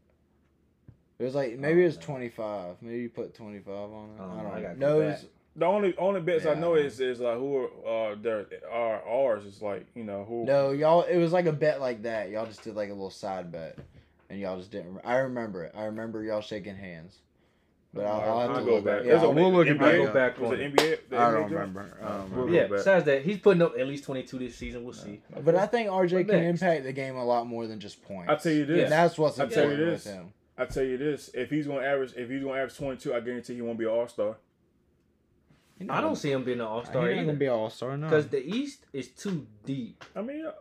[1.19, 2.77] It was like maybe oh, it was Oh, twenty five.
[2.81, 4.21] Maybe you put twenty five on it.
[4.21, 4.63] Oh, I don't I know.
[4.69, 5.27] gotta No, it was,
[5.59, 9.45] The only only bets I know is is like who are uh there are ours
[9.45, 11.03] is like you know who no, y'all.
[11.03, 12.31] It was like a bet like that.
[12.31, 13.77] Y'all just did like a little side bet,
[14.31, 15.01] and y'all just didn't.
[15.05, 15.73] I remember it.
[15.77, 17.19] I remember y'all shaking hands.
[17.95, 18.85] But I'll, I'll have I'll to go back.
[18.99, 19.05] back.
[19.07, 19.97] There's Yeah, a- we'll look it NBA back.
[20.07, 20.77] Go back Was it it.
[20.77, 20.99] NBA?
[21.09, 21.51] The I NBA don't joint?
[21.53, 21.99] remember.
[22.01, 22.45] I don't remember.
[22.45, 24.85] we'll Yeah, besides that, he's putting up at least twenty two this season.
[24.85, 25.23] We'll see.
[25.43, 26.63] But I think RJ What can next?
[26.63, 28.31] impact the game a lot more than just points.
[28.31, 28.83] I tell you this.
[28.85, 30.05] And that's what's I tell you important this.
[30.05, 30.33] with him.
[30.59, 31.31] I tell you this.
[31.35, 33.87] If he's gonna average, if he's gonna average twenty two, I guarantee he won't be
[33.87, 34.37] an all star.
[35.79, 37.03] He I don't see him being an all star.
[37.03, 37.26] he not either.
[37.26, 38.09] gonna be all star no.
[38.09, 40.05] Because the East is too deep.
[40.16, 40.53] I mean, uh,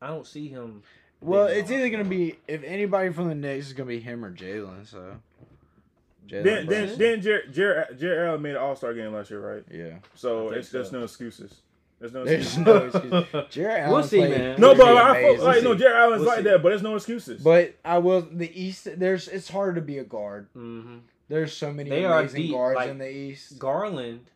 [0.00, 0.82] I don't see him.
[1.20, 4.32] Well, it's either gonna be if anybody from the Knicks is gonna be him or
[4.32, 4.86] Jalen.
[4.86, 5.16] So.
[6.28, 6.98] Jalen then then Brunson.
[6.98, 9.64] then Jared Jared Jarrett Allen made an all star game last year, right?
[9.70, 9.96] yeah.
[10.14, 10.98] So I think it's there's so.
[10.98, 11.60] no excuses.
[11.98, 12.64] There's no There's excuses.
[12.66, 13.44] no excuse.
[13.50, 14.60] Jarrett Allen We'll see, played man.
[14.60, 14.90] No, but see.
[14.90, 15.82] I feel like no, We'll see.
[15.84, 16.42] Jarrett Allen's We'll like see.
[16.44, 17.42] that, but there's no excuses.
[17.42, 18.22] But I will.
[18.22, 20.48] The East, there's it's hard to be a guard.
[20.52, 20.98] hmm
[21.28, 23.58] There's so many They are amazing deep, guards like, in the East.
[23.60, 24.26] Garland.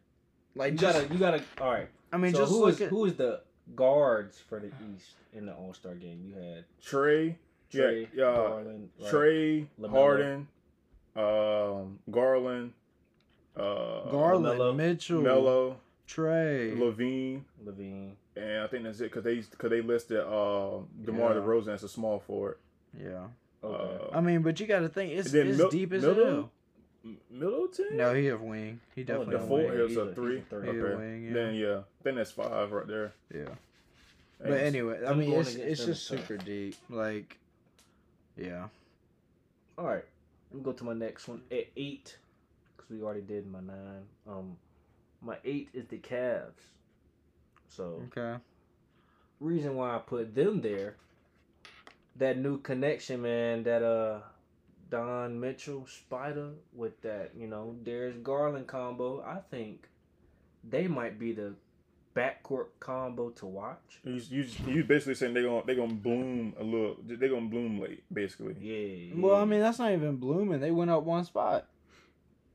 [0.56, 1.42] Like You just, gotta, you gotta.
[1.60, 1.88] All right.
[2.12, 3.40] I mean, so just who look is at, who is the
[3.74, 6.22] guards for the East in the All Star game?
[6.26, 7.36] You had Trey,
[7.70, 9.10] Trey, yeah, uh, Garland, right?
[9.10, 9.90] Trey, LaMelo.
[9.90, 10.48] Harden,
[11.14, 12.72] um, Garland,
[13.56, 14.76] uh, Garland, LaMelo.
[14.76, 15.76] Mitchell, Mello,
[16.06, 16.72] Trey.
[16.76, 18.12] LaVine, LaVine.
[18.36, 21.40] and I think that's it because they because they listed uh, DeMar Yeah.
[21.40, 22.58] DeRozan as a small forward.
[22.98, 23.26] Yeah.
[23.64, 24.04] Okay.
[24.12, 26.02] Uh, I mean, but you got to think it's, And then it's Mil- deep as
[26.02, 26.34] Middleton?
[26.34, 26.50] hell.
[27.06, 27.96] M- Middleton.
[27.96, 28.80] No, he have wing.
[28.94, 29.70] He Oh, definitely the four wing.
[29.70, 30.40] is a a- he's a three.
[30.50, 30.62] three.
[30.72, 30.94] He Okay.
[30.96, 31.32] wing, yeah.
[31.32, 33.12] Then yeah, then that's five right there.
[33.32, 33.54] Yeah.
[34.40, 36.26] And But anyway, I mean, it's it's just as tough.
[36.28, 36.74] super deep.
[36.90, 37.38] Like,
[38.36, 38.68] yeah.
[39.78, 40.04] All right.
[40.50, 42.18] Let me go to my next one at eight,
[42.76, 44.04] because we already did my nine.
[44.28, 44.56] Um,
[45.22, 46.52] my eight is the Cavs.
[47.68, 48.38] So Okay.
[49.40, 50.96] reason why I put them there,
[52.16, 53.62] that new connection, man.
[53.64, 54.20] That uh,
[54.90, 59.20] Don Mitchell Spider with that, you know, Darius Garland combo.
[59.22, 59.88] I think
[60.68, 61.54] they might be the
[62.14, 64.00] backcourt combo to watch.
[64.04, 66.96] you you you basically saying they gonna they gonna bloom a little.
[67.04, 68.54] They're gonna bloom late, basically.
[68.60, 69.14] Yeah.
[69.16, 70.60] Well, I mean, that's not even blooming.
[70.60, 71.66] They went up one spot.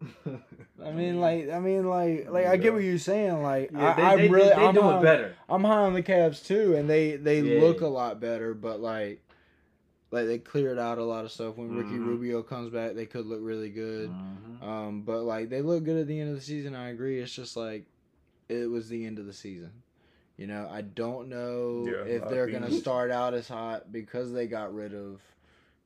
[0.83, 3.43] I mean, like, I mean, like, like I get what you're saying.
[3.43, 5.35] Like, yeah, they, I, they, I'm really, they, they I'm doing high, better.
[5.47, 7.59] I'm high on the Cavs too, and they they Yeah.
[7.61, 8.55] look a lot better.
[8.55, 9.21] But like,
[10.11, 11.55] like they cleared out a lot of stuff.
[11.57, 12.05] When Ricky Mhm.
[12.05, 14.09] Rubio comes back, they could look really good.
[14.09, 14.61] Mhm.
[14.61, 16.75] Um, but like they look good at the end of the season.
[16.75, 17.19] I agree.
[17.19, 17.85] It's just like
[18.49, 19.71] it was the end of the season.
[20.37, 24.47] You know, I don't know Yeah, if they're gonna start out as hot because they
[24.47, 25.21] got rid of,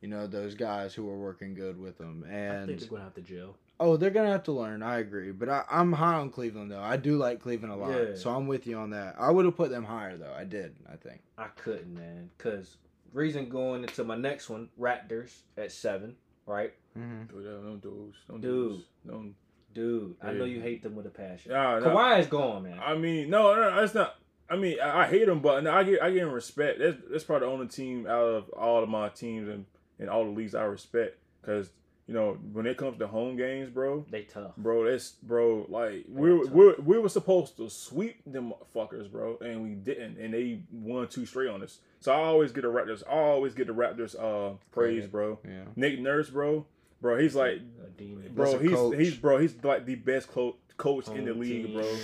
[0.02, 2.24] you know, those guys who were working good with them.
[2.26, 2.34] I think
[2.72, 3.58] And they're gonna have to gel.
[3.80, 4.82] oh, they're gonna have to learn.
[4.82, 5.32] I agree.
[5.32, 6.82] But I, I'm high on Cleveland though.
[6.82, 8.16] I do like Cleveland a lot, Yeah.
[8.16, 9.16] so I'm with you on that.
[9.20, 10.34] I would have put them higher though.
[10.34, 10.76] I did.
[10.92, 11.22] I think.
[11.38, 12.30] I couldn't, man.
[12.38, 12.78] Cause
[13.16, 16.74] reason going into my next one, Raptors at seven, right?
[16.98, 17.36] Mm-hmm.
[17.36, 18.14] Dude, don't do those.
[18.28, 18.52] Don't Dude.
[18.52, 18.84] do those.
[19.08, 19.36] Don't.
[19.74, 21.52] Dude, I know you hate them with a passion.
[21.52, 21.88] Nah, nah.
[21.88, 22.80] Kawhi is gone, man.
[22.80, 24.16] I mean, no, no, that's not.
[24.50, 26.80] I mean, I, I hate them, but no, I get, I give them respect.
[26.80, 29.66] That's that's probably the only team out of all of my teams and
[30.00, 31.18] and all the leagues I respect.
[31.46, 31.72] Cause
[32.08, 34.56] you know when it comes to home games, bro, they tough.
[34.58, 35.66] bro, that's bro.
[35.70, 39.70] Like we were, we were, we were supposed to sweep them fuckers, bro, and we
[39.70, 41.80] didn't, and they won two straight on us.
[42.00, 43.04] So I always get the Raptors.
[43.08, 45.12] I always get the Raptors uh praise, Credit.
[45.12, 45.40] bro.
[45.44, 45.64] Yeah.
[45.76, 46.66] Nick Nurse, bro,
[47.02, 48.32] bro, he's like, a demon.
[48.36, 48.98] bro, a he's coach.
[48.98, 51.74] he's bro, he's like the best co- coach in the league, team.
[51.78, 51.98] bro.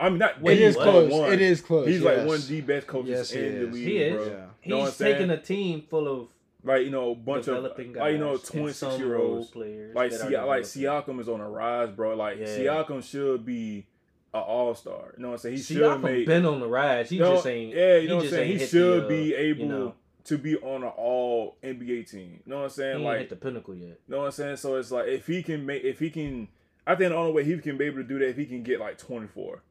[0.00, 1.12] I mean, not It is close.
[1.12, 1.32] One.
[1.32, 1.86] It is close.
[1.86, 2.18] He's yes.
[2.18, 4.14] like one of the best coaches Yes, he in the league, He is.
[4.14, 4.26] bro.
[4.26, 4.84] Yeah.
[4.84, 6.28] He's taking a team full of
[6.66, 9.48] Like you know, a bunch of like you know, twenty six year olds.
[9.50, 9.94] players.
[9.94, 10.62] Like Sia- like.
[10.64, 12.16] Siakam is on a rise, bro.
[12.16, 12.46] Like Yeah.
[12.46, 13.86] Siakam should be
[14.34, 15.14] an all star.
[15.16, 15.56] You know what I'm saying?
[15.56, 16.26] He should Siakam make.
[16.26, 17.08] been on the rise.
[17.08, 17.74] He No, just ain't.
[17.74, 18.58] yeah, you know what I'm saying.
[18.58, 19.94] He should the, be able You know,
[20.24, 22.40] to be on an all NBA team.
[22.44, 22.94] You know what I'm he saying?
[22.96, 23.86] ain't Like hit the pinnacle yet.
[23.88, 24.56] You know what I'm saying?
[24.56, 26.48] So it's like if he can make if he can
[26.84, 28.62] I think the only way he can be able to do that if he can
[28.64, 29.62] get like 24.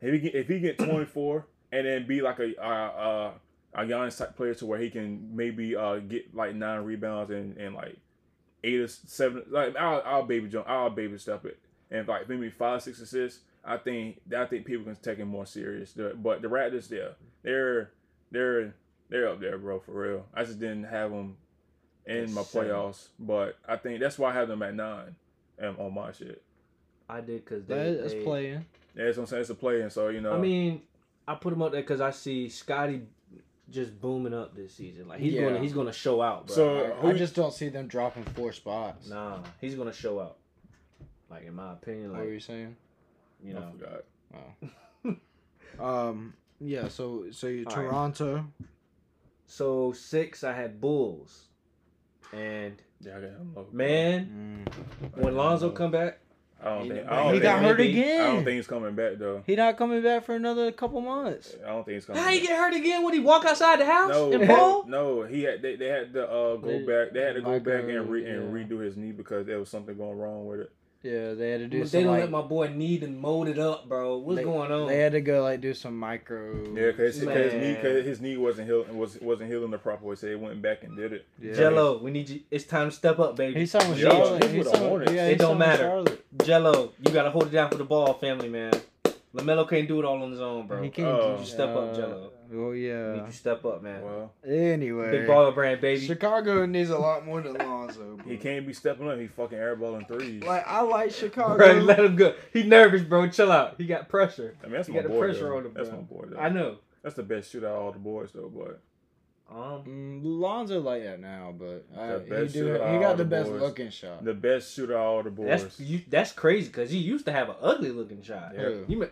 [0.00, 3.30] If he get, if he get 24 and then be like a uh, uh,
[3.78, 7.56] a Giannis type player to where he can maybe uh get like nine rebounds and,
[7.56, 7.96] and like
[8.64, 11.58] eight or seven like I'll, I'll baby jump I'll baby step it.
[11.90, 15.46] and like maybe five, six assists, I think I think people can take him more
[15.46, 15.92] serious.
[15.92, 17.10] But the Raptors, yeah,
[17.42, 17.90] they're
[18.30, 18.74] they're
[19.10, 20.26] they're up there, bro, for real.
[20.34, 21.36] I just didn't have them
[22.06, 22.68] in my Seven.
[22.70, 25.14] playoffs, but I think that's why I have them at nine,
[25.62, 26.42] um, on my shit.
[27.08, 27.90] I did because That they.
[27.90, 28.64] is they- playing.
[28.94, 29.40] Yeah, that's what I'm saying.
[29.42, 30.32] It's a playing, so you know.
[30.32, 30.82] I mean,
[31.28, 33.02] I put them up there because I see Scotty
[33.70, 35.08] just booming up this season.
[35.08, 35.42] Like he's Yeah.
[35.48, 36.56] gonna he's gonna show out, bro.
[36.56, 39.08] So- I, who I just don't see them dropping four spots.
[39.08, 40.36] nah, he's gonna show out.
[41.30, 42.76] Like in my opinion, What were you saying?
[43.42, 43.72] you know, I know,
[45.04, 45.18] forgot.
[46.08, 46.34] Um.
[46.60, 46.88] Yeah.
[46.88, 47.84] So so you All right.
[47.88, 48.46] Toronto.
[49.46, 51.44] so six I had Bulls,
[52.32, 53.54] and Yeah, I got him.
[53.56, 53.72] up.
[53.72, 54.66] man,
[55.06, 55.22] Mm.
[55.22, 56.18] when Lonzo come back,
[56.60, 57.08] I don't He- think.
[57.08, 58.20] I don't He got hurt maybe- again.
[58.20, 59.42] I don't think he's coming back though.
[59.46, 61.54] he not coming back for another couple months.
[61.64, 62.20] I don't think he's coming.
[62.22, 63.04] how he get hurt again?
[63.04, 64.84] When he walk outside the house No, and no, ball?
[64.88, 67.12] no, he had they, they had to uh, go back.
[67.12, 68.64] They had to go like, back and re, and yeah.
[68.64, 70.72] redo his knee because there was something going wrong with it.
[71.00, 73.46] Yeah, they had to do They some don't like, let my boy need and mold
[73.46, 74.18] it up, bro.
[74.18, 74.88] What's they, going on?
[74.88, 76.54] They had to go like do some micro.
[76.74, 77.60] Yeah, because his, Man.
[77.60, 80.16] knee, cause his knee wasn't healing was wasn't healing the proper way.
[80.16, 81.26] So they went back and did it.
[81.40, 81.54] Yeah.
[81.54, 82.40] Jello, we need you.
[82.50, 83.60] It's time to step up, baby.
[83.60, 84.42] He's signed with Charlotte.
[84.42, 85.12] he's He's with the signed- Hornets.
[85.12, 85.84] yeah, It don't matter.
[85.84, 86.24] Charlotte.
[86.44, 88.72] Jello, you gotta hold it down for the ball, family man.
[89.34, 90.78] Lamelo can't do it all on his own, bro.
[90.80, 91.36] He You can't Oh.
[91.38, 92.32] do- Step up, uh, Jello.
[92.54, 93.14] Oh yeah.
[93.16, 94.02] need to step up, man.
[94.02, 96.06] Well, Anyway, Big baller brand, baby.
[96.06, 98.16] Chicago needs a lot more than Lonzo.
[98.16, 98.26] Bro.
[98.26, 99.18] he can't be stepping up.
[99.18, 100.42] He fucking airballing threes.
[100.42, 101.56] Like I like Chicago.
[101.56, 102.34] Bro, let him go.
[102.52, 103.28] He nervous, bro.
[103.28, 103.74] Chill out.
[103.78, 104.56] He got pressure.
[104.62, 105.20] I mean, that's he my got the boy.
[105.20, 105.56] pressure though.
[105.58, 105.98] on him, That's bro.
[105.98, 106.24] my boy.
[106.30, 106.38] Though.
[106.38, 106.76] I know.
[107.02, 108.48] That's the best shooter out of all the boys though.
[108.54, 108.80] But
[109.54, 112.72] Um, Mm, Lonzo like that now, but uh, The he do.
[112.72, 113.60] He got the the best boys.
[113.60, 114.24] looking shot.
[114.24, 115.46] the best shooter out of all the boys.
[115.64, 118.52] that's you, that's crazy because he used to have an ugly looking shot.
[118.56, 118.70] Yeah.
[118.86, 119.06] You ma-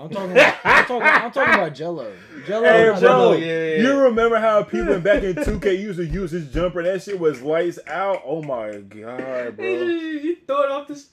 [0.00, 0.32] I'm talking.
[0.32, 1.02] About, I'm talking.
[1.02, 2.12] I'm talking about Jello.
[2.46, 2.64] Jello.
[2.64, 3.82] Hey, Jello, yeah, yeah, yeah.
[3.82, 6.82] You remember how people back in 2K used to use his jumper?
[6.82, 8.22] That shit was lights out.
[8.24, 9.86] Oh my god, bro.
[9.86, 11.10] he threw it off this.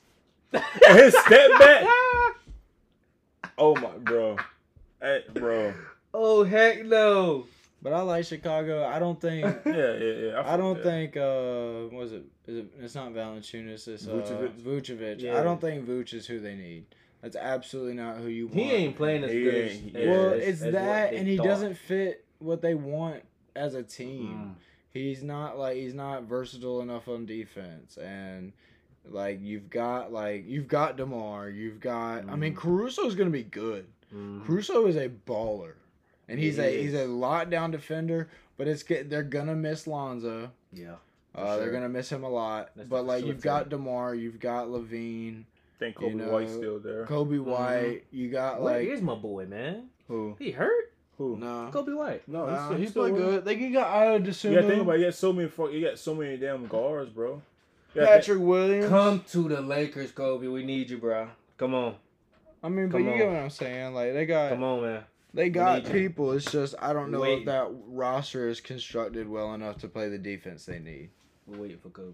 [0.53, 0.63] And
[0.99, 1.85] his step back.
[3.57, 4.37] Oh my, bro.
[5.01, 5.73] Hey, bro.
[6.13, 7.45] Oh heck no!
[7.81, 8.85] But I like Chicago.
[8.85, 9.45] I don't think.
[9.65, 10.43] Yeah, yeah, yeah.
[10.45, 10.83] I don't yeah.
[10.83, 11.17] think.
[11.17, 12.23] Uh, was it?
[12.47, 12.67] Is it?
[12.79, 13.87] It's not Valanciunas.
[13.89, 14.61] It's uh, Vucevic?
[14.61, 15.21] Vucevic.
[15.21, 15.37] Yeah.
[15.37, 16.85] I don't think Vuce is who they need.
[17.21, 18.59] That's absolutely not who you want.
[18.59, 19.55] He ain't playing as He good.
[19.55, 21.45] as- he- Well, as- it's as that, and he thought.
[21.47, 23.23] doesn't fit what they want
[23.55, 24.55] as a team.
[24.55, 24.61] Mm.
[24.91, 28.53] He's not like he's not versatile enough on defense, and
[29.09, 32.27] like you've got like you've got Demar, you've got.
[32.29, 32.57] I mean, Mhm.
[32.57, 33.85] Caruso's gonna be good.
[34.13, 34.45] Mhm.
[34.45, 35.73] Caruso is a baller,
[36.27, 37.01] and he's He a he's is.
[37.01, 38.29] a lockdown defender.
[38.57, 40.51] But it's get they're gonna miss Lonzo.
[40.73, 40.95] Yeah.
[41.35, 42.71] Uh, For They're gonna miss him a lot.
[42.75, 45.43] That's but like you've got Demar, you've got LaVine,
[45.79, 47.05] think Kobe you know, White's still there.
[47.05, 47.49] Kobe mm-hmm.
[47.49, 48.03] White.
[48.11, 49.89] You got Where like is my boy, man?
[50.07, 50.35] Who?
[50.39, 50.93] He hurt?
[51.17, 51.35] Who?
[51.37, 51.71] no.
[51.73, 52.27] Coby White.
[52.27, 53.45] No, Nah, he's, he's still playing good.
[53.45, 54.99] Like you got Ayo Dosunmu, You gotta think about it.
[54.99, 55.71] You got so many fuck.
[55.71, 57.41] You got so many damn guards, bro.
[57.95, 58.89] You gotta Patrick Williams.
[58.89, 60.47] Come to the Lakers, Kobe.
[60.47, 61.29] We need you, bro.
[61.57, 61.95] Come on.
[62.63, 63.17] I mean, but Come you on.
[63.17, 63.93] get what I'm saying.
[63.93, 65.03] Like they got Come on, man.
[65.33, 66.07] they got need you.
[66.09, 66.33] people.
[66.33, 67.39] It's just I don't know Wait.
[67.39, 71.09] if that roster is constructed well enough to play the defense they need.
[71.47, 72.13] We're waiting for Kobe.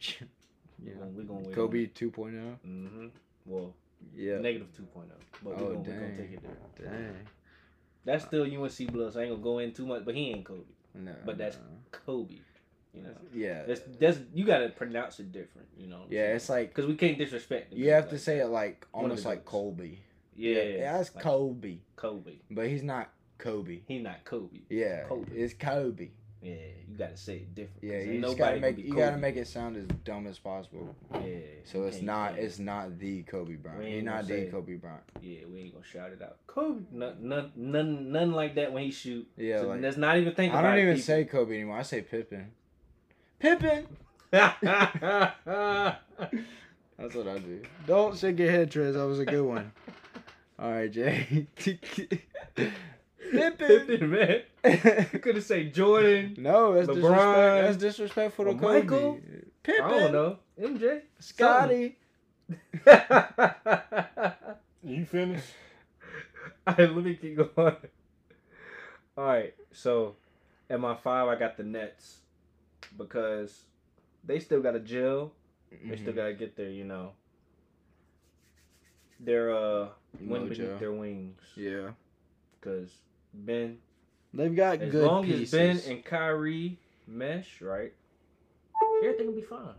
[0.82, 0.92] yeah.
[0.98, 1.54] We're gonna, we gonna.
[1.54, 2.56] Kobe 2.0.
[2.66, 3.06] Mm-hmm.
[3.46, 3.74] Well,
[4.14, 4.38] Yeah.
[4.38, 5.04] negative 2.0.
[5.42, 6.42] But we're Oh, gonna, we gonna take it
[6.78, 6.90] there.
[6.90, 7.14] Dang.
[8.04, 10.04] That's still UNC blood, so I ain't gonna go in too much.
[10.04, 10.60] But he ain't Kobe.
[10.94, 11.12] No.
[11.24, 11.76] But that's- no.
[11.90, 12.36] Kobe.
[12.92, 13.08] You know.
[13.34, 13.64] yeah.
[13.66, 15.66] That's, that's you gotta pronounce it different.
[15.76, 16.02] You know.
[16.08, 17.72] Yeah, it's like because we can't disrespect.
[17.72, 19.44] you have to say it like almost like.
[19.44, 19.98] Colby.
[20.36, 22.34] Yeah, Yeah, that's like Kobe, Kobe.
[22.50, 23.08] but he's not
[23.38, 23.80] Kobe.
[23.88, 24.60] He not Kobe.
[24.68, 25.32] Yeah, Kobe.
[25.34, 26.10] it's Kobe.
[26.44, 26.52] Yeah,
[26.86, 27.82] you gotta say it different.
[27.82, 30.94] Yeah, you just gotta make you gotta make it sound as dumb as possible.
[31.14, 31.38] Yeah.
[31.64, 32.38] So it's can't.
[32.38, 33.82] it's not the Kobe Bryant.
[33.82, 34.50] Ain't not the.
[34.50, 35.00] Kobe Bryant.
[35.22, 36.36] Yeah, we ain't gonna shout it out.
[36.46, 39.26] Kobe, none, none, none, like that when he shoot.
[39.38, 41.06] Yeah, so like let's not even think I don't even people.
[41.06, 41.78] say Kobe anymore.
[41.78, 42.50] I say Pippen.
[43.38, 43.86] Pippen.
[44.30, 44.62] That's
[47.14, 47.62] what I do.
[47.86, 48.92] Don't shake your head, Trez.
[48.92, 49.72] That was a good one.
[50.58, 51.46] All right, Jay.
[53.30, 53.86] Pippen.
[53.86, 54.42] Pippen, man.
[55.12, 56.34] You could have said Jordan.
[56.38, 56.94] no, that's LeBron.
[56.94, 57.64] disrespect.
[57.66, 58.80] That's disrespectful to Kobe.
[58.80, 59.20] Michael.
[59.62, 59.84] Pippen.
[59.84, 60.38] I don't know.
[60.60, 61.00] MJ.
[61.18, 61.96] Scotty.
[64.86, 65.46] You finished?
[66.66, 67.74] All right, let me keep going.
[69.16, 70.16] All right, so
[70.68, 72.18] at my five, I got the Nets
[72.98, 73.62] because
[74.24, 75.32] they still got a gel.
[75.70, 76.16] They still Mhm.
[76.16, 77.12] gotta get their, you know,
[79.18, 79.88] their uh
[80.20, 81.40] wind beneath their wings.
[81.56, 81.92] Yeah.
[82.60, 82.90] Because
[83.34, 83.78] Ben,
[84.32, 85.52] They've got as good long pieces.
[85.54, 87.92] as Ben and Kyrie mesh, right,
[89.02, 89.74] everything will be fine.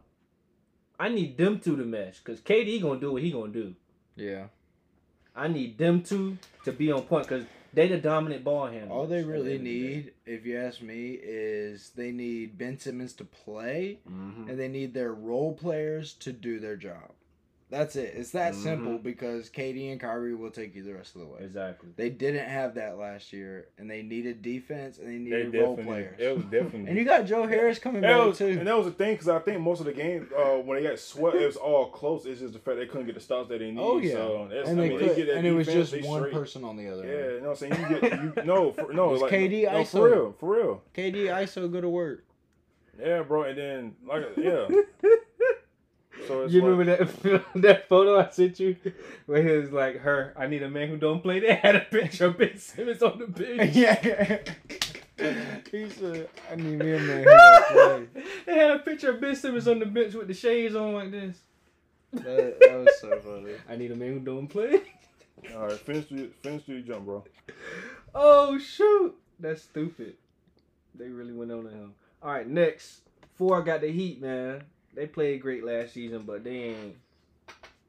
[0.99, 3.75] I need them two to mesh because KD gonna do what he gonna do.
[4.15, 4.47] yeah.
[5.37, 7.43] I need them two to be on point because
[7.73, 8.89] they the dominant ball handlers.
[8.91, 12.57] All they at the really end the need, if you ask me, is they need
[12.57, 14.47] Ben Simmons to play Mhm.
[14.49, 17.11] and they need their role players to do their job.
[17.71, 18.13] That's it.
[18.15, 18.61] It's that Mhm.
[18.63, 21.39] simple because KD and Kyrie will take you the rest of the way.
[21.41, 21.89] Exactly.
[21.95, 25.75] They didn't have that last year, and they needed defense and they They needed role
[25.75, 26.15] players.
[26.19, 26.85] it was definitely.
[26.89, 28.45] And you got Joe Harris coming back was, too.
[28.49, 30.87] and that was the thing because I think most of the games uh, when they
[30.87, 32.27] got swept, it was all close.
[32.27, 33.79] It's just the fact they couldn't get the stops that they needed.
[33.83, 34.13] Oh, yeah.
[34.13, 36.33] so that's, and I they mean, could, they and it was just one straight.
[36.33, 37.03] person on the other.
[37.03, 37.31] Yeah, end.
[37.33, 37.91] you know what I'm saying?
[37.91, 39.87] You get you no for, no It's like KD no, ISO.
[39.87, 40.83] for real, for real.
[40.95, 42.23] KD ISO go to work.
[42.99, 44.67] Yeah, bro, and then like yeah.
[46.27, 48.75] So it's you like, remember that that photo I sent you
[49.25, 51.81] where he was like, "Her, I need a man who don't play." They had a
[51.81, 53.75] picture of Ben Simmons on the bench.
[53.75, 54.39] yeah.
[55.71, 59.21] he said, "I need me a man who don't play." they had a picture of
[59.21, 61.37] Ben Simmons on the bench with the shades on like this.
[62.13, 63.53] That, that was so funny.
[63.69, 64.81] I need a man who don't play.
[65.53, 67.23] all right, finish the finish the jump, bro.
[68.13, 70.15] Oh shoot, that's stupid.
[70.97, 71.93] They really went on to him.
[72.23, 73.01] All right, next
[73.35, 74.63] four got the Heat, man.
[74.95, 76.95] They played great last season, but they ain't.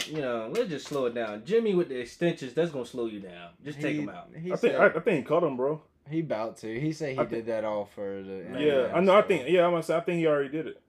[0.08, 1.44] You know, let's just slow it down.
[1.44, 3.50] Jimmy with the extensions, that's gonna slow you down.
[3.64, 4.28] Just take He- him out.
[4.34, 5.80] He I think said, I, I think he cut him, bro.
[6.08, 6.80] he about to.
[6.80, 8.44] He said he I did think- that all for the.
[8.58, 9.16] Yeah, I know.
[9.16, 10.80] I think yeah, I'm gonna say I think he already did it.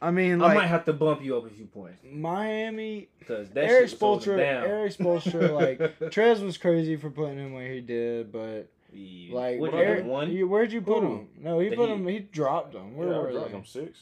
[0.00, 3.08] I mean, I like might have to bump you up a few points Miami.
[3.20, 4.38] because that Eric shit slows him Spoelstra.
[4.38, 4.64] down.
[4.64, 5.52] Erik Spoelstra.
[5.52, 5.78] Like
[6.10, 9.34] Trez was crazy for putting him where he did, but Yeah.
[9.34, 10.30] like what, Eric, like one?
[10.32, 11.06] you- where'd you put Who?
[11.18, 11.28] him?
[11.40, 11.94] No, he The put Heat.
[11.96, 12.06] him.
[12.08, 12.96] He dropped him.
[12.96, 13.56] Where yeah, I were dropped they?
[13.58, 14.00] him six.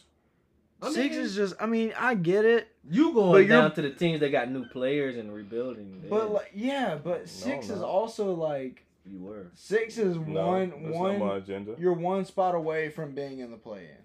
[0.83, 1.55] I Six mean, is just.
[1.61, 4.51] I mean, I get it, you But going you're- down to the teams that got
[4.51, 6.05] new players and rebuilding.
[6.09, 7.85] but yeah, like, yeah, but six is no.
[7.87, 9.51] also like you were.
[9.55, 11.18] six is No, one that's one.
[11.18, 11.74] not my agenda.
[11.78, 13.97] You're one spot away from being in the play-in.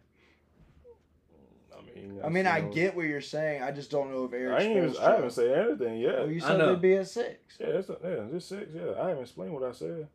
[1.77, 3.61] I mean, I mean, I get what you're saying.
[3.63, 4.59] I just don't know if Eric.
[4.59, 6.19] I ain't even, I haven't said anything yet.
[6.19, 7.57] Well, you said they'd be at six.
[7.59, 8.71] Yeah, it's yeah, just six.
[8.73, 10.07] Yeah, I haven't explained what I said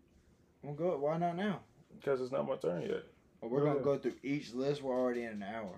[0.62, 1.00] Well, good.
[1.00, 1.60] Why not now?
[1.98, 3.04] because it's not my turn yet.
[3.40, 3.84] Well, we're gonna Yeah.
[3.84, 4.82] go through each list.
[4.82, 5.70] We're already in an hour.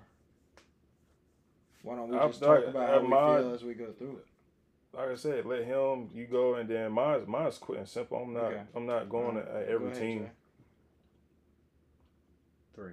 [1.83, 3.75] Why don't we I- just talk I- about I how we mind- feel as we
[3.75, 4.27] go through it?
[4.95, 8.19] Like I said, let him you go, and then mine's mine's quick and simple.
[8.19, 8.63] I'm not Okay.
[8.77, 10.19] I'm not going Alright, at go every ahead, team.
[10.25, 10.31] Jay.
[12.75, 12.93] Three.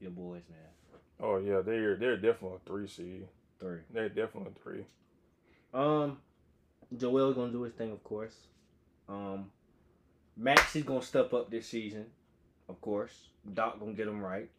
[0.00, 1.00] Your boys, man.
[1.20, 3.26] Oh yeah, they're they're definitely a three seed.
[3.58, 3.78] Three.
[3.90, 4.86] They're definitely a three.
[5.72, 6.18] Um,
[6.96, 8.36] Joel's gonna do his thing, of course.
[9.08, 9.50] Um,
[10.36, 12.06] Max is gonna step up this season,
[12.68, 13.28] of course.
[13.54, 14.50] Doc gonna get him right.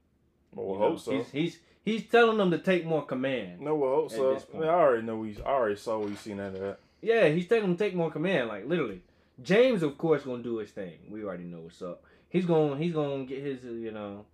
[0.54, 1.12] Well, You we'll know, hope so.
[1.12, 3.62] He's, he's he's telling them to take more command.
[3.62, 4.36] no, we'll so.
[4.54, 6.54] I, mean, I already know he's I already saw we seen that.
[6.54, 6.78] that.
[7.02, 9.02] Yeah, he's telling them to take more command, like literally.
[9.42, 10.98] James, of course, gonna do his thing.
[11.10, 12.04] We already know what's up.
[12.30, 14.26] He's gonna he's gonna get his uh, you know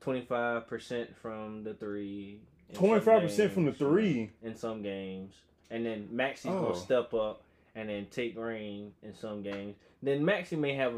[0.00, 2.40] twenty five percent from the three.
[2.72, 4.30] Twenty five percent from the you three.
[4.42, 5.34] in some games,
[5.70, 6.62] and then Maxey's Oh.
[6.62, 7.42] gonna step up
[7.74, 9.74] and then take reign in some games.
[10.02, 10.94] Then Maxie may have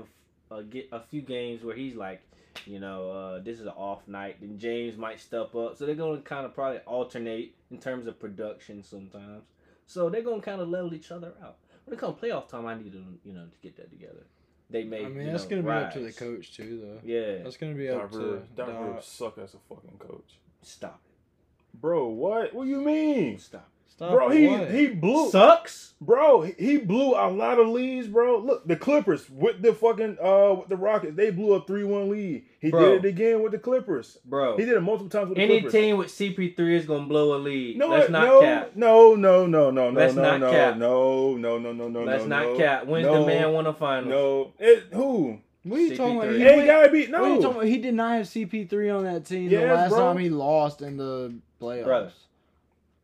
[0.51, 2.21] a, a get a few games where he's like,
[2.65, 4.37] you know, uh, this is an off night.
[4.41, 8.19] Then James might step up, so they're gonna kind of probably alternate in terms of
[8.19, 9.45] production sometimes.
[9.87, 11.59] So they're gonna kind of level each other out.
[11.85, 14.27] When it comes playoff time, I need them, you know, to get that together.
[14.69, 15.05] They may.
[15.05, 17.01] I mean, you that's gonna be up to the coach too, though.
[17.05, 18.81] Yeah, That's gonna be Doc up to Rivers, Doc Doc.
[18.81, 20.39] Rivers suck as a fucking coach.
[20.63, 22.53] stop it, Bro, what?
[22.55, 23.39] What do you mean?
[23.39, 23.69] Stop.
[23.89, 24.71] Stop Bro, he what?
[24.71, 25.31] he blew.
[25.31, 25.95] Sucks.
[26.03, 28.39] Bro, he- he blew a lot of leads, bro.
[28.41, 32.11] Look, the Clippers with the fucking uh with the Rockets, they blew a three one
[32.11, 32.45] lead.
[32.61, 32.97] He Bro.
[32.97, 34.19] did it again with the Clippers.
[34.27, 35.73] Bro, He did it multiple times with the any Clippers.
[35.73, 37.79] team with CP3 is gonna blow a lead.
[37.79, 38.73] no, Let's not no, cap.
[38.75, 40.77] no, no, no, no, no, Let's no, not no, cap.
[40.77, 42.87] no, no, no, no, no, Let's no, not no, cap.
[42.87, 44.11] When's no, the man won a final?
[44.11, 45.39] No, it who?
[45.63, 46.35] What are you talking about?
[46.35, 47.51] He, ain't gotta be what are you talking no.
[47.53, 47.65] about?
[47.65, 49.99] He did not have CP3 on that team the last bro.
[49.99, 51.85] time he lost in the playoffs.
[51.85, 52.13] Brother,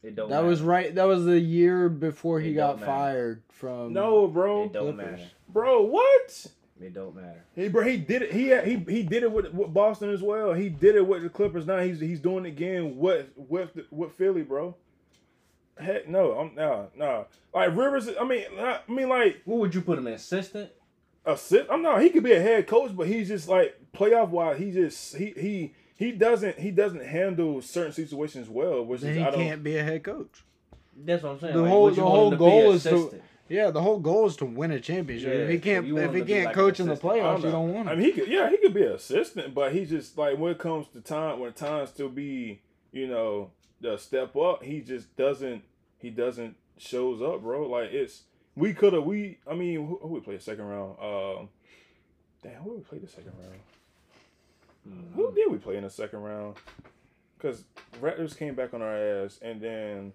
[0.02, 0.28] It don't.
[0.30, 0.48] That matter.
[0.48, 0.94] was right.
[0.94, 2.86] That was the year before he got matter.
[2.86, 3.92] fired from.
[3.92, 5.18] No, bro, It don't Clippers.
[5.20, 5.30] matter.
[5.48, 6.46] bro, what?
[6.80, 7.44] It don't matter.
[7.54, 8.32] He bro, he did it.
[8.32, 10.52] He he he did it with, with Boston as well.
[10.54, 11.66] He did it with the Clippers.
[11.66, 14.74] Now he's he's doing it again with with the- with Philly, bro.
[15.78, 17.24] Heck no, I'm nah nah.
[17.54, 20.70] Like Rivers, I mean, I mean like What would you put him in assistant?
[21.24, 21.70] assist.
[21.70, 22.02] I'm not.
[22.02, 24.58] He could be a head coach, but he's just like playoff wise.
[24.58, 28.84] He just he he he doesn't he doesn't handle certain situations well.
[28.84, 29.40] Which Then is he I don't.
[29.40, 30.44] can't be a head coach.
[30.96, 31.54] That's what I'm saying.
[31.54, 34.70] The Like, whole- the whole goal is to- Yeah, the whole goal is to win
[34.70, 35.28] a championship.
[35.28, 37.40] Yeah, if he can't, you want if he can't like coach in the playoffs, I'm
[37.40, 37.92] you not- don't want him.
[37.92, 40.52] I mean, he could, yeah, he could be an assistant, but he just like when
[40.52, 42.60] it comes to time, when times to be,
[42.92, 43.50] you know,
[43.80, 45.62] the step up, he just doesn't,
[45.98, 47.68] he doesn't shows up, bro.
[47.68, 48.22] Like it's,
[48.56, 50.96] we could have, we, I mean, who, who we played second round?
[51.00, 51.48] Um,
[52.42, 53.60] damn, who we played the second round?
[54.88, 55.12] Mhm.
[55.14, 56.56] Who did we play in the second round?
[57.36, 57.64] Because
[58.00, 60.12] Raptors came back on our ass, and then.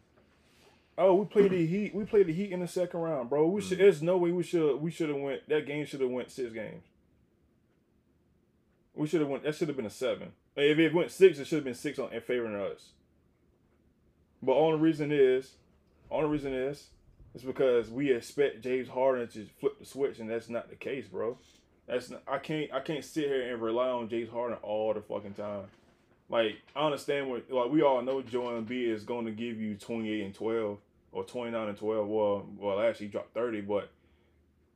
[0.97, 1.93] Oh, we played the Heat.
[1.93, 3.47] We played the Heat in the second round, bro.
[3.47, 3.77] We should.
[3.77, 4.77] There's no way we should.
[4.77, 5.47] We should have went.
[5.47, 6.83] That game should have went six games.
[8.95, 9.43] We should have went.
[9.43, 10.31] That should have been a seven.
[10.55, 12.89] If it went six, it should have been six on in favor of us.
[14.41, 15.53] But only reason is,
[16.09, 16.87] only reason is,
[17.35, 21.05] it's because we expect James Harden to flip the switch, and that's not the case,
[21.05, 21.37] bro.
[21.87, 25.01] That's not, I can't I can't sit here and rely on James Harden all the
[25.01, 25.65] fucking time.
[26.29, 29.75] Like I understand what like we all know Joel Embiid is going to give you
[29.75, 30.79] twenty eight and twelve
[31.11, 32.07] or twenty nine and twelve.
[32.07, 33.89] Well, well actually dropped thirty, but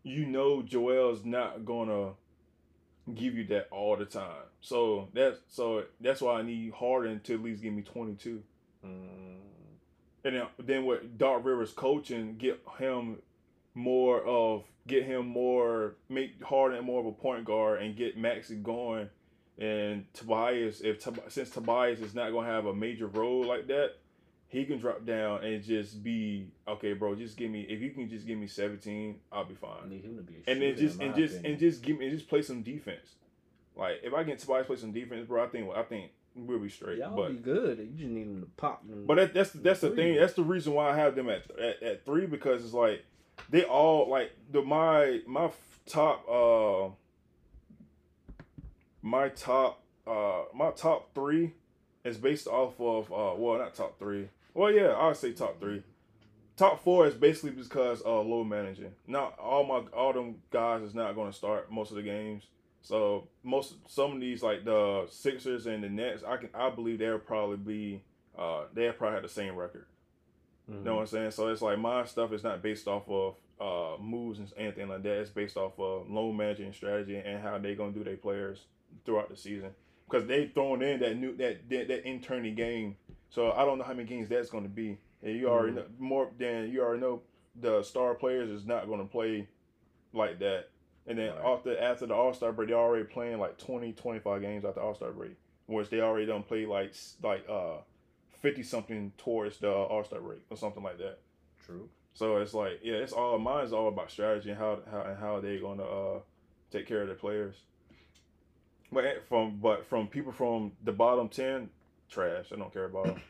[0.03, 2.11] you know Joel's not gonna
[3.13, 4.43] give you that all the time.
[4.61, 8.41] So that's so that's why I need Harden to at least give me twenty two.
[8.85, 9.37] Mm.
[10.23, 13.17] And then, then with Doc Rivers coaching, get him
[13.73, 18.55] more of get him more make Harden more of a point guard and get Maxey
[18.55, 19.09] going.
[19.57, 23.93] And Tobias, if since Tobias is not gonna have a major role like that,
[24.47, 27.15] he can drop down and just be okay, bro.
[27.15, 29.89] Just give me if you can just give me seventeen, I'll be fine.
[29.89, 31.51] need him to be a And then just and just opinion.
[31.51, 33.15] and just give me and just play some defense.
[33.75, 36.69] Like if I get Tobias play some defense, bro, I think I think we'll be
[36.69, 36.97] straight.
[36.97, 37.77] Y'all but be good.
[37.77, 38.87] You just need him to pop.
[38.87, 39.05] Them.
[39.05, 39.95] but that, that's that's the Three.
[39.97, 40.15] thing.
[40.15, 43.05] That's the reason why I have them at, at at three because it's like
[43.49, 45.51] they all like the my my
[45.85, 46.89] top uh
[49.01, 51.53] my top uh my top three
[52.03, 54.29] is based off of uh well not top three.
[54.53, 55.83] Well yeah I'll say top three.
[56.57, 58.93] Top four is basically because uh low managing.
[59.07, 62.43] Not all my all them guys is not going to start most of the games.
[62.81, 66.99] So most some of these like the Sixers and the Nets I can I believe
[66.99, 68.03] they'll probably be
[68.37, 69.85] uh they'll probably have the same record
[70.79, 71.31] You know what I'm saying?
[71.31, 75.03] So it's like my stuff is not based off of uh, moves and anything like
[75.03, 75.19] that.
[75.19, 78.65] It's based off of loan managing strategy and how they gonna do their players
[79.05, 79.71] throughout the season.
[80.09, 82.95] Because they throwing in that new that that, that internee game.
[83.29, 84.97] So I don't know how many games that's gonna be.
[85.21, 85.75] And you already Mhm.
[85.75, 87.21] know more than you already know
[87.55, 89.47] the star players is not gonna play
[90.13, 90.69] like that.
[91.07, 91.45] And then Right.
[91.45, 94.95] after after the All Star break, they're already playing like 20, 25 games after All
[94.95, 95.35] Star break,
[95.67, 97.77] which they already done play like like uh
[98.41, 101.19] fifty something towards the All Star break or something like that.
[101.65, 101.89] True.
[102.13, 105.39] So it's like, yeah, it's all mine's all about strategy and how how and how
[105.39, 106.19] they gonna uh
[106.71, 107.55] take care of their players.
[108.91, 111.69] But eh, from but from people from the bottom ten,
[112.09, 112.47] trash.
[112.51, 113.21] I don't care about them.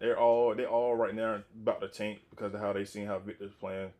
[0.00, 3.18] They're all they all right now about to tank because of how they seen how
[3.18, 3.90] Victor's playing.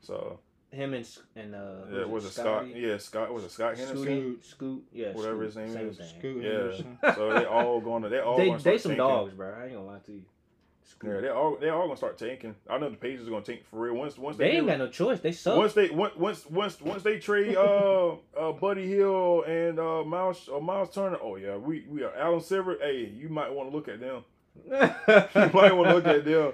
[0.00, 0.40] So
[0.74, 1.58] Him and and uh,
[1.90, 2.76] yeah, was was it it Scott?
[2.76, 4.02] Yeah, Scott was it Scott Henderson?
[4.04, 5.96] Scoot, Scoot, yeah, Whatever Scoot, his name same is.
[5.98, 6.18] thing.
[6.18, 6.50] Scoot Yeah.
[6.52, 6.98] Henderson.
[7.14, 9.06] So they all gonna they all They gonna they start some tanking.
[9.06, 9.54] dogs, bro.
[9.58, 10.22] I ain't gonna lie to you.
[10.86, 11.14] Scoot.
[11.14, 12.54] Yeah, they all they all gonna start tanking.
[12.68, 13.94] I know the Pacers are gonna tank for real.
[13.94, 15.20] Once once they they, ain't get- got no choice.
[15.20, 15.56] They suck.
[15.56, 20.48] Once they once once once once they trade uh uh Buddy Hield and uh Miles
[20.54, 22.76] uh, Myles Turner, oh yeah, we we are Adam Silver.
[22.80, 24.24] Hey, you might want to look at them.
[24.66, 26.52] You might want to look at them.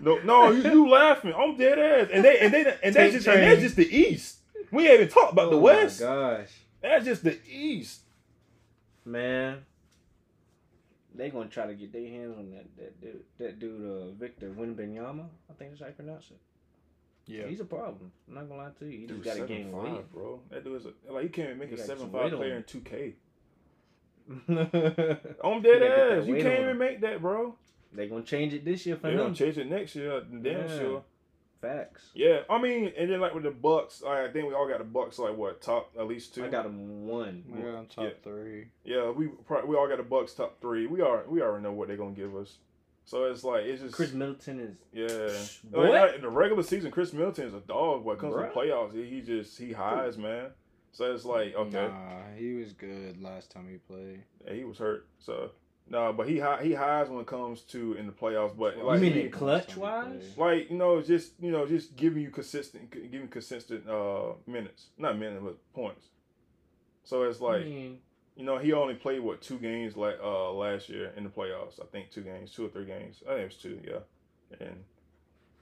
[0.00, 1.32] No, no, you, you laughing?
[1.36, 2.08] I'm dead ass.
[2.12, 4.38] And they and they and that's just and that's just the East.
[4.70, 6.00] We ain't even talked about the Oh West.
[6.00, 6.48] My gosh,
[6.80, 8.00] That's just the East.
[9.04, 9.58] man.
[11.14, 14.50] They gonna try to get their hands on that that dude, that dude uh, Victor
[14.50, 15.26] Wembanyama.
[15.50, 16.38] I think that's how you pronounce it.
[17.26, 17.46] Yeah.
[17.46, 18.10] He's a problem.
[18.28, 18.98] I'm not gonna lie to you.
[19.00, 20.12] He Dude, just got gain 7'5", weight.
[20.12, 20.40] bro.
[20.50, 22.62] That dude is a, like you can't even make He a seven five player in
[22.64, 23.14] two K.
[24.48, 24.54] they
[25.42, 26.26] I'm dead gotta get that ass.
[26.26, 27.54] You weight can't even make that, bro.
[27.92, 30.20] They gonna change it this year for They're gonna change it next year.
[30.20, 30.78] Damn Yeah.
[30.78, 31.02] sure.
[31.60, 32.10] Facts.
[32.14, 34.84] Yeah, I mean, and then like with the Bucks, I think we all got the
[34.84, 36.44] Bucks like what top at least two.
[36.44, 37.44] I got him one.
[37.50, 38.10] We got on top Yeah.
[38.22, 38.68] three.
[38.84, 40.86] Yeah, we probably, we all got the Bucks top three.
[40.86, 42.58] We are we already know what they're gonna give us.
[43.04, 44.76] So it's like it's just Khris Middleton is
[45.64, 45.70] yeah.
[45.70, 45.90] Boy.
[45.90, 48.04] Like, in the regular season, Khris Middleton is a dog.
[48.04, 48.48] When it comes Bruh.
[48.48, 50.46] to the playoffs, he, he just he hides, man.
[50.92, 54.22] So it's like okay, Nah, he was good last time he played.
[54.46, 55.06] yeah, he was hurt.
[55.18, 55.50] So
[55.88, 58.56] no, but he hi- he hides when it comes to in the playoffs.
[58.56, 60.34] But You like mean in clutch wise?
[60.36, 65.18] like you know just you know just giving you consistent giving consistent uh minutes not
[65.18, 66.06] minutes but points
[67.04, 67.98] so it's like mean,
[68.36, 71.80] you know he only played what two games like uh last year in the playoffs
[71.80, 74.84] i think two games two or three games i think it was two yeah and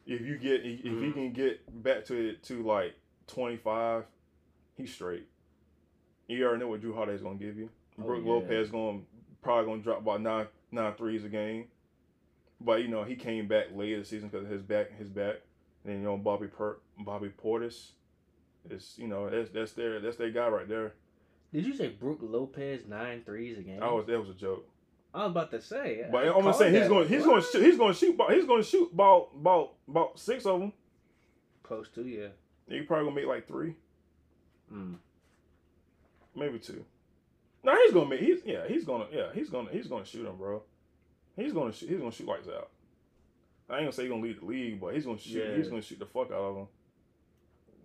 [0.07, 1.13] if you get if if he Mhm.
[1.15, 2.95] can get back to it to like
[3.29, 4.05] 25
[4.79, 5.29] he's straight
[6.29, 7.71] you already know what Jrue Holiday's gonna give you.
[7.99, 8.33] Oh, Brooke yeah.
[8.33, 9.01] Lopez gonna
[9.43, 11.67] probably gonna drop about nine nine threes a game.
[12.61, 15.09] But you know he came back late in the season because of his back his
[15.09, 15.37] back.
[15.85, 17.93] And then you know Bobby per- Bobby Portis
[18.71, 20.93] is you know that's that's their that's their guy right there.
[21.53, 23.83] did you say Brooke Lopez nine threes a game?
[23.83, 24.69] I was that was a joke.
[25.15, 26.05] I was about to say.
[26.13, 28.45] But I I'm called saying he's going he's going to he's going to shoot he's
[28.45, 30.73] going to shoot about about about six of them.
[31.63, 32.29] close to yeah.
[32.69, 33.77] You probably gonna make like three,
[34.73, 34.97] Mm.
[36.35, 36.85] maybe two.
[37.65, 40.37] No, he's gonna make he's yeah he's gonna yeah he's gonna he's gonna shoot him,
[40.37, 40.63] bro.
[41.37, 42.71] He's gonna shoot he's gonna shoot lights out.
[43.71, 45.57] I ain't gonna say he's gonna lead the league, but he's gonna shoot Yeah.
[45.57, 46.67] he's gonna shoot the fuck out of him.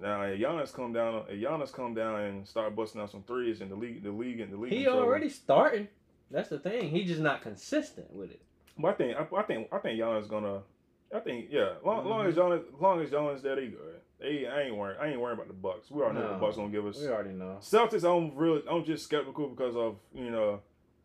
[0.02, 3.62] Now, if Giannis come down, if Giannis come down and start busting out some threes,
[3.62, 5.88] and the league, the league, and the league, in He already starting.
[6.32, 6.90] That's the thing.
[6.90, 8.42] He's just not consistent with it.
[8.78, 10.62] But I think I, I think I think Giannis gonna.
[11.14, 11.74] I think yeah.
[11.86, 12.30] Long, long Mm-hmm.
[12.30, 14.00] as Giannis, long as Giannis there, they good.
[14.20, 15.00] They I ain't worrying.
[15.02, 15.92] I ain't worrying about the Bucks.
[15.92, 16.98] We already know what the Bucks gonna give us.
[17.00, 17.58] We already know.
[17.62, 20.62] Celtics, I'm really, I'm just skeptical because of you know,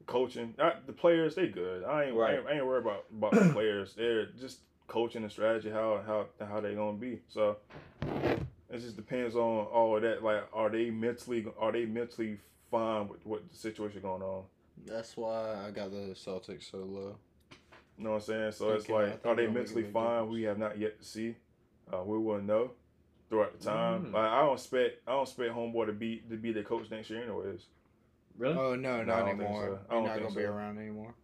[0.06, 0.54] coaching.
[0.56, 1.84] Not, the players, they good.
[1.84, 3.94] I ain't, I ain't, I ain't worried about about the players.
[3.94, 7.20] They're just coaching and strategy how how how they gonna be.
[7.28, 7.56] So
[8.70, 10.22] it just depends on all of that.
[10.22, 12.38] Like, are they mentally are they mentally
[12.70, 14.44] fine with what the situation going on?
[14.86, 17.16] That's why I got the Celtics so low.
[17.98, 18.52] You know what I'm saying?
[18.52, 20.28] So it's Think, like, are they it'll make a mentally fine?
[20.28, 21.34] We have not yet to see.
[21.92, 22.70] Uh, we will know
[23.28, 24.06] throughout the time.
[24.06, 24.12] Mm.
[24.12, 27.10] Like, I don't expect I don't expect homeboy to be to be the coach next
[27.10, 27.66] year, anyways.
[28.36, 28.54] Really?
[28.56, 29.64] Oh no, I not don't think anymore.
[29.66, 29.72] so.
[29.72, 30.52] I He's don't not think gonna be so.
[30.52, 31.14] around anymore.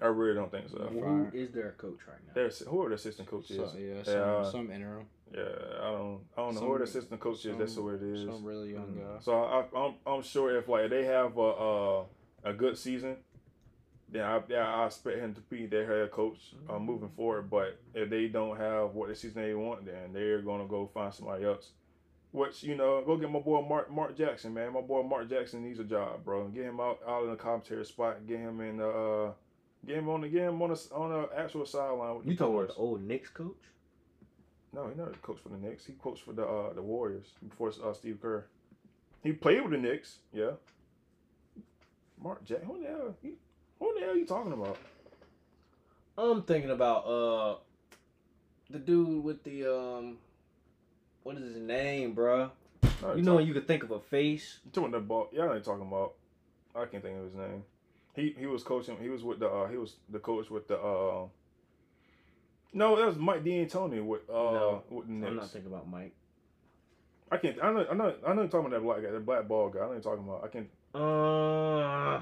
[0.00, 0.78] I really don't think so.
[0.82, 1.00] Yeah.
[1.00, 1.46] Who Fire.
[1.52, 2.32] their coach right now?
[2.34, 3.56] There's who are the assistant coaches?
[3.56, 5.40] So, yeah, Yeah, some, uh, some interim, Yeah,
[5.80, 7.56] I don't I don't know Some- who are the assistant coaches.
[7.56, 8.24] That's some- who it is.
[8.26, 9.20] some really young guy.
[9.20, 12.04] So I, I'm I'm sure if like they have a a,
[12.44, 13.18] a good season,
[14.12, 16.38] then I I expect him to be their head coach
[16.68, 17.50] uh, moving forward.
[17.50, 21.12] But if they don't have what the season they want, then they're gonna go find
[21.12, 21.70] somebody else.
[22.30, 24.74] Which you know, go get my boy Mark Mark Jackson, man.
[24.74, 26.48] My boy Mark Jackson needs a job, bro.
[26.48, 28.26] Get him out out in the commentary spot.
[28.26, 29.32] Get him in the uh,
[29.86, 32.20] get him on the get him on the on the actual sideline.
[32.24, 33.56] You talking about the old Knicks coach?
[34.74, 35.84] No, he not a coach for the Knicks.
[35.84, 38.46] He coached for the uh, the Warriors before uh, Steve Kerr.
[39.22, 40.52] He played with the Knicks, yeah.
[42.22, 43.16] Mark Jackson, who the hell?
[43.22, 43.36] You,
[43.82, 44.78] who the hell are you talking about?
[46.16, 47.56] I'm thinking about uh
[48.70, 50.18] the dude with the um
[51.24, 52.50] what is his name, bruh?
[53.16, 54.60] You know you could think of a face.
[54.64, 55.32] you talking about?
[55.32, 56.14] Y'all ain't talking about.
[56.74, 57.64] I can't think of his name.
[58.14, 58.96] He he was coaching.
[59.00, 60.78] He was with the uh, he was the coach with the.
[60.78, 61.26] uh
[62.72, 66.14] No, that was Mike D'Antoni with uh No, with the I'm not thinking about Mike.
[67.32, 67.56] I can't.
[67.62, 67.86] I know.
[67.90, 68.14] I know.
[68.26, 68.42] I know.
[68.42, 69.80] You're talking about that black guy, that black ball guy.
[69.80, 70.44] I know you're talking about.
[70.44, 70.68] I can't.
[70.94, 72.20] Uh,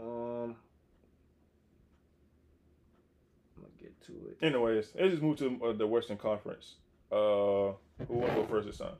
[0.00, 0.56] um,
[3.56, 4.44] I'm gonna get to it.
[4.44, 6.76] Anyways, let's just move to uh, the Western Conference.
[7.10, 7.72] Uh,
[8.06, 8.94] who want to go first this time?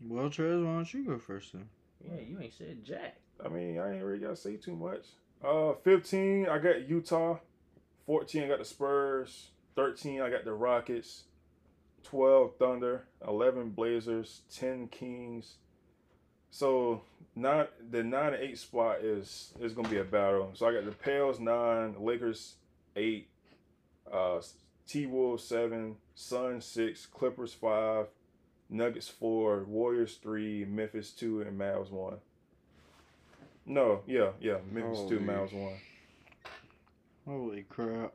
[0.00, 1.68] Well, Trez, why don't you go first then?
[2.04, 3.16] Yeah, you ain't said Jack.
[3.44, 5.06] I mean, I ain't really gotta say too much.
[5.44, 7.38] Uh, fifteen, I got Utah.
[8.06, 9.50] Fourteen, I got the Spurs.
[9.74, 11.24] Thirteen, I got the Rockets.
[12.02, 13.04] Twelve, Thunder.
[13.26, 14.42] Eleven, Blazers.
[14.54, 15.56] Ten, Kings.
[16.56, 17.02] So
[17.34, 20.52] nine, the nine and eight spot is is gonna be a battle.
[20.54, 22.54] So I got the Pels nine, Lakers
[22.96, 23.28] eight,
[24.10, 24.40] uh,
[24.88, 28.06] T Wolves seven, Suns six, Clippers five,
[28.70, 32.16] Nuggets four, Warriors three, Memphis two, and Mavs one.
[33.66, 35.74] No, yeah, yeah, Memphis two, Holy Mavs one.
[37.26, 38.14] Holy crap!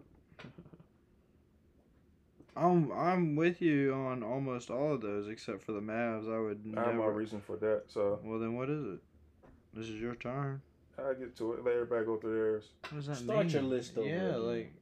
[2.55, 6.33] I'm I'm with you on almost all of those except for the Mavs.
[6.33, 8.99] I would I have my reason for that, so Well, then what is it?
[9.73, 10.61] This is your turn.
[10.97, 11.63] I get to it.
[11.63, 12.65] Let everybody go through theirs.
[12.89, 13.49] What does that Start mean?
[13.49, 14.73] your list over Yeah, like.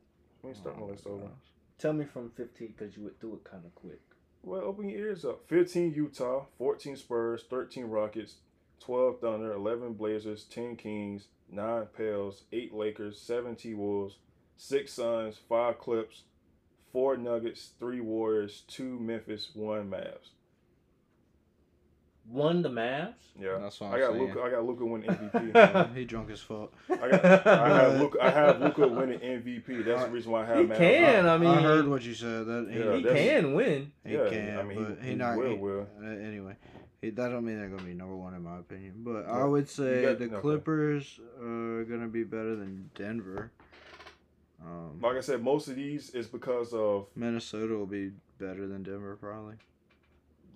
[0.44, 1.30] Let me start my list over.
[1.78, 4.02] Tell me from 15 because you went through it kind of quick.
[4.42, 5.48] Well, open your ears up.
[5.48, 8.36] 15 Utah, 14 Spurs, 13 Rockets,
[8.80, 14.16] 12 Thunder, 11 Blazers, 10 Kings, 9 Pels, 8 Lakers, 7 T Wolves,
[14.58, 16.24] 6 Suns, 5 Clips,
[16.92, 20.30] 4 Nuggets, 3 Warriors, 2 Memphis, 1 Mavs.
[22.28, 23.14] One the Mavs.
[23.40, 23.58] Yeah.
[23.60, 24.28] That's what I'm I'm got saying.
[24.28, 24.42] Luka.
[24.44, 25.96] I got Luka winning MVP.
[25.96, 26.72] he drunk as fuck.
[26.90, 27.48] I got.
[27.48, 28.18] I have Luka.
[28.24, 29.84] I have Luka winning MVP.
[29.84, 30.62] That's the reason why I have Mavs.
[30.62, 30.78] He Mavs.
[30.78, 31.26] can.
[31.28, 32.46] I mean, I heard what you said.
[32.46, 33.92] That he, Yeah, he can win.
[34.06, 35.38] he Yeah, can, I mean, he- but he, he not.
[35.38, 35.88] will, he- will.
[36.04, 36.56] Uh, anyway,
[37.02, 38.94] he, that don't mean they're gonna be number one in my opinion.
[38.98, 40.36] But I would say got- the okay.
[40.40, 43.52] Clippers are gonna be better than Denver.
[44.66, 48.84] Um, Like I said, most of these is because of Minnesota will be better than
[48.84, 49.56] Denver probably.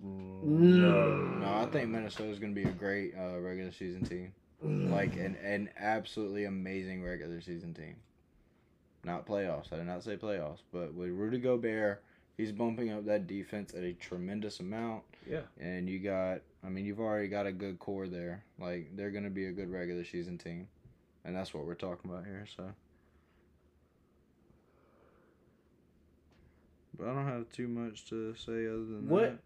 [0.02, 1.16] No.
[1.40, 4.32] No, I think Minnesota's gonna be a great uh, regular season team.
[4.62, 7.96] Like an an absolutely amazing regular season team.
[9.04, 9.72] Not playoffs.
[9.72, 12.02] I did not say playoffs, but with Rudy Gobert,
[12.38, 15.02] he's bumping up that defense at a tremendous amount.
[15.28, 15.42] Yeah.
[15.60, 18.42] And you got, I mean, you've already got a good core there.
[18.58, 20.68] Like they're gonna be a good regular season team,
[21.24, 22.46] and that's what we're talking about here.
[22.56, 22.70] So.
[26.98, 29.38] But I don't have too much to say other than What that.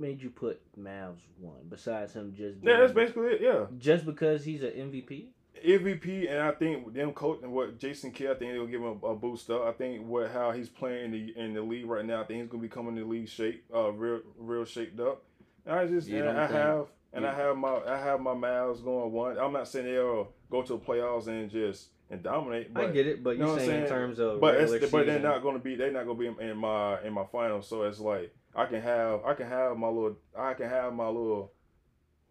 [0.00, 3.40] made you put Mavs one besides him just Yeah, that's basically it.
[3.40, 5.26] Yeah, just because he's an MVP?
[5.64, 8.98] MVP, and I think them coach and what Jason Kidd, I think they'll give him
[9.02, 9.62] a, a boost up.
[9.64, 12.40] I think what how he's playing in the in the league right now, I think
[12.42, 15.22] he's gonna be coming in the league shape, uh, real real shaped up.
[15.64, 18.34] And I just You and I think- have and I have my I have my
[18.34, 19.38] Mavs going one.
[19.38, 22.72] I'm not saying they'll go to the playoffs and just and dominate.
[22.72, 24.72] But I get it, but know you're what I'm saying, in terms of but it's,
[24.72, 27.24] regular but they're not gonna be they're not gonna be in, in my in my
[27.30, 27.68] finals.
[27.68, 31.06] So it's like I can have I can have my little I can have my
[31.06, 31.52] little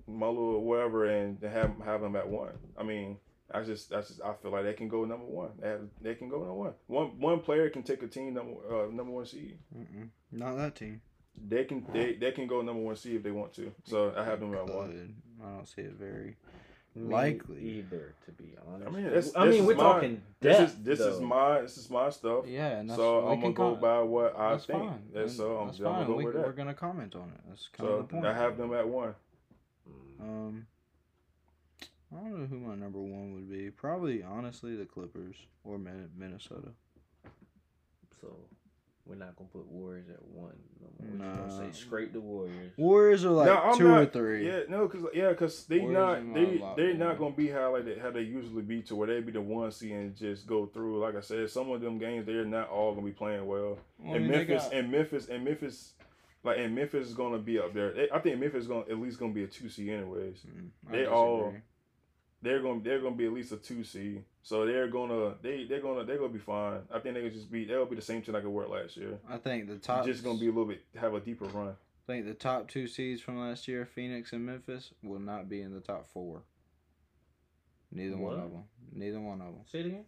[0.08, 2.54] my little whatever, and to have have them at one.
[2.78, 3.18] I mean,
[3.52, 5.52] I just that's just I feel like they can go number one.
[5.60, 6.74] They have, they can go number one.
[6.88, 9.60] One one player can take a team number uh, number one seed.
[9.78, 10.10] Mm-mm.
[10.32, 11.02] Not that team.
[11.36, 13.72] They can they, they can go number one seed if they want to.
[13.86, 14.92] So I have them at one.
[14.92, 15.16] Could.
[15.44, 16.38] I don't see it very.
[16.96, 17.60] Me Likely.
[17.80, 18.88] either, to be honest.
[18.88, 21.90] I mean, that's- I mean, we're my- talking This is this is my this is
[21.90, 22.46] my stuff.
[22.46, 24.80] Yeah, and that's, so I'm gonna go com- by what I that's think.
[24.80, 25.10] fine.
[25.16, 26.08] And so I'm, that's I'm gonna fine.
[26.08, 27.42] go we, with We're gonna comment on it.
[27.50, 28.26] That's kind So of the point.
[28.28, 29.16] I have them at one.
[29.90, 30.24] Mm.
[30.24, 30.68] Um,
[32.16, 33.72] I don't know who my number one would be.
[33.72, 36.70] Probably, honestly, the Clippers or Minnesota.
[38.22, 38.36] So
[39.06, 40.54] we're not gonna put Warriors at one.
[40.82, 41.12] No more.
[41.12, 41.72] We're just gonna Nah.
[41.72, 42.72] say scrape the Warriors.
[42.78, 44.48] Warriors are like No, I'm two or three.
[44.48, 47.00] Yeah, no, cause yeah, cause they Warriors not are they lot, they're man.
[47.00, 49.42] not gonna be how like they, how they usually be to where they be the
[49.42, 51.00] one seed and just go through.
[51.02, 53.78] Like I said, some of them games they're not all gonna be playing well.
[54.00, 55.94] Well, I and mean, Memphis got- and Memphis and Memphis,
[56.44, 58.08] like and Memphis is gonna be up there.
[58.14, 60.46] I think Memphis is gonna at least gonna be a two seed anyways.
[60.46, 61.62] Mm, I they all- disagree.
[62.44, 64.24] They're gonna they're gonna be at least a two seed.
[64.44, 66.82] So they're gonna they they're gonna they're gonna be fine.
[66.94, 68.98] I think they can just be they'll be the same team like they were last
[68.98, 69.18] year.
[69.30, 71.70] I think the top Just gonna be a little bit have a deeper run.
[71.70, 75.62] I think the top two seeds from last year, Phoenix and Memphis, will not be
[75.62, 76.42] in the top four.
[77.92, 78.64] Neither one of them.
[78.92, 79.62] Neither one of them.
[79.66, 80.06] Say it again.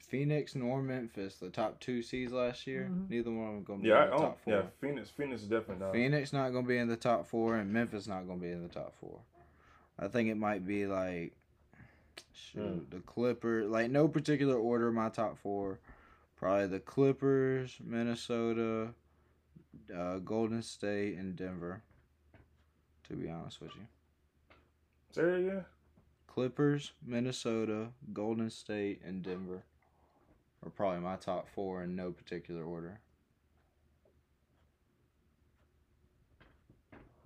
[0.00, 3.10] Phoenix nor Memphis, the top two seeds last year, Mhm.
[3.10, 4.54] neither one of them gonna be Yeah, I in the don't, top four.
[4.54, 4.66] yeah.
[4.80, 5.92] Phoenix Phoenix is definitely not.
[5.92, 8.68] Phoenix not gonna be in the top four, and Memphis not gonna be in the
[8.72, 9.20] top four.
[9.98, 11.36] I think it might be like,
[12.32, 13.70] shoot, the Clippers.
[13.70, 14.90] Like no particular order.
[14.92, 15.80] My top four,
[16.36, 18.88] probably the Clippers, Minnesota,
[19.94, 21.82] uh, Golden State, and Denver.
[23.08, 23.86] To be honest with you,
[25.12, 25.64] Say it again.
[26.26, 29.62] Clippers, Minnesota, Golden State, and Denver
[30.64, 33.00] are probably my top four in no particular order.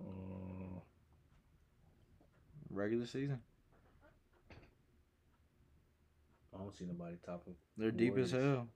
[0.03, 0.81] Mm,
[2.69, 3.39] Regular season,
[6.59, 7.55] I don't see nobody top topping.
[7.77, 8.67] they're deep as hell.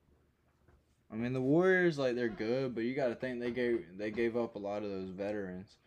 [1.12, 4.10] I mean, the Warriors like they're good, but you got to think they gave they
[4.10, 5.78] gave up a lot of those veterans.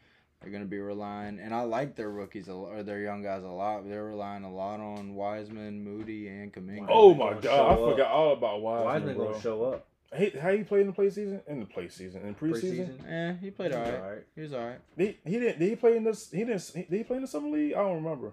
[0.40, 3.42] They're gonna be relying, and I like their rookies a lo- or their young guys
[3.42, 3.82] a lot.
[3.82, 6.86] But they're relying a lot on Wiseman, Moody, and Kuminga.
[6.90, 7.90] Oh my god, I up.
[7.90, 9.30] forgot all about Wiseman, Wiseman bro.
[9.30, 9.86] gonna show up.
[10.16, 11.40] He, how he played in the preseason?
[11.48, 13.00] In the preseason, in preseason.
[13.00, 13.10] Preseason.
[13.10, 13.94] Eh, he played alright.
[13.94, 14.24] alright.
[14.34, 14.78] He was alright.
[14.96, 15.58] He he didn't.
[15.58, 16.30] Did he play in this?
[16.30, 16.70] He didn't.
[16.74, 17.72] Did he play in the summer league?
[17.72, 18.32] I don't remember.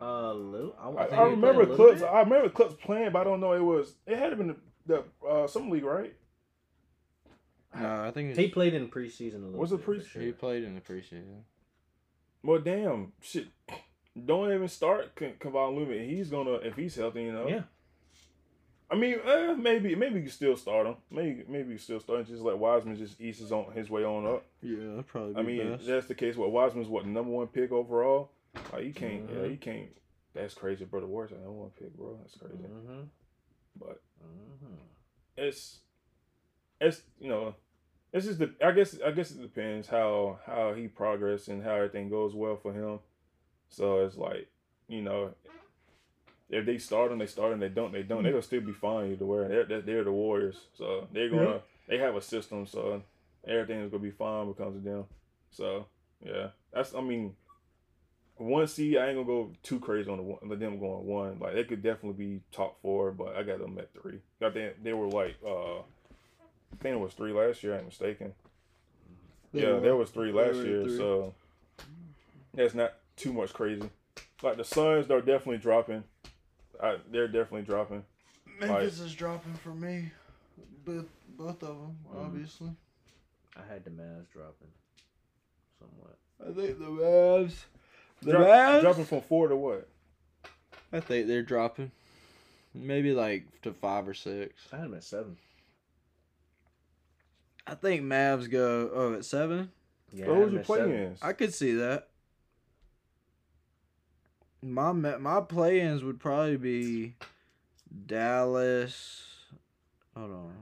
[0.00, 0.74] A little.
[0.80, 2.02] I, I, I remember a clips.
[2.02, 3.52] I remember clips playing, but I don't know.
[3.52, 3.94] It was.
[4.06, 4.56] It had been the,
[4.86, 6.14] the uh, summer league, right?
[7.78, 9.60] No, I think He played in preseason a little.
[9.60, 10.22] Was it bit, for pre- sure.
[10.22, 11.42] he played in the preseason.
[12.42, 13.48] Well, damn, shit.
[14.24, 16.08] Don't even start K- Kevon Looney.
[16.08, 17.46] He's gonna if he's healthy, you know.
[17.46, 17.62] Yeah.
[18.90, 20.96] I mean, eh, maybe maybe you can still start him.
[21.10, 22.26] Maybe maybe you still start him.
[22.26, 24.44] Just let Wiseman just ease his on his way on up.
[24.62, 26.36] Yeah, that'd probably I mean, if that's the case.
[26.36, 28.30] What Wiseman's what number one pick overall?
[28.72, 29.28] Like you can't.
[29.30, 29.50] Yeah, Mhm.
[29.50, 29.90] you can't.
[30.34, 31.00] That's crazy, bro.
[31.00, 32.16] The Warriors are number one pick, bro.
[32.20, 32.56] That's crazy.
[32.64, 33.02] Mm-hmm.
[33.78, 34.74] But Mm-hmm.
[35.36, 35.80] it's
[36.80, 37.54] it's you know
[38.12, 41.74] it's just the I guess I guess it depends how how he progress and how
[41.74, 42.98] everything goes well for him.
[43.70, 44.48] So it's like
[44.88, 45.34] you know
[46.50, 48.24] if they start and they start and They don't, they don't.
[48.24, 49.46] They'll still be fine either way.
[49.48, 51.58] They're they're, they're the Warriors, so they're gonna Yeah.
[51.88, 53.02] they have a system, so
[53.46, 55.04] everything is gonna be fine when it comes to them.
[55.50, 55.86] So
[56.24, 57.34] yeah, that's I mean.
[58.40, 61.38] One seed, I ain't gonna go too crazy on the one, let them going one.
[61.38, 64.20] Like they could definitely be top four, but I got them at three.
[64.40, 67.76] I think they were like uh I think it was three last year.
[67.76, 68.32] I'm mistaken.
[69.52, 70.96] yeah, there was three last year, three.
[70.96, 71.34] so
[72.54, 73.90] that's not too much crazy.
[74.42, 76.02] Like the Suns, they're definitely dropping.
[76.82, 78.04] I, they're definitely dropping.
[78.58, 80.12] Memphis is dropping for me.
[80.86, 82.24] Both both of them, Mm.
[82.24, 82.70] obviously.
[83.54, 84.68] I had the Mavs dropping
[85.78, 86.16] somewhat.
[86.40, 87.64] I think the Mavs.
[88.22, 88.80] The Drop- Mavs.
[88.82, 89.88] dropping from four to what?
[90.92, 91.90] I think they're dropping.
[92.74, 94.54] Maybe like to five or six.
[94.72, 95.36] I had them at seven.
[97.66, 99.70] I think Mavs go oh at seven.
[100.12, 101.18] Yeah, So I who's your play-ins?
[101.22, 102.08] I could see that.
[104.62, 107.14] My my play-ins would probably be
[108.06, 109.22] Dallas.
[110.16, 110.52] Hold on.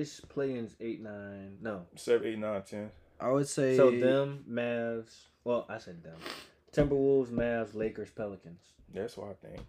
[0.00, 1.58] It's play-ins eight, nine.
[1.60, 2.90] No, Seven, eight, nine, ten.
[3.20, 5.14] I would say so them Mavs.
[5.44, 6.16] Well, I said them.
[6.72, 8.60] Timberwolves, Mavs, Lakers, Pelicans.
[8.92, 9.60] That's what I think.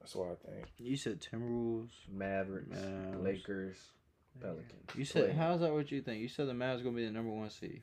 [0.00, 0.66] That's what I think.
[0.78, 1.90] You said Timberwolves.
[2.10, 3.22] Mavericks, Mavs.
[3.24, 3.76] Lakers,
[4.40, 4.90] Pelicans.
[4.96, 5.36] You said Play-in.
[5.36, 5.72] how's that?
[5.72, 6.20] What you think?
[6.20, 7.82] You said the Mavs gonna be the number one seed.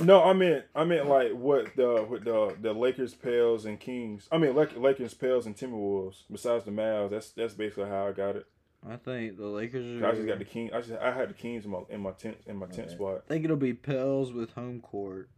[0.00, 4.28] No, I meant I meant like what the with the the Lakers, Pels, and Kings.
[4.30, 6.22] I mean Lak- Lakers, Pels, and Timberwolves.
[6.30, 8.46] Besides the Mavs, that's that's basically how I got it.
[8.88, 10.06] I think the Lakers are.
[10.08, 10.72] I just got the Kings.
[10.74, 12.96] I just I had the Kings in my in my tent in my tent Okay.
[12.96, 13.22] spot.
[13.26, 15.28] I think it'll be Pels with home court.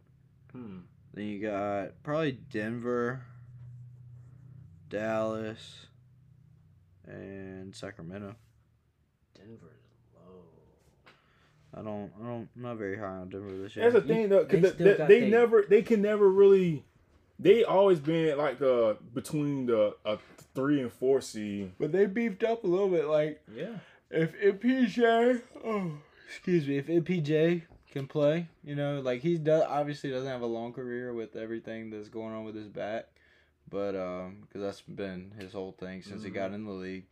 [0.51, 0.79] Hmm.
[1.13, 3.21] Then you got probably Denver,
[4.89, 5.87] Dallas,
[7.07, 8.35] and Sacramento.
[9.35, 9.59] Denver's
[10.15, 10.41] low.
[11.73, 12.11] I don't.
[12.19, 12.49] I don't.
[12.55, 13.89] I'm not very high on Denver this year.
[13.91, 16.27] That's the thing though, they because still they, got they they- never they can never
[16.29, 16.83] really.
[17.39, 20.17] They always been like uh between the a
[20.53, 21.73] three and four seed.
[21.79, 23.05] But they beefed up a little bit.
[23.07, 23.77] Like Yeah.
[24.09, 25.91] if MPJ, oh,
[26.27, 30.45] excuse me, if MPJ can play, you know, like he does obviously doesn't have a
[30.47, 33.07] long career with everything that's going on with his back,
[33.69, 37.05] but um, because that's been his whole thing since he got in the league,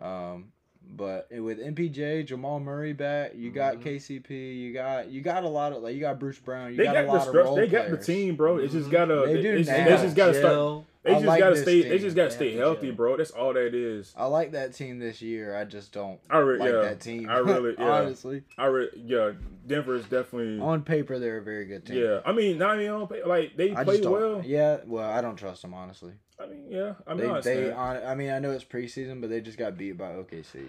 [0.00, 0.52] um.
[0.94, 3.82] But with MPJ, Jamal Murray back, you got Mhm.
[3.82, 6.84] KCP, you got you got a lot of like you got Bruce Brown, you They
[6.84, 8.58] got, got, a the lot of role They got the team, bro.
[8.58, 8.92] It's just Mhm.
[8.92, 9.22] gotta.
[9.26, 9.84] They They, do it's, now.
[9.84, 10.84] they just gotta start.
[11.02, 11.80] They I just like gotta stay.
[11.82, 11.90] team.
[11.90, 12.96] They just gotta They stay have to healthy, gel.
[12.96, 13.16] bro.
[13.16, 14.14] That's all that is.
[14.16, 15.56] I like that team this year.
[15.56, 16.80] I just don't I re- like yeah.
[16.82, 17.28] that team.
[17.28, 17.90] I really yeah.
[17.90, 18.42] honestly.
[18.56, 19.32] I re- yeah.
[19.66, 20.60] Denver is definitely.
[20.60, 21.96] On paper, they're a very good team.
[22.04, 23.26] yeah, I mean, not even on paper.
[23.26, 24.42] like they I play well.
[24.44, 26.12] Yeah, well, I don't trust them honestly.
[26.42, 29.20] I mean, yeah, I mean, they, I they, on, I mean, I know it's preseason,
[29.20, 30.66] but they just got beat by OKC,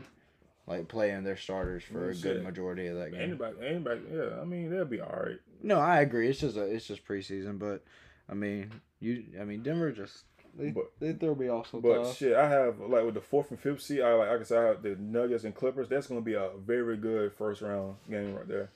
[0.67, 2.23] like playing their starters for a shit.
[2.23, 3.21] good majority of that game.
[3.21, 4.39] anybody, anybody, yeah.
[4.41, 5.39] I mean, they'll be all right.
[5.61, 6.27] No, I agree.
[6.29, 7.83] It's just a, it's just preseason, but
[8.29, 10.25] I mean, you, I mean, Denver just
[10.55, 12.15] they But- they throw me off But sometimes.
[12.15, 14.01] shit, I have like with the fourth and fifth seed.
[14.01, 15.89] I like, like I said, I have the Nuggets and Clippers.
[15.89, 18.69] That's gonna be a very good first round game right there.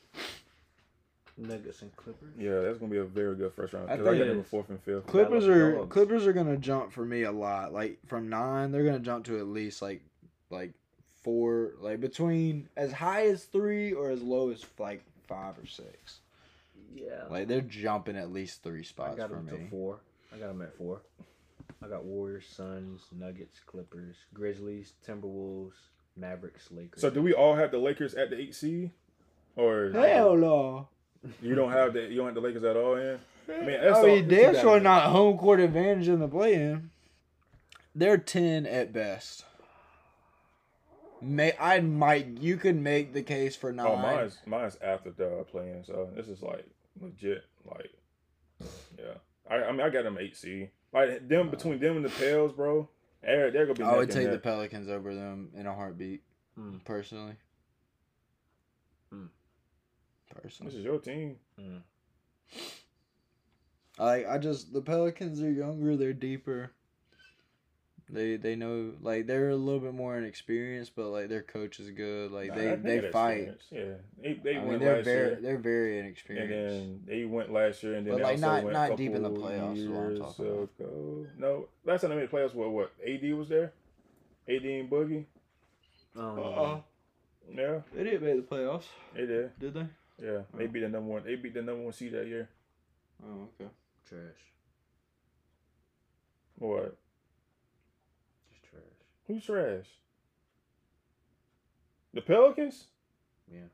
[1.38, 2.34] Nuggets and Clippers.
[2.38, 3.90] Yeah, that's gonna be a very good first round.
[3.90, 4.48] I, think got it them in is.
[4.48, 5.06] fourth and fifth.
[5.08, 5.94] Clippers are Dogs.
[5.94, 7.74] Clippers are gonna jump for me a lot.
[7.74, 10.02] Like from nine, they're gonna jump to at least like
[10.50, 10.72] like
[11.24, 16.20] four, like between as high as three or as low as like five or six.
[16.96, 17.26] Yeah.
[17.30, 19.52] Like they're jumping at least three I spots got for them me.
[19.52, 20.00] to four.
[20.34, 21.02] I got them at four.
[21.84, 25.74] I got Warriors, Suns, Nuggets, Clippers, Grizzlies, Timberwolves,
[26.16, 27.02] Mavericks, Lakers.
[27.02, 28.92] So do we all have the Lakers at the eight seed,
[29.56, 30.88] or Hell no.
[31.41, 33.19] You don't have the you don't have the Lakers at all in?
[33.49, 36.19] I mean, I that's all- mean, damn you sure gotta- not home court advantage in
[36.19, 36.89] the play-in.
[37.95, 39.45] They're ten at best.
[41.22, 43.88] May I might you could make the case for nine.
[43.88, 46.65] Oh, mine's mine's after the play-in, so this is like
[47.02, 47.44] legit.
[47.65, 47.89] Like,
[48.99, 49.15] yeah,
[49.49, 50.69] I, I mean, I got them eight C.
[50.94, 52.88] Like them between them and the Pels, bro.
[53.23, 53.84] They're, they're gonna be.
[53.84, 54.38] I would neck and take the.
[54.39, 56.22] Pelicans over them in a heartbeat,
[56.60, 56.84] Mm.
[56.85, 57.34] personally.
[59.14, 59.30] Mm.
[60.44, 61.38] This is your team.
[61.60, 61.82] Mm.
[63.99, 64.26] I.
[64.26, 65.95] I just the Pelicans are younger.
[65.98, 66.72] They're deeper.
[68.10, 71.90] They they know like they're a little bit more inexperienced, but like their coach is
[71.91, 72.32] good.
[72.32, 73.49] Like Nah, they they fight.
[73.70, 76.49] Yeah, they they I mean went they're last very year, they're very and inexperienced.
[76.49, 79.14] then they went last year, and then But, they like, also not- went not deep
[79.14, 80.70] in the couple playoffs is what I'm years talking about.
[80.80, 81.28] ago.
[81.38, 82.91] No, last time they made the playoffs, what what?
[83.06, 83.74] AD was there.
[84.48, 85.26] AD and Boogie.
[86.16, 86.80] Um, Uh-uh.
[87.54, 88.86] Yeah, They didn't make the playoffs,
[89.16, 89.58] they did.
[89.60, 89.86] did they?
[90.19, 90.68] Yeah, they Oh.
[90.68, 91.23] beat the number one.
[91.23, 92.49] They beat the number one seed that year.
[93.23, 93.69] Oh, okay.
[94.07, 94.53] Trash.
[96.56, 96.98] What?
[98.49, 98.81] Just trash.
[99.27, 99.85] Who's trash?
[102.14, 102.88] The Pelicans?
[103.52, 103.68] Yeah.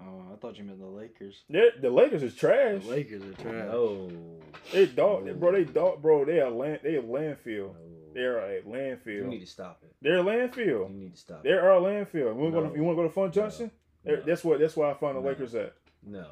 [0.00, 1.42] Oh, I thought you meant the Lakers.
[1.48, 2.82] Yeah, the Lakers is trash.
[2.84, 3.66] The Lakers are trash.
[3.66, 4.10] No.
[4.72, 5.34] They dog, No.
[5.34, 5.52] bro.
[5.52, 6.24] They dog, bro.
[6.24, 6.80] They are land.
[6.82, 7.70] They a landfill.
[7.70, 7.76] Oh.
[7.76, 8.14] No.
[8.14, 9.06] They're a landfill.
[9.06, 9.94] You need to stop it.
[10.00, 10.88] They're a landfill.
[10.90, 11.42] You need to stop it.
[11.44, 11.58] They it.
[11.58, 12.14] are a landfill.
[12.14, 12.62] You want to No.
[12.62, 12.70] go?
[12.70, 13.70] To, you want to go to Fun Junction?
[14.04, 14.22] There- No.
[14.24, 14.58] That's what.
[14.60, 15.28] That's where I find the No.
[15.28, 15.74] Lakers at.
[16.04, 16.26] No.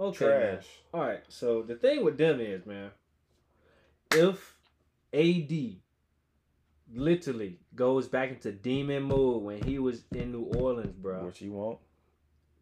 [0.00, 0.26] Okay.
[0.26, 0.40] man.
[0.54, 0.66] Trash.
[0.94, 1.20] All right.
[1.28, 2.90] So the thing with them is, man,
[4.14, 4.56] if
[5.12, 5.76] AD
[6.94, 11.48] literally goes back into demon mode when he was in New Orleans, bro, which he
[11.48, 11.78] won't,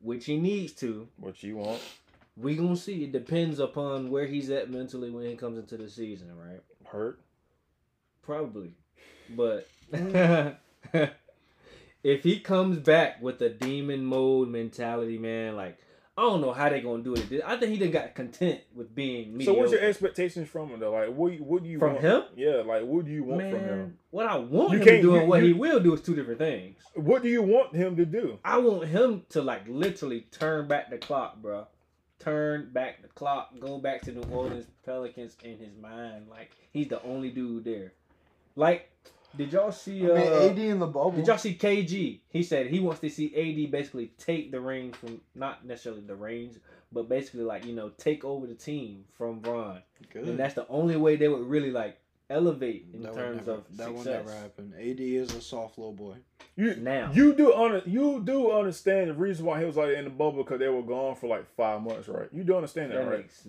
[0.00, 1.80] which he needs to, What you want?
[2.36, 3.04] we gonna see.
[3.04, 6.60] It depends upon where he's at mentally when he comes into the season, right?
[6.86, 7.20] Hurt?
[8.22, 8.74] Probably,
[9.30, 9.66] but
[12.02, 15.78] if he comes back with a demon mode mentality, man, like.
[16.18, 17.40] I don't know how they gonna do it.
[17.46, 19.54] I think he done got content with being mediocre.
[19.54, 20.92] So what's your expectations from him though?
[20.92, 21.40] Like, what?
[21.40, 22.26] What do you want From want?
[22.28, 22.36] him?
[22.36, 22.56] Yeah.
[22.56, 23.98] Like, what do you want Man, from him?
[24.10, 26.14] what I want You him to do and what you- he will do is two
[26.14, 26.76] different things.
[26.94, 28.38] What do you want him to do?
[28.44, 31.68] I want him to like literally turn back the clock, bro.
[32.18, 36.26] Turn back the clock, go back to New Orleans Pelicans in his mind.
[36.28, 37.92] Like he's the only dude there.
[38.56, 38.90] Like,
[39.36, 40.04] did y'all see?
[40.04, 41.12] I Uh, mean, AD in the bubble.
[41.12, 42.20] did y'all see KG?
[42.28, 46.16] He said he wants to see AD basically take the reins from not necessarily the
[46.16, 46.58] reins,
[46.92, 49.80] but basically like you know take over the team from Bron,
[50.12, 50.24] Good.
[50.28, 51.98] and that's the only way they would really like
[52.28, 54.04] elevate in That terms never- of that success.
[54.06, 54.72] will never happen.
[54.78, 56.14] AD is a soft little boy.
[56.56, 57.10] You Now.
[57.12, 60.44] you do under you do understand the reason why he was like in the bubble
[60.44, 62.28] because they were gone for like five months, right?
[62.32, 63.18] You do understand that, That right?
[63.20, 63.46] makes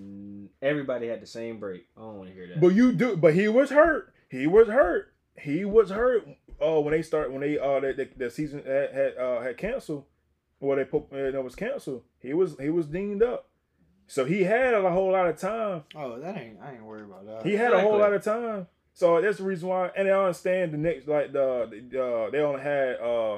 [0.61, 1.87] everybody had the same break.
[1.97, 2.59] I don't want to hear that.
[2.61, 4.13] But you do, but he was hurt.
[4.29, 5.10] He was hurt.
[5.41, 6.27] He was hurt
[6.61, 9.57] uh when they start when they uh the, the, the season had had, uh, had
[9.57, 10.05] canceled,
[10.59, 13.47] or they put uh, that was canceled, he was he was dinged up.
[14.07, 15.83] So he had a whole lot of time.
[15.95, 16.59] Oh, that ain't.
[16.61, 17.45] I ain't worried about that.
[17.45, 18.67] He had a whole lot of time.
[18.93, 19.89] So that's the reason why.
[19.95, 23.37] And I understand the next like the, the uh, they only had uh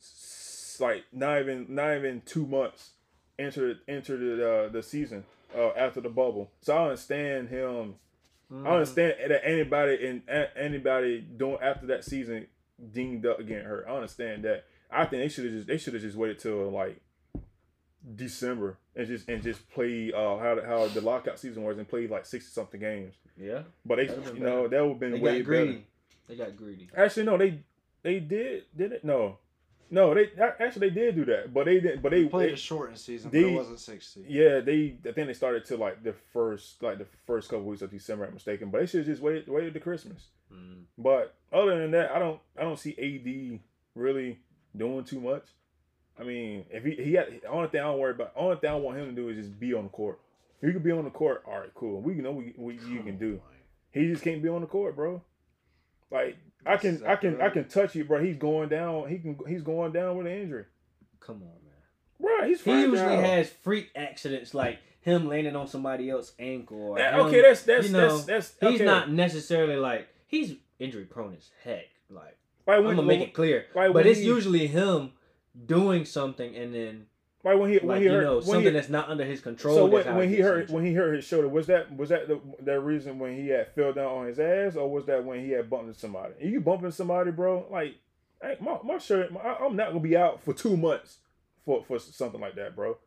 [0.00, 2.90] s- like not even not even two months
[3.38, 5.24] into into the uh, the season
[5.54, 6.50] uh, after the bubble.
[6.62, 7.96] So I understand him.
[8.52, 8.66] Mm-hmm.
[8.66, 12.46] I understand that anybody and a- anybody doing after that season
[12.92, 13.86] dinged up getting hurt.
[13.88, 14.64] I understand that.
[14.90, 17.00] I think they should have just they should have just waited till like
[18.14, 22.06] December and just and just play uh how how the lockout season was and play
[22.06, 23.14] like sixty something games.
[23.36, 25.72] Yeah, But they That'd you know that would have they been got way greedy.
[25.72, 25.82] better.
[26.28, 26.88] They got greedy.
[26.96, 27.58] Actually, no, they
[28.02, 29.38] they did did it no.
[29.90, 30.30] No, they
[30.60, 32.02] actually they did do that, but they didn't.
[32.02, 34.24] But they, They played they- a shortened season, they- but it wasn't sixty.
[34.28, 37.82] yeah, they I think they started to like the first like the first couple weeks
[37.82, 38.24] of December.
[38.24, 40.26] I'm mistaken, but they should just waited waited to Christmas.
[40.52, 40.82] Mm.
[40.98, 43.60] But other than that, I don't I don't see AD
[43.94, 44.38] really
[44.76, 45.44] doing too much.
[46.18, 48.70] I mean, if he he had the only thing I don't worry about, only thing
[48.70, 50.18] I want him to do is just be on the court.
[50.60, 52.00] If he could be on the court, all right, cool.
[52.00, 53.40] We know what, what you can do.
[53.92, 55.22] He just can't be on the court, bro.
[56.10, 56.36] Like
[56.66, 58.22] I can I can I can touch you, bro.
[58.22, 59.08] He's going down.
[59.08, 60.64] He can he's going down with an injury,
[61.20, 61.74] Come on, man.
[62.20, 62.46] bro.
[62.48, 62.90] He's He fragile.
[62.90, 66.78] usually has freak accidents like him landing on somebody else's ankle.
[66.80, 68.84] Or That- him- okay, that's that's you know, that's that's He's okay.
[68.84, 71.84] not necessarily like he's injury prone as heck.
[72.10, 72.36] Like
[72.66, 75.12] Like I'm gonna make it clear, like but it's he- usually him
[75.66, 77.06] doing something and then
[77.46, 79.40] like when he when he you hurt know when something he, that's not under his
[79.40, 79.76] control.
[79.76, 82.08] So that's when, when he gets hurt when he hurt his shoulder, was that was
[82.08, 85.24] that the that reason when he had fell down on his ass, or was that
[85.24, 86.34] when he had bumped into somebody?
[86.40, 87.66] And you bumping somebody, bro?
[87.70, 87.94] Like,
[88.42, 91.18] hey, my my shirt, my, I- I'm not gonna be out for two months
[91.64, 92.98] for for something like that, bro.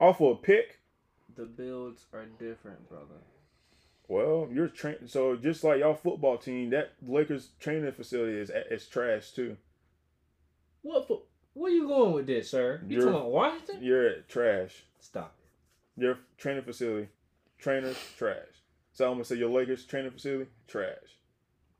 [0.00, 0.80] Off for a pick.
[1.36, 3.22] the builds are different, brother.
[4.08, 8.88] Well, you're train so just like y'all football team, that Lakers training facility is is
[8.88, 9.56] trash too.
[10.82, 11.22] What for?
[11.60, 12.80] Where you going with this, sir?
[12.88, 13.82] You You're- talking Washington?
[13.82, 14.82] You're trash.
[14.98, 16.00] Stop it.
[16.02, 17.08] Your training facility,
[17.58, 18.46] trainers trash.
[18.94, 21.18] So I'm gonna say your Lakers training facility trash.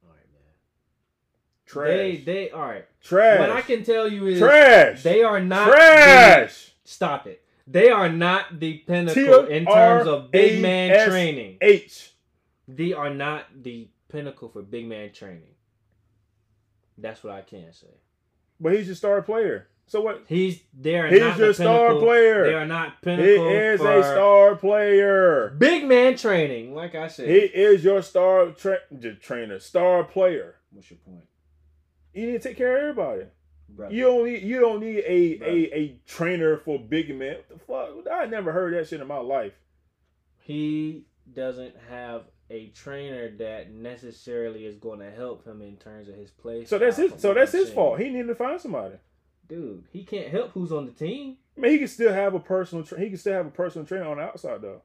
[0.04, 0.42] All right, man.
[1.64, 1.86] Trash.
[1.88, 2.86] They they all right.
[3.00, 3.40] trash.
[3.40, 5.02] What I can tell you is trash.
[5.02, 6.72] they are not the- trash.
[6.84, 7.42] stop it.
[7.66, 9.50] They are not the pinnacle T-R-A-S-H.
[9.50, 11.56] in terms of big man training.
[11.62, 12.12] H.
[12.68, 15.54] They are not the pinnacle for big man training.
[16.98, 17.86] That's what I can say.
[18.60, 19.68] But he's your star player.
[19.86, 20.22] So what?
[20.28, 22.02] He's they are He's your the star pinnacle.
[22.06, 22.44] player.
[22.46, 23.48] They are not pinnacle.
[23.48, 25.48] He is a star player.
[25.58, 26.74] big man training.
[26.74, 28.78] Like I said, He is your star tra-
[29.20, 30.56] trainer, star player.
[30.70, 31.24] what's your point,
[32.14, 33.22] You need to take care of everybody.
[33.68, 33.92] brother?
[33.94, 37.38] You don't need you don't need a a, a trainer for big men.
[37.38, 38.14] What the fuck?
[38.14, 39.54] I never heard that shit in my life.
[40.38, 46.16] he doesn't have a trainer that necessarily is going to help him in terms of
[46.16, 46.64] his play.
[46.64, 47.74] So that's his so that's his saying.
[47.76, 47.98] fault.
[48.00, 48.96] He needed to find somebody.
[49.48, 49.84] dude.
[49.92, 51.36] He can't help who's on the team.
[51.56, 52.84] I mean, he can still have a personal.
[52.84, 54.82] Tra- he can still have a personal trainer on the outside though.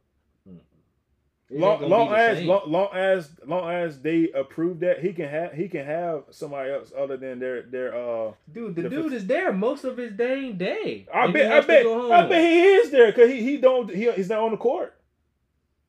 [1.52, 2.48] Ain't long, long as same.
[2.48, 6.72] long, long as long as they approve that he can have he can have somebody
[6.72, 10.14] else other than their their uh dude, the the- dude is there most of his
[10.14, 11.06] dang day.
[11.14, 14.30] I bet I bet I bet he is there because he he don't he, he's
[14.30, 14.98] not on the court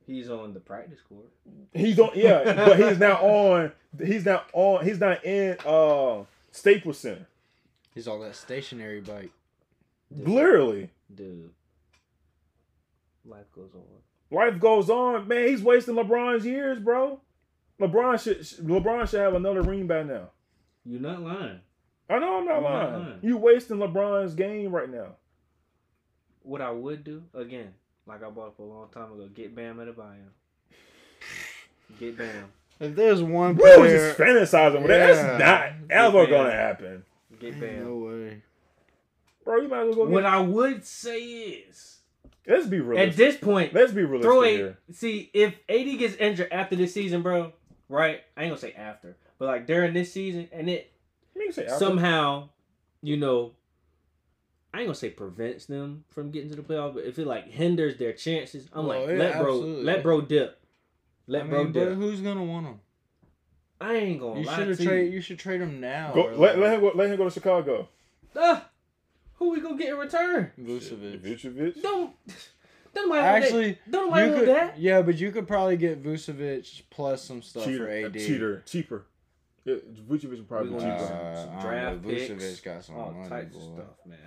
[0.07, 1.31] He's on the practice court.
[1.75, 3.73] he's on yeah but he's now on
[4.05, 6.23] he's not on he's not in uh
[6.53, 7.27] Staples Center
[7.95, 9.31] He's on that stationary bike.
[10.11, 11.51] literally Dude,
[13.25, 14.37] life goes on.
[14.37, 17.21] life goes on man he's wasting LeBron's years bro
[17.81, 20.31] LeBron should LeBron should have another ring by now
[20.85, 21.61] You're not lying.
[22.09, 23.19] I know I'm not You're not lying lying.
[23.23, 25.17] you wasting LeBron's game right now
[26.43, 27.75] What I would do again,
[28.07, 30.29] like I bought up a long time ago, get Bam Adebayo.
[31.99, 32.53] Get Bam.
[32.79, 37.05] If there's one we was just fantasizing with that that's not ever gonna happen
[37.41, 37.85] Get Bam.
[37.85, 38.43] no way.
[39.45, 42.01] bro you might as well go What get, I would say is,
[42.47, 45.99] let's be realistic at this point, let's be realistic throw a here see if AD
[45.99, 47.53] gets injured after this season, bro.
[47.89, 48.21] Right?
[48.37, 50.93] I ain't gonna say after, but like during this season, and it
[51.35, 51.79] You can say after.
[51.79, 52.49] somehow,
[53.03, 53.53] you know,
[54.77, 57.49] I ain't gonna say prevents them from getting to the playoff, but if it like
[57.49, 59.85] hinders their chances, I'm Well, like, yeah, let bro, absolutely.
[59.85, 60.61] let bro dip,
[61.27, 61.89] let I bro mean, dip.
[61.89, 62.81] but who's gonna want him?
[63.81, 64.89] I ain't gonna You lie should to you.
[64.89, 65.13] trade.
[65.15, 66.13] You should trade him now.
[66.15, 66.93] Go, let, like let him go.
[66.95, 67.89] Let him go to Chicago.
[68.37, 68.69] Ah,
[69.37, 70.53] who we gonna get in return?
[70.61, 71.21] Vucevic.
[71.21, 71.81] Vucevic.
[71.81, 72.13] Don't,
[72.95, 73.91] don't nobody want Actually, that.
[73.91, 74.79] don't you nobody want could, that.
[74.79, 78.13] yeah, but you could probably get Vucevic plus some stuff cheater, for AD.
[78.15, 79.07] cheater, cheaper.
[79.65, 79.77] Yeah,
[80.07, 80.91] Vucevic would probably be cheaper.
[80.93, 82.09] need some, Uh, some draft know.
[82.11, 84.19] picks, Vucevic got some all money, types of stuff, man.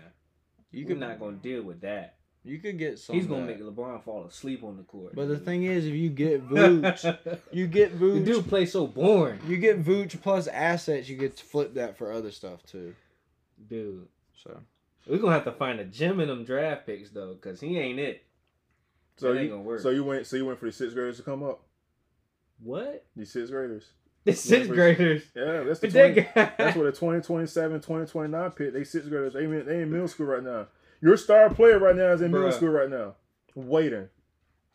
[0.71, 2.15] You We're not gonna deal with that.
[2.43, 3.15] You could get some.
[3.15, 3.59] He's gonna that.
[3.59, 5.13] make LeBron fall asleep on the court.
[5.15, 8.25] But the thing is, if you get Vooch, you get the Vooch.
[8.25, 11.09] dude play so boring, You get Vooch plus assets.
[11.09, 12.95] You get to flip that for other stuff too.
[13.67, 14.07] dude.
[14.41, 14.57] So
[15.05, 17.99] We're gonna have to find a gem in them draft picks though, cause he ain't
[17.99, 18.23] it.
[19.17, 19.81] So That ain't you, gonna work.
[19.81, 21.61] so you went, so you went for the sixth graders to come up.
[22.61, 23.05] What?
[23.17, 23.85] The sixth graders.
[24.31, 25.23] The sixth graders.
[25.35, 28.73] Yeah, that's the 20, that's what the 2027, 2029 pick.
[28.73, 29.33] They sixth graders.
[29.33, 30.67] They in, they in middle school right now.
[31.01, 33.15] Your star player right now is in middle school right now,
[33.55, 34.09] waiting.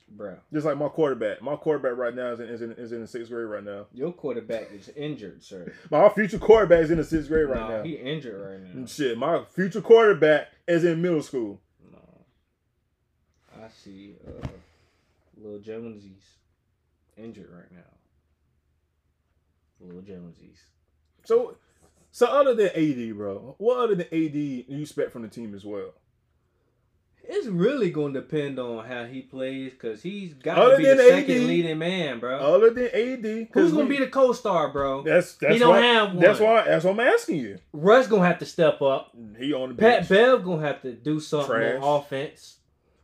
[0.09, 1.43] Bro, Just like my quarterback.
[1.43, 3.87] My quarterback right now is in, is in, is in the sixth grade right now.
[3.93, 5.73] your quarterback is injured, sir.
[5.91, 7.83] My future quarterback is in the sixth grade right no, now.
[7.83, 8.87] he injured right now.
[8.87, 11.61] Shit, my future quarterback is in middle school.
[11.91, 11.99] No.
[13.61, 14.47] I see uh
[15.37, 16.23] Lil Jonesy's
[17.17, 17.94] injured right now.
[19.85, 20.63] Lil Jonesy's.
[21.25, 21.57] So,
[22.11, 25.65] so other than AD, bro, what other than AD you expect from the team as
[25.65, 25.95] well?
[27.27, 30.95] It's really gonna depend on how he plays, cause he's got Other to be the
[30.95, 32.39] than second AD, leading man, bro.
[32.39, 35.03] Other than AD, Who's gonna be the co-star, bro?
[35.03, 36.19] That's that's He don't why, have one.
[36.21, 37.59] That's why that's why I'm asking you.
[37.73, 39.17] Russ gonna have to step up.
[39.39, 40.09] He on the Pat bench.
[40.11, 41.83] Bev gonna have to do something Trash.
[41.83, 42.59] on offense.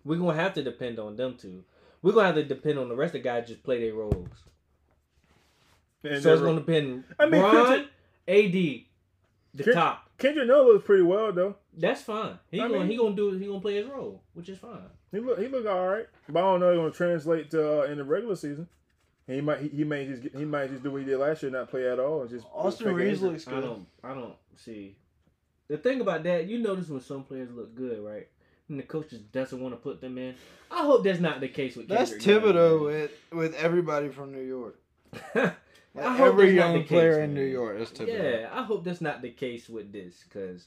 [0.05, 1.65] We're gonna have to depend on them two.
[2.03, 4.29] We're gonna have to depend on the rest of the guys just play their roles.
[6.05, 7.05] And so it's then- gonna depend.
[7.19, 7.89] I mean, Bron, Kendrick-
[8.29, 8.87] AD,
[9.55, 10.11] the Ken- top.
[10.19, 11.57] Kendrick Nunn looks pretty well though.
[11.77, 12.39] That's fine.
[12.51, 14.83] He I gonna mean- he gonna do he gonna play his role, which is fine.
[15.13, 16.71] He look he look all right, but I don't know.
[16.73, 18.69] He's gonna translate to uh, in the regular season.
[19.27, 21.43] He might he, he may just get, he might just do what he did last
[21.43, 22.23] year, not play at all.
[22.23, 23.31] and Just Austin fake Reaves injury.
[23.31, 23.61] looks I good.
[23.63, 24.97] don't I don't see.
[25.69, 28.27] The thing about that, you notice when some players look good, right?
[28.69, 30.35] And the coach just doesn't want to put them in.
[30.71, 31.89] I hope that's not the case with.
[31.89, 33.01] That's Kendrick Nunn, Thibodeau man.
[33.01, 34.79] with with everybody from New York.
[35.95, 37.45] Like I hope every that's not young the player case, in New.
[37.45, 38.41] York is Thibodeau.
[38.43, 40.67] Yeah, I hope that's not the case with this because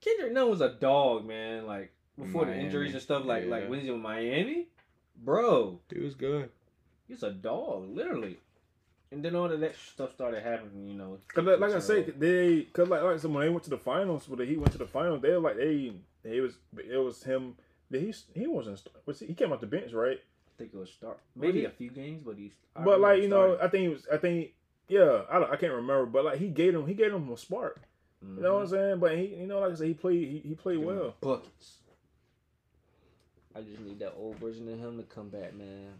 [0.00, 1.66] Kendrick Nunn was a dog, man.
[1.66, 3.50] Like before the injuries and stuff, like yeah.
[3.50, 4.68] like when he's in Miami,
[5.16, 6.50] bro, He was good.
[7.08, 8.38] he's a dog, literally.
[9.10, 11.18] And then all of that stuff started happening, you know.
[11.32, 13.70] Cause like, like I So, say, they cause like like so when they went to
[13.70, 15.92] the finals, when he went to the finals, they were like they
[16.24, 17.56] he was it was him.
[17.90, 20.20] He he wasn't was he, he came off the bench right?
[20.54, 21.64] I think it was start maybe he?
[21.64, 22.52] a few games, but he's.
[22.76, 23.58] I but like you know.
[23.60, 24.50] I think he was I think
[24.88, 27.80] yeah I I can't remember, but like he gave him he gave him a spark.
[28.22, 28.74] You know what I'm mm-hmm.
[28.74, 28.98] saying?
[29.00, 31.14] But he you know like I said he played he, he played Give well.
[31.20, 31.78] buckets.
[33.56, 35.92] I just need that old version of him to come back, man.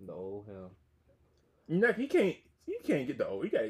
[0.00, 0.70] The old him.
[1.68, 2.36] You know he can't
[2.66, 3.62] you can't get the old you got.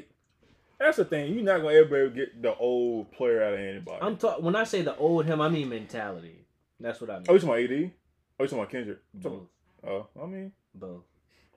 [0.79, 1.33] That's the thing.
[1.33, 3.99] You're not gonna ever get the old player out of anybody.
[4.01, 6.45] I'm talking when I say the old him, I mean mentality.
[6.79, 7.25] That's what I mean.
[7.27, 7.91] oh, you talking about AD?
[8.39, 8.99] Oh, you talking about Kendrick?
[9.13, 9.43] Both.
[9.85, 11.03] Oh, I mean, Both.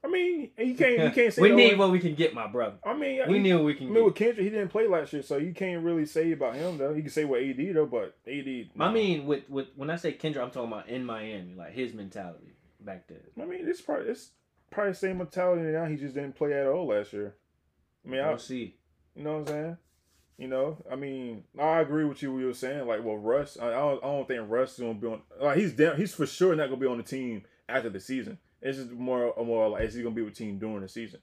[0.04, 2.48] I mean, you can't you can't say we need old- what we can get, my
[2.48, 2.74] brother.
[2.84, 4.04] I mean, We need what we I can mean, get.
[4.04, 6.92] with Kendrick, he didn't play last year, so you can't really say about him though.
[6.92, 8.70] You can say what AD though, but AD.
[8.80, 11.94] I mean, with with when I say Kendrick, I'm talking about in Miami, like his
[11.94, 13.20] mentality back then.
[13.40, 14.30] I mean, it's probably it's
[14.70, 15.84] probably the same mentality now.
[15.86, 17.36] He just didn't play at all last year.
[18.04, 18.74] I mean, I, We'll see.
[19.14, 19.76] you know what I'm saying?
[20.38, 22.32] You know, I mean, I agree with you.
[22.32, 24.80] What you were saying, like, well, Russ, I, I don't, I don't think Russ is
[24.80, 25.22] gonna be on.
[25.40, 25.96] Like, he's down.
[25.96, 28.38] He's for sure not gonna be on the team after the season.
[28.60, 31.20] It's just more, more like, is he gonna be with team during the season?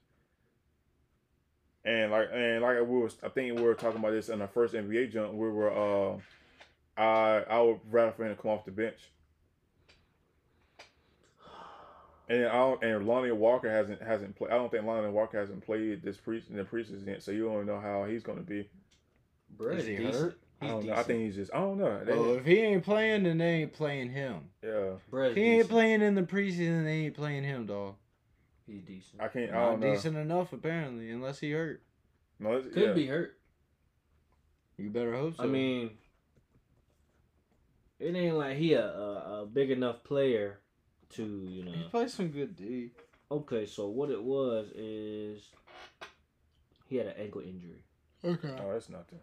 [1.83, 4.47] And like, and like we was, I think we were talking about this in our
[4.47, 5.33] first NBA jump.
[5.33, 6.17] We were, uh,
[7.01, 8.99] I, I would rather for him to come off the bench.
[12.27, 14.51] And I don't, and Lonnie Walker hasn't hasn't played.
[14.51, 17.45] I don't think Lonnie Walker hasn't played this pre in the preseason yet, so you
[17.45, 18.69] don't know how he's gonna be.
[19.59, 20.15] Bro, Is he decent.
[20.15, 20.39] hurt?
[20.61, 20.93] I don't know.
[20.93, 21.53] I think he's just.
[21.53, 22.03] I don't know.
[22.03, 24.49] They- Well, if he ain't playing, then they ain't playing him.
[24.63, 25.69] yeah, Bruh's he ain't decent.
[25.69, 27.95] playing in the preseason, they ain't playing him, dog.
[28.65, 29.21] He's decent.
[29.21, 29.51] I can't.
[29.51, 29.93] I Not don't know.
[29.93, 31.83] decent enough, apparently, unless he hurt.
[32.39, 32.93] No, it's, Could yeah.
[32.93, 33.37] be hurt.
[34.77, 35.43] You better hope so.
[35.43, 35.91] I mean,
[37.99, 40.59] it ain't like he a, a, a big enough player
[41.15, 41.71] to you know.
[41.71, 42.91] he plays some good D.
[43.31, 45.49] Okay, so what it was is
[46.87, 47.83] he had an ankle injury.
[48.23, 48.55] Okay.
[48.61, 49.19] Oh, that's nothing.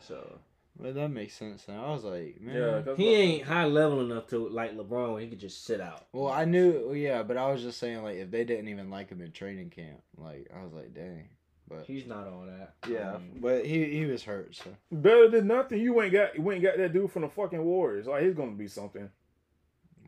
[0.00, 0.38] So
[0.78, 1.84] Well, that makes sense now.
[1.86, 2.54] I was like, man.
[2.56, 5.80] Yeah, he not- ain't high level enough to like LeBron where he could just sit
[5.80, 6.06] out.
[6.12, 8.90] Well, I knew, well, yeah, but I was just saying, like, if they didn't even
[8.90, 11.28] like him in training camp, like, I was like, dang.
[11.68, 12.74] But He's not all that.
[12.88, 15.80] yeah, I mean, but he he was hurt, so better than nothing.
[15.80, 16.34] You ain't got.
[16.36, 18.06] You ain't got that dude from the fucking Warriors.
[18.08, 19.08] Like he's gonna be something.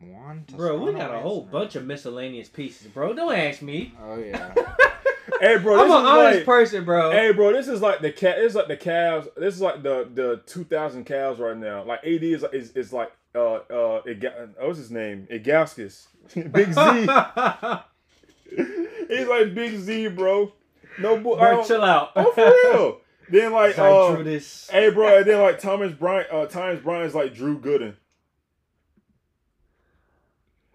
[0.01, 3.13] Juan bro, we got a whole bunch of miscellaneous pieces, bro.
[3.13, 3.93] Don't ask me.
[4.03, 4.53] Oh yeah.
[5.43, 6.45] Hey, bro, I'm an is honest like.
[6.45, 7.11] person, bro.
[7.11, 8.37] Hey, bro, this is like the cat.
[8.37, 9.27] This is like the Cavs.
[9.35, 11.83] This is like the the 2000 Cavs right now.
[11.83, 15.27] Like AD is is, is like uh uh Iga, what's his name?
[15.29, 16.07] Igaskis.
[16.33, 17.07] Big Z.
[19.09, 20.53] He's like Big Z, bro.
[20.99, 22.11] No, I bro, don't- chill out.
[22.15, 22.99] Oh, for real.
[23.29, 24.69] Then like, uh, this.
[24.69, 25.17] hey, bro.
[25.19, 26.27] And then like Thomas Bryant.
[26.31, 27.95] Uh, Thomas Bryant is like Drew Gooden.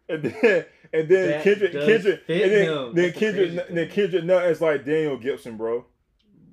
[0.09, 2.95] And then and then That Kendrick Kendrick and then, him.
[2.95, 3.89] then That's Kendrick then.
[3.91, 5.85] Kendrick Nunn is like Daniel Gibson, bro.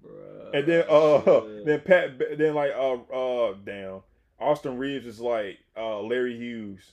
[0.05, 1.65] Bruh, And then uh shit.
[1.65, 4.01] then Pat then like uh uh damn
[4.39, 6.91] Austin Reaves is like uh Larry Hughes.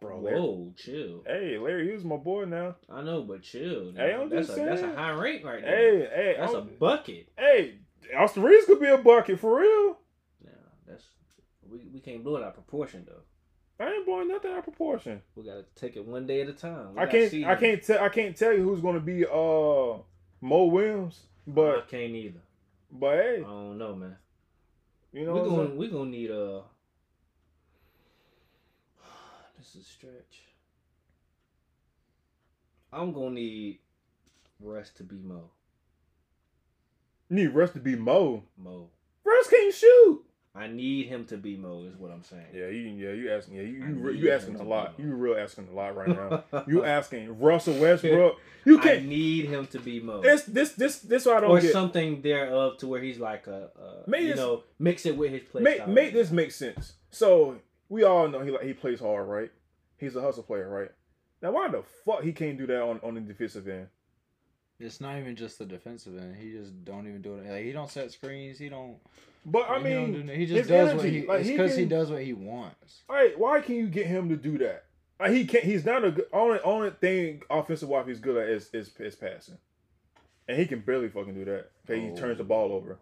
[0.00, 1.24] Bro, Larry, Whoa, chill.
[1.26, 2.76] hey Larry Hughes, my boy now.
[2.88, 3.92] I know, but chill.
[3.96, 4.14] Hey.
[4.14, 5.76] I'm that's just a that's a high rank right there.
[5.76, 7.28] Hey hey that's a I'm- bucket.
[7.36, 7.78] hey
[8.16, 9.98] Austin Reaves could be a bucket for real.
[10.44, 10.50] Yeah,
[10.86, 11.04] that's
[11.68, 13.22] we, we can't blow it out of proportion though.
[13.80, 15.22] I ain't blowing nothing out of proportion.
[15.36, 16.94] We gotta take it one day at a time.
[16.94, 19.98] We I can't see I can't tell I can't tell you who's gonna be uh
[20.40, 22.40] Mo Williams, but I can't either.
[22.90, 24.16] but hey, I don't know, man.
[25.12, 26.60] you know we what I'm gonna we gonna need uh
[29.58, 30.42] this is a stretch.
[32.92, 33.78] I'm gonna need
[34.60, 35.50] Russ to be Mo.
[37.30, 38.42] Need Russ to be Mo.
[38.56, 38.88] Mo.
[39.22, 40.24] Russ can't shoot.
[40.58, 42.46] I need him to be Mo is what I'm saying.
[42.52, 44.94] Yeah, you yeah you asking yeah you you, asking a lot.
[44.98, 46.44] You real asking a lot right now.
[46.66, 48.36] you asking Russell Westbrook.
[48.64, 49.06] You can't.
[49.06, 50.20] need him to be Mo.
[50.20, 51.72] This this this this what I don't or get.
[51.72, 55.30] something thereof to where he's like a, a Make you this- know mix it with
[55.32, 55.88] his play Make style.
[55.88, 56.92] make this make sense.
[57.10, 57.56] So
[57.88, 59.50] we all know he like he plays hard, right?
[59.96, 60.90] He's a hustle player, right?
[61.40, 63.86] Now why the fuck he can't do that on on the defensive end?
[64.80, 66.36] It's not even just the defensive end.
[66.36, 67.50] He just don't even do it.
[67.50, 68.58] Like he don't set screens.
[68.58, 68.96] He don't.
[69.44, 71.26] But I he don't mean, he just does what he.
[71.26, 73.02] like, it's he because he can- does what he wants.
[73.08, 74.84] Like, why can you get him to do that?
[75.18, 75.64] Like, he can't.
[75.64, 76.26] He's not a good.
[76.32, 79.58] Only only thing offensive wise he's good at is is, is passing,
[80.46, 81.70] and he can barely fucking do that.
[81.86, 82.16] 'cause He Oh.
[82.16, 82.98] turns the ball over.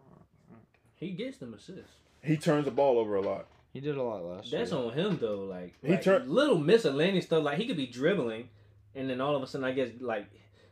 [0.95, 1.93] He gets them assists.
[2.23, 3.47] He turns the ball over a lot.
[3.75, 4.81] He did a lot last That's year.
[4.81, 5.41] on him though.
[5.45, 7.45] Like, He like turned- little miscellaneous stuff.
[7.45, 8.49] Like he could be dribbling,
[8.95, 10.25] and then all of a sudden I guess like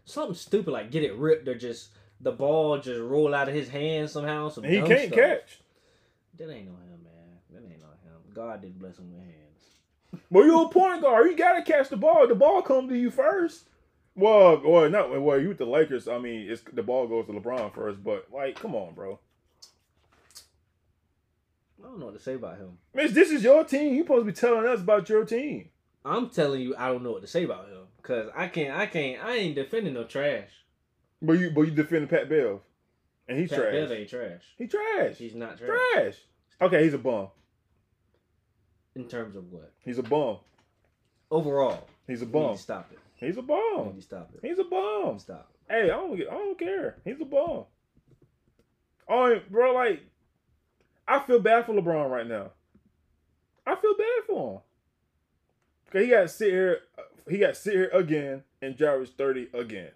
[0.05, 1.91] something stupid like get it ripped or just
[2.21, 4.49] the ball just roll out of his hand somehow.
[4.49, 5.19] Some he can't stuff.
[5.19, 5.59] catch.
[6.39, 7.39] That ain't on him, man.
[7.51, 8.21] That ain't on him.
[8.33, 10.23] God didn't bless him with hands.
[10.31, 11.31] Well, you're a point guard.
[11.31, 12.27] You gotta catch the ball.
[12.27, 13.69] The ball comes to you first.
[14.17, 15.41] Well, well, not well.
[15.41, 16.07] You with the Lakers.
[16.07, 18.03] I mean, it's the ball goes to LeBron first.
[18.03, 19.19] But like, come on, bro.
[21.83, 22.79] I don't know what to say about him.
[22.95, 23.95] Mitch, this is your team.
[23.95, 25.69] You supposed to be telling us about your team.
[26.05, 28.77] I'm telling you, I don't know what to say about him because I can't.
[28.77, 29.25] I can't.
[29.25, 30.51] I ain't defending no trash.
[31.23, 32.61] But you, but you defending Pat Bev,
[33.29, 33.61] and he's trash.
[33.61, 33.89] Pat trash.
[33.89, 34.43] Bev ain't trash.
[34.59, 35.17] He trash.
[35.17, 35.71] He's not trash.
[35.95, 36.15] trash.
[36.61, 37.29] Okay, he's a bum.
[38.95, 39.73] In terms of what?
[39.81, 40.37] He's a bum.
[41.31, 42.57] Overall, He's a bum.
[42.57, 42.99] stop it.
[43.17, 43.99] He's a bum.
[44.01, 44.47] stop it.
[44.47, 45.19] He's a bum.
[45.19, 45.51] stop.
[45.69, 46.29] Hey, I don't get.
[46.29, 46.97] I don't care.
[47.05, 47.65] He's a bum.
[49.09, 50.03] Oh, bro, like,
[51.09, 52.51] I feel bad for LeBron right now.
[53.67, 54.61] I feel bad for him.
[55.91, 56.79] Cause he got to sit here.
[57.29, 59.91] He got sit here again and Jarvis thirty again,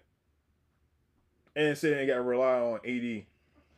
[1.55, 3.23] and sit and got to rely on AD.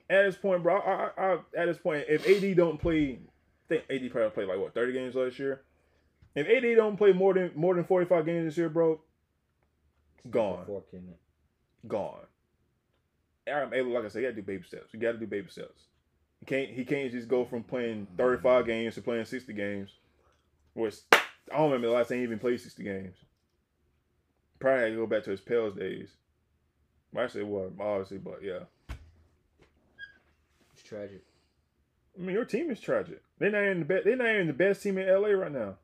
[0.10, 3.68] At this point, bro, I, I, I, at this point, if AD don't play, I
[3.68, 5.61] think AD probably played like what thirty games last year.
[6.36, 9.02] If AD don't play more than more than forty five games this year, bro,
[10.30, 11.88] gone Fork in it.
[11.88, 12.19] gone.
[13.48, 14.94] Aaron Ayla, like I said, you gotta do baby steps.
[14.94, 15.84] You gotta do baby steps.
[16.40, 19.91] He can't he can't just go from playing 35 games to playing 60 games.
[20.73, 21.19] Which I
[21.57, 23.15] don't remember the last time he even played 60 games.
[24.61, 26.09] Probably had to go back to his Pels days.
[27.11, 28.59] Well, Actually, well, obviously, but yeah.
[30.73, 31.23] It's tragic.
[32.17, 33.21] I mean, your team is tragic.
[33.39, 34.05] They're not even the best.
[34.05, 35.75] They're not even the best team in LA right now,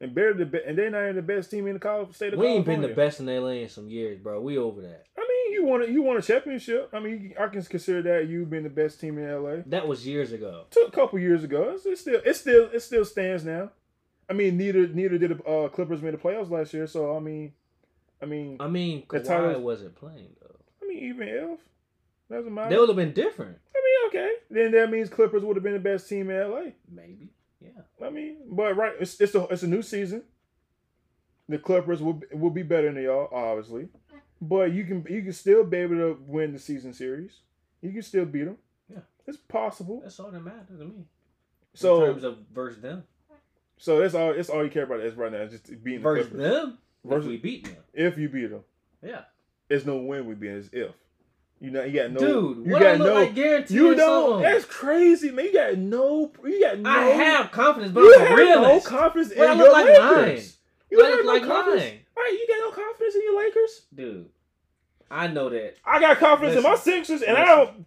[0.00, 2.32] and better the be- and they're not even the best team in the college state
[2.32, 4.40] of We ain't been the best in LA in some years, bro.
[4.40, 5.06] We over that.
[5.16, 6.90] I mean, you want a, you want a championship.
[6.92, 9.62] I mean, I can consider that you being the best team in LA.
[9.66, 10.64] That was years ago.
[10.70, 11.72] took a couple years ago.
[11.74, 13.70] It's, it's still it still it still stands now.
[14.28, 16.86] I mean, neither neither did the uh, Clippers made the playoffs last year.
[16.86, 17.52] So I mean,
[18.22, 20.56] I mean, I mean, The Kawhi wasn't playing though.
[20.82, 21.60] I mean, even if
[22.30, 22.70] doesn't matter.
[22.70, 25.74] They would have been different, I mean, okay, then that means Clippers would have been
[25.74, 26.62] the best team in LA.
[26.90, 27.28] maybe.
[27.60, 28.06] Yeah.
[28.06, 30.22] I mean, but right, it's it's a it's a new season.
[31.48, 33.88] The Clippers will be- will be better than y'all, obviously,
[34.40, 37.40] but you can you can still be able to win the season series.
[37.82, 38.56] You can still beat them.
[38.90, 39.00] Yeah.
[39.26, 40.00] it's possible.
[40.02, 41.04] That's all that matters to me.
[41.74, 43.04] So in terms of versus them,
[43.78, 44.34] so that's all.
[44.34, 45.38] That's all you care about is right now.
[45.42, 46.50] Is just beating the versus Clippers.
[46.50, 47.76] them, Versus- if we beat them.
[47.94, 48.64] If you beat them.
[49.02, 49.22] Yeah.
[49.68, 50.50] It's no win we beat.
[50.50, 50.92] It's if.
[51.60, 52.18] You know, you got no.
[52.20, 53.14] Dude, you what got I look no.
[53.14, 54.30] like guaranteeing you don't.
[54.30, 54.42] something.
[54.42, 55.46] That's crazy, man.
[55.46, 56.30] You got no.
[56.44, 56.90] You got no.
[56.90, 58.84] I have confidence, but You I'm have realist.
[58.84, 59.86] no confidence What I in look your like
[60.26, 60.56] Lakers.
[60.90, 61.82] You What I have look no like confidence.
[61.82, 61.98] lying.
[62.16, 63.86] Right, you got no confidence in your Lakers.
[63.94, 64.28] Dude,
[65.10, 65.76] I know that.
[65.84, 67.86] I got confidence in my Sixers, and I don't.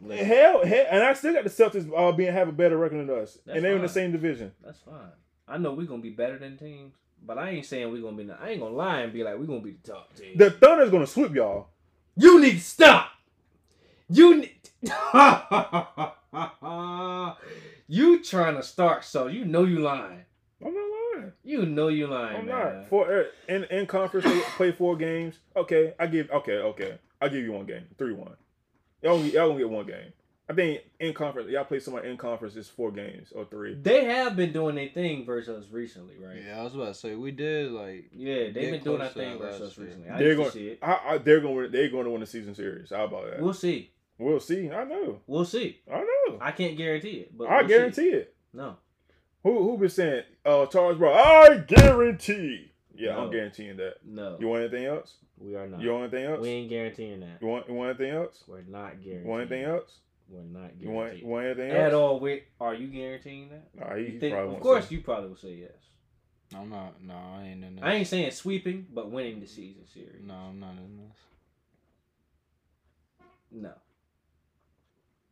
[0.00, 3.08] Listen, Hell, hell, and I still got the Celtics uh, being have a better record
[3.08, 4.52] than us, That's and they're in the same division.
[4.64, 5.10] That's fine.
[5.48, 6.94] I know we're gonna be better than teams,
[7.26, 8.30] but I ain't saying we're gonna be.
[8.30, 10.36] I ain't gonna lie and be like we're gonna be the top team.
[10.36, 11.68] The Thunder's gonna sweep y'all.
[12.16, 13.10] you need to stop.
[14.08, 14.50] You need.
[17.88, 20.24] you trying to start so you know you lying.
[20.64, 20.84] I'm not
[21.16, 21.32] lying.
[21.44, 22.78] You know you lying, I'm man.
[22.80, 22.88] not.
[22.88, 24.26] For uh, in in conference
[24.56, 25.38] play four games.
[25.56, 26.30] Okay, I give.
[26.30, 27.84] Okay, okay, I give you one game.
[27.98, 28.36] Three one.
[29.02, 30.12] Y'all gonna, y'all gonna get one game.
[30.52, 33.74] I think in conference y'all play somebody in conference is four games or three.
[33.74, 36.42] They have been doing their thing versus us recently, right?
[36.46, 39.14] Yeah, I was about to say we did like Yeah, they've been doing close that
[39.14, 40.10] thing versus us recently.
[40.10, 40.50] I They're going.
[40.50, 40.78] to see it.
[40.82, 41.64] I, I, they're going.
[41.64, 42.90] to They're going to win the season series.
[42.90, 43.40] How about that?
[43.40, 43.92] We'll see.
[44.18, 44.70] We'll see.
[44.70, 45.20] I know.
[45.26, 45.80] We'll see.
[45.92, 46.38] I know.
[46.40, 47.74] I can't guarantee it, but I we'll see.
[47.74, 48.34] guarantee it.
[48.52, 48.76] No.
[49.42, 50.22] Who who been saying?
[50.44, 51.14] Uh, Charles Bro.
[51.14, 52.72] I guarantee.
[52.94, 53.24] Yeah, No.
[53.24, 53.96] I'm guaranteeing that.
[54.04, 54.36] No.
[54.38, 55.14] You want anything else?
[55.38, 55.80] we are not.
[55.80, 56.40] You want anything else?
[56.42, 57.38] we ain't guaranteeing that.
[57.40, 58.44] You want you want anything else?
[58.46, 59.02] We're not guaranteeing.
[59.02, 59.28] You guaranteeing.
[59.28, 59.98] want anything else?
[60.28, 61.68] We're not You want guaranteeing.
[61.68, 61.86] you want?
[61.86, 63.68] At all, we are you guaranteeing that?
[63.74, 64.94] Nah, he, You think, probably of course, say.
[64.94, 65.70] you probably will say yes.
[66.54, 67.02] I'm not.
[67.02, 67.84] No, I ain't in this.
[67.84, 70.22] I ain't saying sweeping, but winning the season series.
[70.26, 71.16] No, I'm not in this.
[73.50, 73.72] No.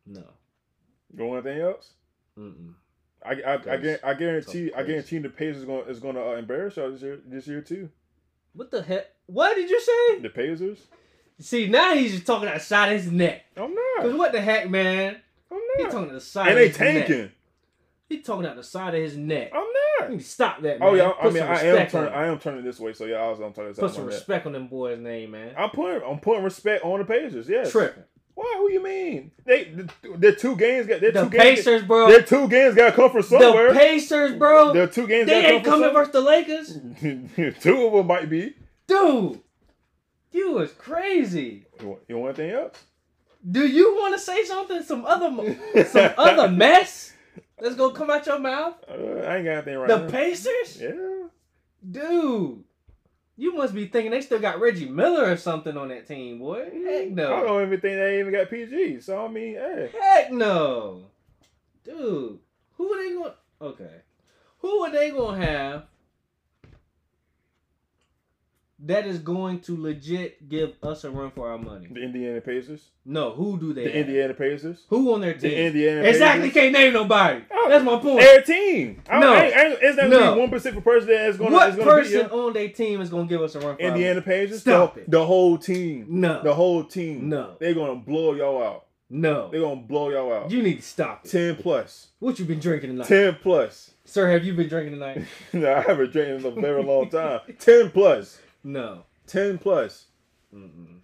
[0.07, 0.25] No.
[1.17, 1.91] You want anything else?
[2.39, 2.75] Mm-mm.
[3.25, 6.37] I, I, I, I guarantee I guarantee the Pacers is going is going to uh,
[6.37, 7.91] embarrass y'all this year this year too.
[8.55, 9.07] What the heck?
[9.27, 10.21] What did you say?
[10.21, 10.87] The Pacers?
[11.41, 13.45] See, now he's just talking outside of his neck.
[13.57, 14.03] I'm not.
[14.03, 15.17] Cause what the heck, man?
[15.51, 15.93] I'm He not.
[15.93, 17.07] talking to the side And of they his neck.
[17.07, 17.31] tanking.
[18.09, 19.51] He talking out the side of his neck.
[19.55, 20.11] I'm You not.
[20.11, 20.89] need to stop that, man.
[20.89, 22.93] Oh yeah, I Put mean I am respect turning I am turning this way.
[22.93, 24.15] So yeah, I was I'm turning Put some on that.
[24.15, 25.55] respect on them boys' name, man.
[25.57, 27.49] I'm putting I'm putting respect on the Pacers.
[27.49, 27.71] Yes.
[27.71, 28.03] Tripping.
[28.35, 28.55] Why?
[28.59, 29.31] Who you mean?
[29.45, 31.43] They the, the two games got their The two games.
[31.43, 32.09] Pacers, bro.
[32.09, 33.73] Their two games got to come from somewhere.
[33.73, 34.73] The Pacers, bro.
[34.73, 35.27] Their two games.
[35.29, 38.55] They ain't come coming from versus the Lakers, two of them might be.
[38.87, 39.41] dude.
[40.33, 41.67] You was crazy.
[41.81, 42.77] You want, you want anything else?
[43.49, 44.83] Do you want to say something?
[44.83, 47.13] Some other, some other mess
[47.59, 48.75] that's gonna come out your mouth?
[48.89, 50.07] Uh, I ain't got anything right the now.
[50.07, 51.29] The Pacers, yeah.
[51.91, 52.65] dude.
[53.37, 56.69] You must be thinking they still got Reggie Miller or something on that team, boy.
[56.85, 57.35] Heck no.
[57.35, 59.01] I don't even think they even got PG.
[59.01, 59.91] So I mean, hey.
[59.99, 61.07] Heck no.
[61.83, 62.39] Dude,
[62.77, 63.33] who are they going?
[63.63, 64.03] Okay,
[64.59, 65.85] who are they gonna have
[68.87, 71.89] that is going to legit give us a run for our money?
[71.93, 72.91] The Indiana Pacers.
[73.05, 73.85] No, who do they?
[73.85, 74.07] The have?
[74.09, 74.85] Indiana Pacers.
[74.89, 75.51] Who on their team?
[75.51, 75.67] The?
[75.67, 76.49] Indiana exactly.
[76.49, 76.63] Pacers.
[76.63, 77.45] Can't name nobody.
[77.53, 78.21] Oh, That's my point.
[78.21, 79.03] Their team.
[79.09, 79.33] I, No.
[79.33, 80.19] I, ain't- I, it's not No.
[80.19, 83.01] gonna be one specific person that is gonna, what is gonna person on their team
[83.01, 84.61] is gonna give us a run for our Indiana Pacers.
[84.61, 85.11] Stop the, it.
[85.11, 86.07] the whole team.
[86.09, 87.29] No, The whole team.
[87.29, 87.57] No.
[87.61, 88.87] They're gonna blow y'all out.
[89.11, 89.51] no.
[89.51, 90.51] They're gonna blow y'all out.
[90.51, 91.31] You need to stop it.
[91.31, 92.09] Ten plus.
[92.19, 93.91] What you been drinking tonight, Ten plus.
[94.05, 94.31] sir?
[94.31, 95.25] Have you been drinking tonight?
[95.53, 97.41] no, I haven't drank in a very long time.
[97.59, 98.39] Ten plus.
[98.65, 99.05] No.
[99.27, 100.07] Ten plus.
[100.55, 100.99] Mm-mm.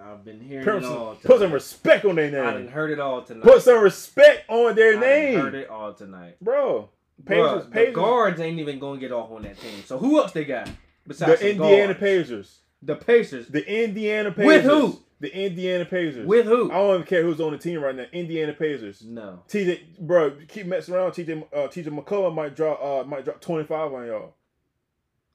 [0.00, 1.14] I've been hearing Put it all.
[1.14, 2.40] some, put some respect on their name.
[2.44, 2.72] I done name.
[2.72, 3.42] heard it all tonight.
[3.42, 5.00] Put some respect on their name.
[5.00, 6.36] I done name, heard it all tonight.
[6.40, 6.88] bro.
[7.24, 9.82] Bruh, Pacers, the guards ain't even gonna get off on that team.
[9.84, 10.70] So who else they got
[11.04, 11.98] besides the some Indiana guards?
[12.00, 13.48] Pacers, The Pacers.
[13.48, 14.46] the Indiana Pacers.
[14.46, 15.00] With who?
[15.18, 16.28] The Indiana Pacers.
[16.28, 16.70] With who?
[16.70, 18.04] I don't even care who's on the team right now.
[18.12, 19.02] Indiana Pacers.
[19.04, 19.42] No.
[19.48, 21.10] TJ, bro, keep messing around.
[21.10, 24.34] TJ, uh, TJ McCullough might drop, uh, might drop twenty five on y'all.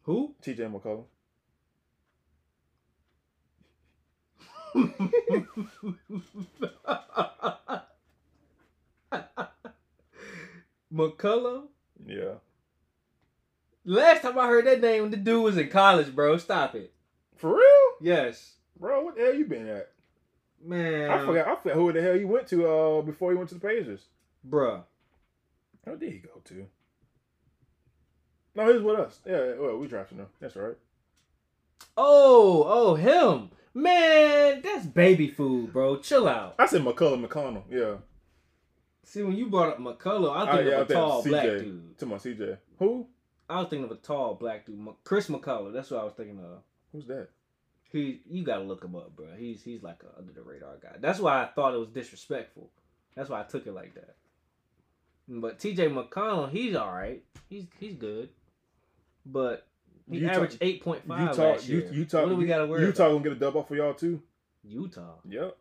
[0.03, 0.35] Who?
[0.41, 1.05] TJ McCullough.
[10.93, 11.63] McCullough.
[12.05, 12.35] Yeah.
[13.85, 16.37] Last time I heard that name, the dude was in college, bro.
[16.37, 16.93] Stop it.
[17.35, 19.03] For real, Yes, bro.
[19.03, 19.89] What the hell you been at?
[20.65, 21.09] man.
[21.11, 21.47] I forgot.
[21.47, 24.05] I forgot who the hell he went to uh before he went to the Pacers.
[24.47, 24.83] bruh.
[25.85, 26.65] Who did he go to?
[28.55, 29.19] No, he's with us.
[29.25, 30.27] Yeah, well, we drafted him.
[30.39, 30.75] That's right.
[31.97, 33.49] Oh, oh, him.
[33.73, 35.97] Man, that's baby food, bro.
[35.97, 36.55] Chill out.
[36.59, 37.63] I said McCullough McConnell.
[37.69, 37.95] Yeah.
[39.03, 41.29] See, when you brought up McCullough, I think yeah, of a tall CJ.
[41.29, 41.97] black dude.
[41.99, 42.57] To my CJ.
[42.79, 43.07] Who?
[43.49, 45.73] I was thinking of a tall black dude, Chris McCullough.
[45.73, 46.61] That's what I was thinking of.
[46.91, 47.29] Who's that?
[47.91, 49.27] He, you gotta look him up, bro.
[49.37, 50.95] He's he's like a under the radar guy.
[50.99, 52.69] That's why I thought it was disrespectful.
[53.15, 54.15] That's why I took it like that.
[55.27, 55.89] But T.J.
[55.89, 57.23] McConnell, he's all right.
[57.49, 58.29] He's he's good,
[59.25, 59.67] but
[60.09, 61.51] he Utah- averaged eight point five Utah.
[61.51, 61.89] last year.
[61.91, 62.21] Utah.
[62.23, 63.11] what do we gotta worry Utah about?
[63.13, 64.21] gonna get a dub off for y'all too.
[64.65, 65.57] Utah, Yep.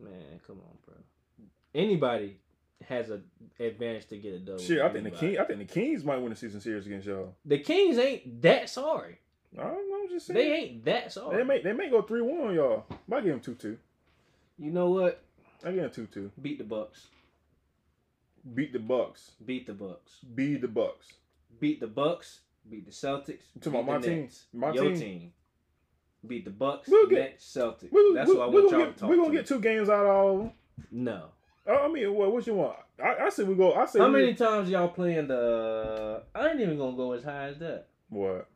[0.00, 0.94] man, come on, bro.
[1.74, 2.38] Anybody
[2.88, 3.20] has a
[3.60, 4.58] advantage to get a double.
[4.58, 5.38] Shit, I think the King.
[5.38, 7.34] I think the Kings might win the season series against y'all.
[7.44, 9.18] The Kings ain't that sorry.
[9.58, 10.00] I don't know.
[10.02, 10.38] I'm just saying.
[10.38, 11.36] They ain't that sorry.
[11.36, 11.62] They may.
[11.62, 12.86] They may go three one on y'all.
[13.06, 13.78] Might give them two two.
[14.58, 15.22] you know what?
[15.64, 16.30] I give them two two.
[16.40, 17.08] Beat the Bucks.
[18.54, 19.32] Beat the Bucks.
[19.44, 20.18] Beat the Bucks.
[20.34, 21.12] Beat the Bucks.
[21.60, 22.40] Beat the Bucks.
[22.68, 23.42] Beat the Celtics.
[23.56, 24.28] About beat the my team?
[24.52, 24.96] My Your team?
[24.96, 25.32] team.
[26.26, 26.88] Beat the Bucks.
[26.88, 27.52] We'll get- Nets.
[27.56, 27.90] Celtics.
[27.92, 29.34] We, That's we, what I want y'all get, to talk We're gonna to.
[29.34, 30.30] get two games out of all.
[30.34, 30.52] of them.
[30.90, 31.24] No.
[31.68, 32.76] Uh, I mean, what, what you want?
[33.02, 33.74] I, I said we go.
[33.74, 36.22] I said How many times y'all playing the?
[36.34, 37.86] I ain't even gonna go as high as that.
[38.08, 38.48] What?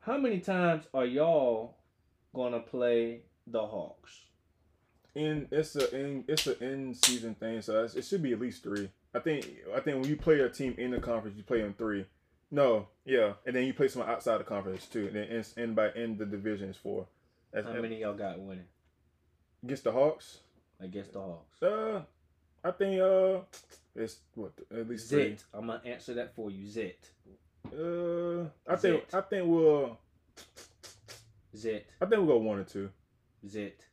[0.00, 1.76] How many times are y'all
[2.34, 4.20] gonna play the Hawks?
[5.14, 8.40] In it's a in it's an in season thing, so it's, it should be at
[8.40, 8.88] least three.
[9.14, 11.74] I think I think when you play a team in the conference, you play them
[11.76, 12.06] three.
[12.50, 15.74] No, yeah, and then you play someone outside the conference too, and then in, in
[15.74, 17.06] by end the division is four.
[17.52, 18.64] That's How many y'all got winning
[19.62, 20.38] against the Hawks?
[20.80, 21.62] against the Hawks?
[21.62, 22.02] Uh,
[22.64, 23.40] I think uh,
[23.94, 25.30] it's what at least three.
[25.30, 25.44] Zit.
[25.54, 26.66] I'm gonna answer that for you.
[26.66, 27.10] Zit.
[27.66, 29.98] Uh, I think I think we'll
[31.56, 31.86] Zit.
[32.00, 32.90] I think we'll go one and two.
[33.46, 33.84] Zit.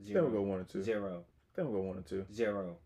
[0.00, 0.82] I think we'll go one and two.
[0.82, 1.24] Zero.
[1.52, 2.24] I think we'll go one and two.
[2.32, 2.76] Zero.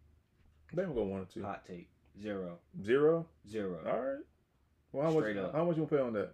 [0.73, 1.43] I think we'll go one and two.
[1.43, 1.89] Hot take.
[2.23, 2.59] Zero.
[2.85, 3.27] Zero.
[3.49, 3.79] Zero.
[3.87, 4.25] All right.
[4.93, 5.37] Well, how much?
[5.37, 5.55] Up.
[5.55, 6.33] How much you gonna put on that?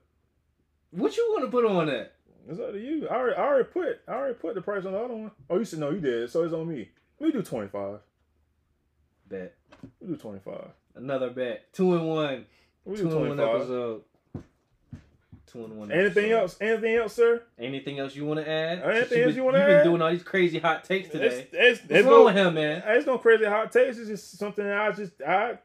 [0.90, 2.12] What you want to put on that?
[2.48, 3.08] It's up to you.
[3.08, 5.30] I already, I already put I already put the price on the other one.
[5.50, 6.30] Oh, you said no, you did.
[6.30, 6.88] So it's on me.
[7.18, 7.98] We do twenty five.
[9.28, 9.54] Bet.
[10.00, 10.68] We do twenty five.
[10.94, 11.72] Another bet.
[11.72, 12.46] Two and one.
[12.84, 14.02] We Two twenty one episode.
[15.46, 15.90] Two one.
[15.90, 16.40] Anything episode.
[16.40, 16.56] else?
[16.60, 17.42] Anything else, sir?
[17.58, 18.78] Anything else you want to add?
[18.82, 19.68] Anything else been- you wanna add?
[19.68, 21.26] You've been doing all these crazy hot takes today.
[21.26, 22.82] It's, it's, What's it's wrong no, with him, man?
[22.86, 23.98] It's no crazy hot takes.
[23.98, 25.58] It's just something that I just I.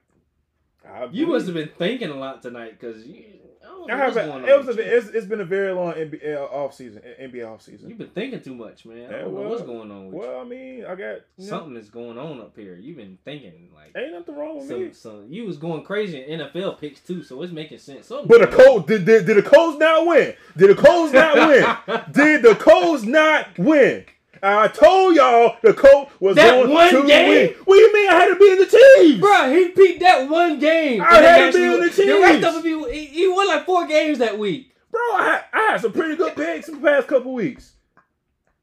[0.87, 3.23] I You must have been thinking a lot tonight because you.
[3.63, 5.41] I don't know I have what's been, going it on was a, it's, it's been
[5.41, 7.01] a very long NBA uh, off season.
[7.21, 7.89] NBA off season.
[7.89, 9.13] You've been thinking too much, man.
[9.13, 10.19] I Yeah, well- what's going on with you.
[10.19, 12.75] Well, I mean, I got you know, Something is going on up here.
[12.75, 14.91] You've been thinking like Ain't nothing wrong with me.
[14.91, 15.25] some, some.
[15.29, 18.07] You was going crazy in NFL picks too, so it's making sense.
[18.07, 18.55] Something But the.
[18.57, 20.33] Colts did, did did the Colts not win?
[20.57, 21.35] Did the Colts not
[21.87, 22.03] win?
[22.11, 24.05] Did the Colts not win?
[24.43, 27.29] I told y'all the Colts was That going one to game?
[27.29, 27.53] win.
[27.65, 29.19] What do you mean I had to be in the team?
[29.19, 31.01] Bro, he peaked that one game.
[31.01, 32.07] I had to be on the team.
[32.07, 34.73] The rest of it, he, he won like four games that week.
[34.89, 37.73] Bro, I had, I had some pretty good picks in the past couple weeks.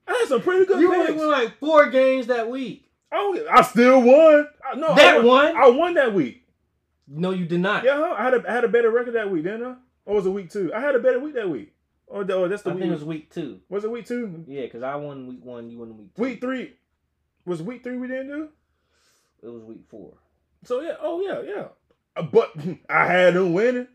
[0.06, 1.18] I had some pretty good You only picks.
[1.18, 2.84] won like four games that week.
[3.12, 4.48] I, I still won.
[4.64, 5.26] I, no, That I won.
[5.26, 5.56] one?
[5.56, 6.42] I won that week.
[7.06, 7.84] No, you did not.
[7.84, 8.14] Yeah.
[8.18, 9.74] I had a I had a better record that week, didn't I?
[10.04, 10.72] Or was it week two?
[10.74, 11.72] I had a better week that week.
[12.10, 12.80] The, or that's the I week.
[12.82, 13.60] think it was week two.
[13.68, 14.44] was it week two?
[14.46, 16.22] Yeah, because I won week one, you won week two.
[16.22, 16.72] Week three.
[17.44, 18.48] Was week three we didn't do?
[19.42, 20.14] It was week four.
[20.64, 21.64] So yeah, oh yeah, yeah.
[22.16, 22.52] Uh, But
[22.90, 23.88] I had them winning.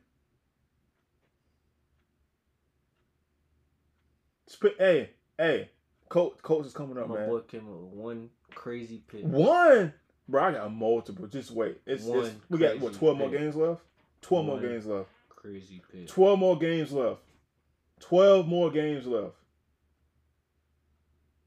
[4.77, 5.69] Hey, hey,
[6.07, 7.27] Coach, Coach is coming up, My man.
[7.29, 9.23] boy came up with one crazy pick.
[9.23, 9.93] One,
[10.29, 10.43] bro.
[10.43, 11.27] I got multiple.
[11.27, 11.81] Just wait.
[11.85, 13.81] It's, it's we got what twelve more games left.
[14.21, 15.09] Twelve more games left.
[15.27, 16.07] Crazy pick.
[16.07, 17.19] Twelve more games left.
[18.03, 19.35] Twelve more games left.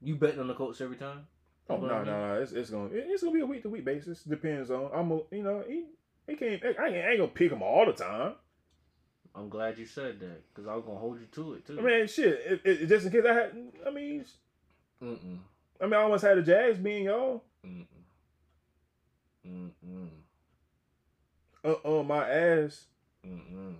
[0.01, 1.27] You betting on the Colts every time?
[1.69, 2.41] Oh no, no, no!
[2.41, 4.23] It's it's gonna it's gonna be a week to week basis.
[4.23, 5.85] Depends on I'm a, you know he
[6.25, 8.33] he can't I ain't, I ain't gonna pick him all the time.
[9.35, 11.79] I'm glad you said that because I was gonna hold you to it too.
[11.79, 12.41] I mean shit.
[12.43, 13.51] It, it, just in case I had
[13.85, 14.25] I mean
[15.03, 15.37] Mm-mm.
[15.79, 17.85] I mean I almost had the Jags being y'all Mm-mm.
[19.45, 20.09] Mm-mm.
[21.63, 22.85] uh, on my ass.
[23.25, 23.75] Mm-mm.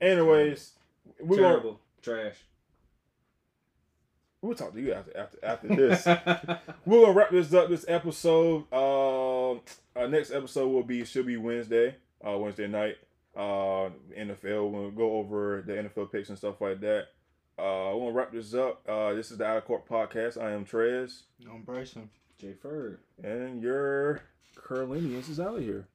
[0.00, 0.72] Anyways,
[1.20, 1.80] we're Terrible.
[2.02, 2.36] Trash.
[4.40, 6.04] we'll talk to you after after after this.
[6.84, 7.68] We're gonna wrap this up.
[7.68, 8.64] This episode.
[8.72, 9.60] Um,
[9.94, 11.94] our next episode will be should be Wednesday.
[12.26, 12.96] Uh, Wednesday night.
[13.36, 14.70] Uh, NFL.
[14.70, 17.06] We'll go over the NFL picks and stuff like that.
[17.58, 18.82] Uh, we're gonna wrap this up.
[18.88, 20.42] Uh, this is the Outer Court podcast.
[20.42, 22.10] I am Trez, I'm Bryson.
[22.38, 22.98] Jay Ferd.
[23.22, 24.22] and your
[24.66, 25.86] Carolinians is out of here.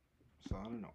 [0.47, 0.91] So I don't know.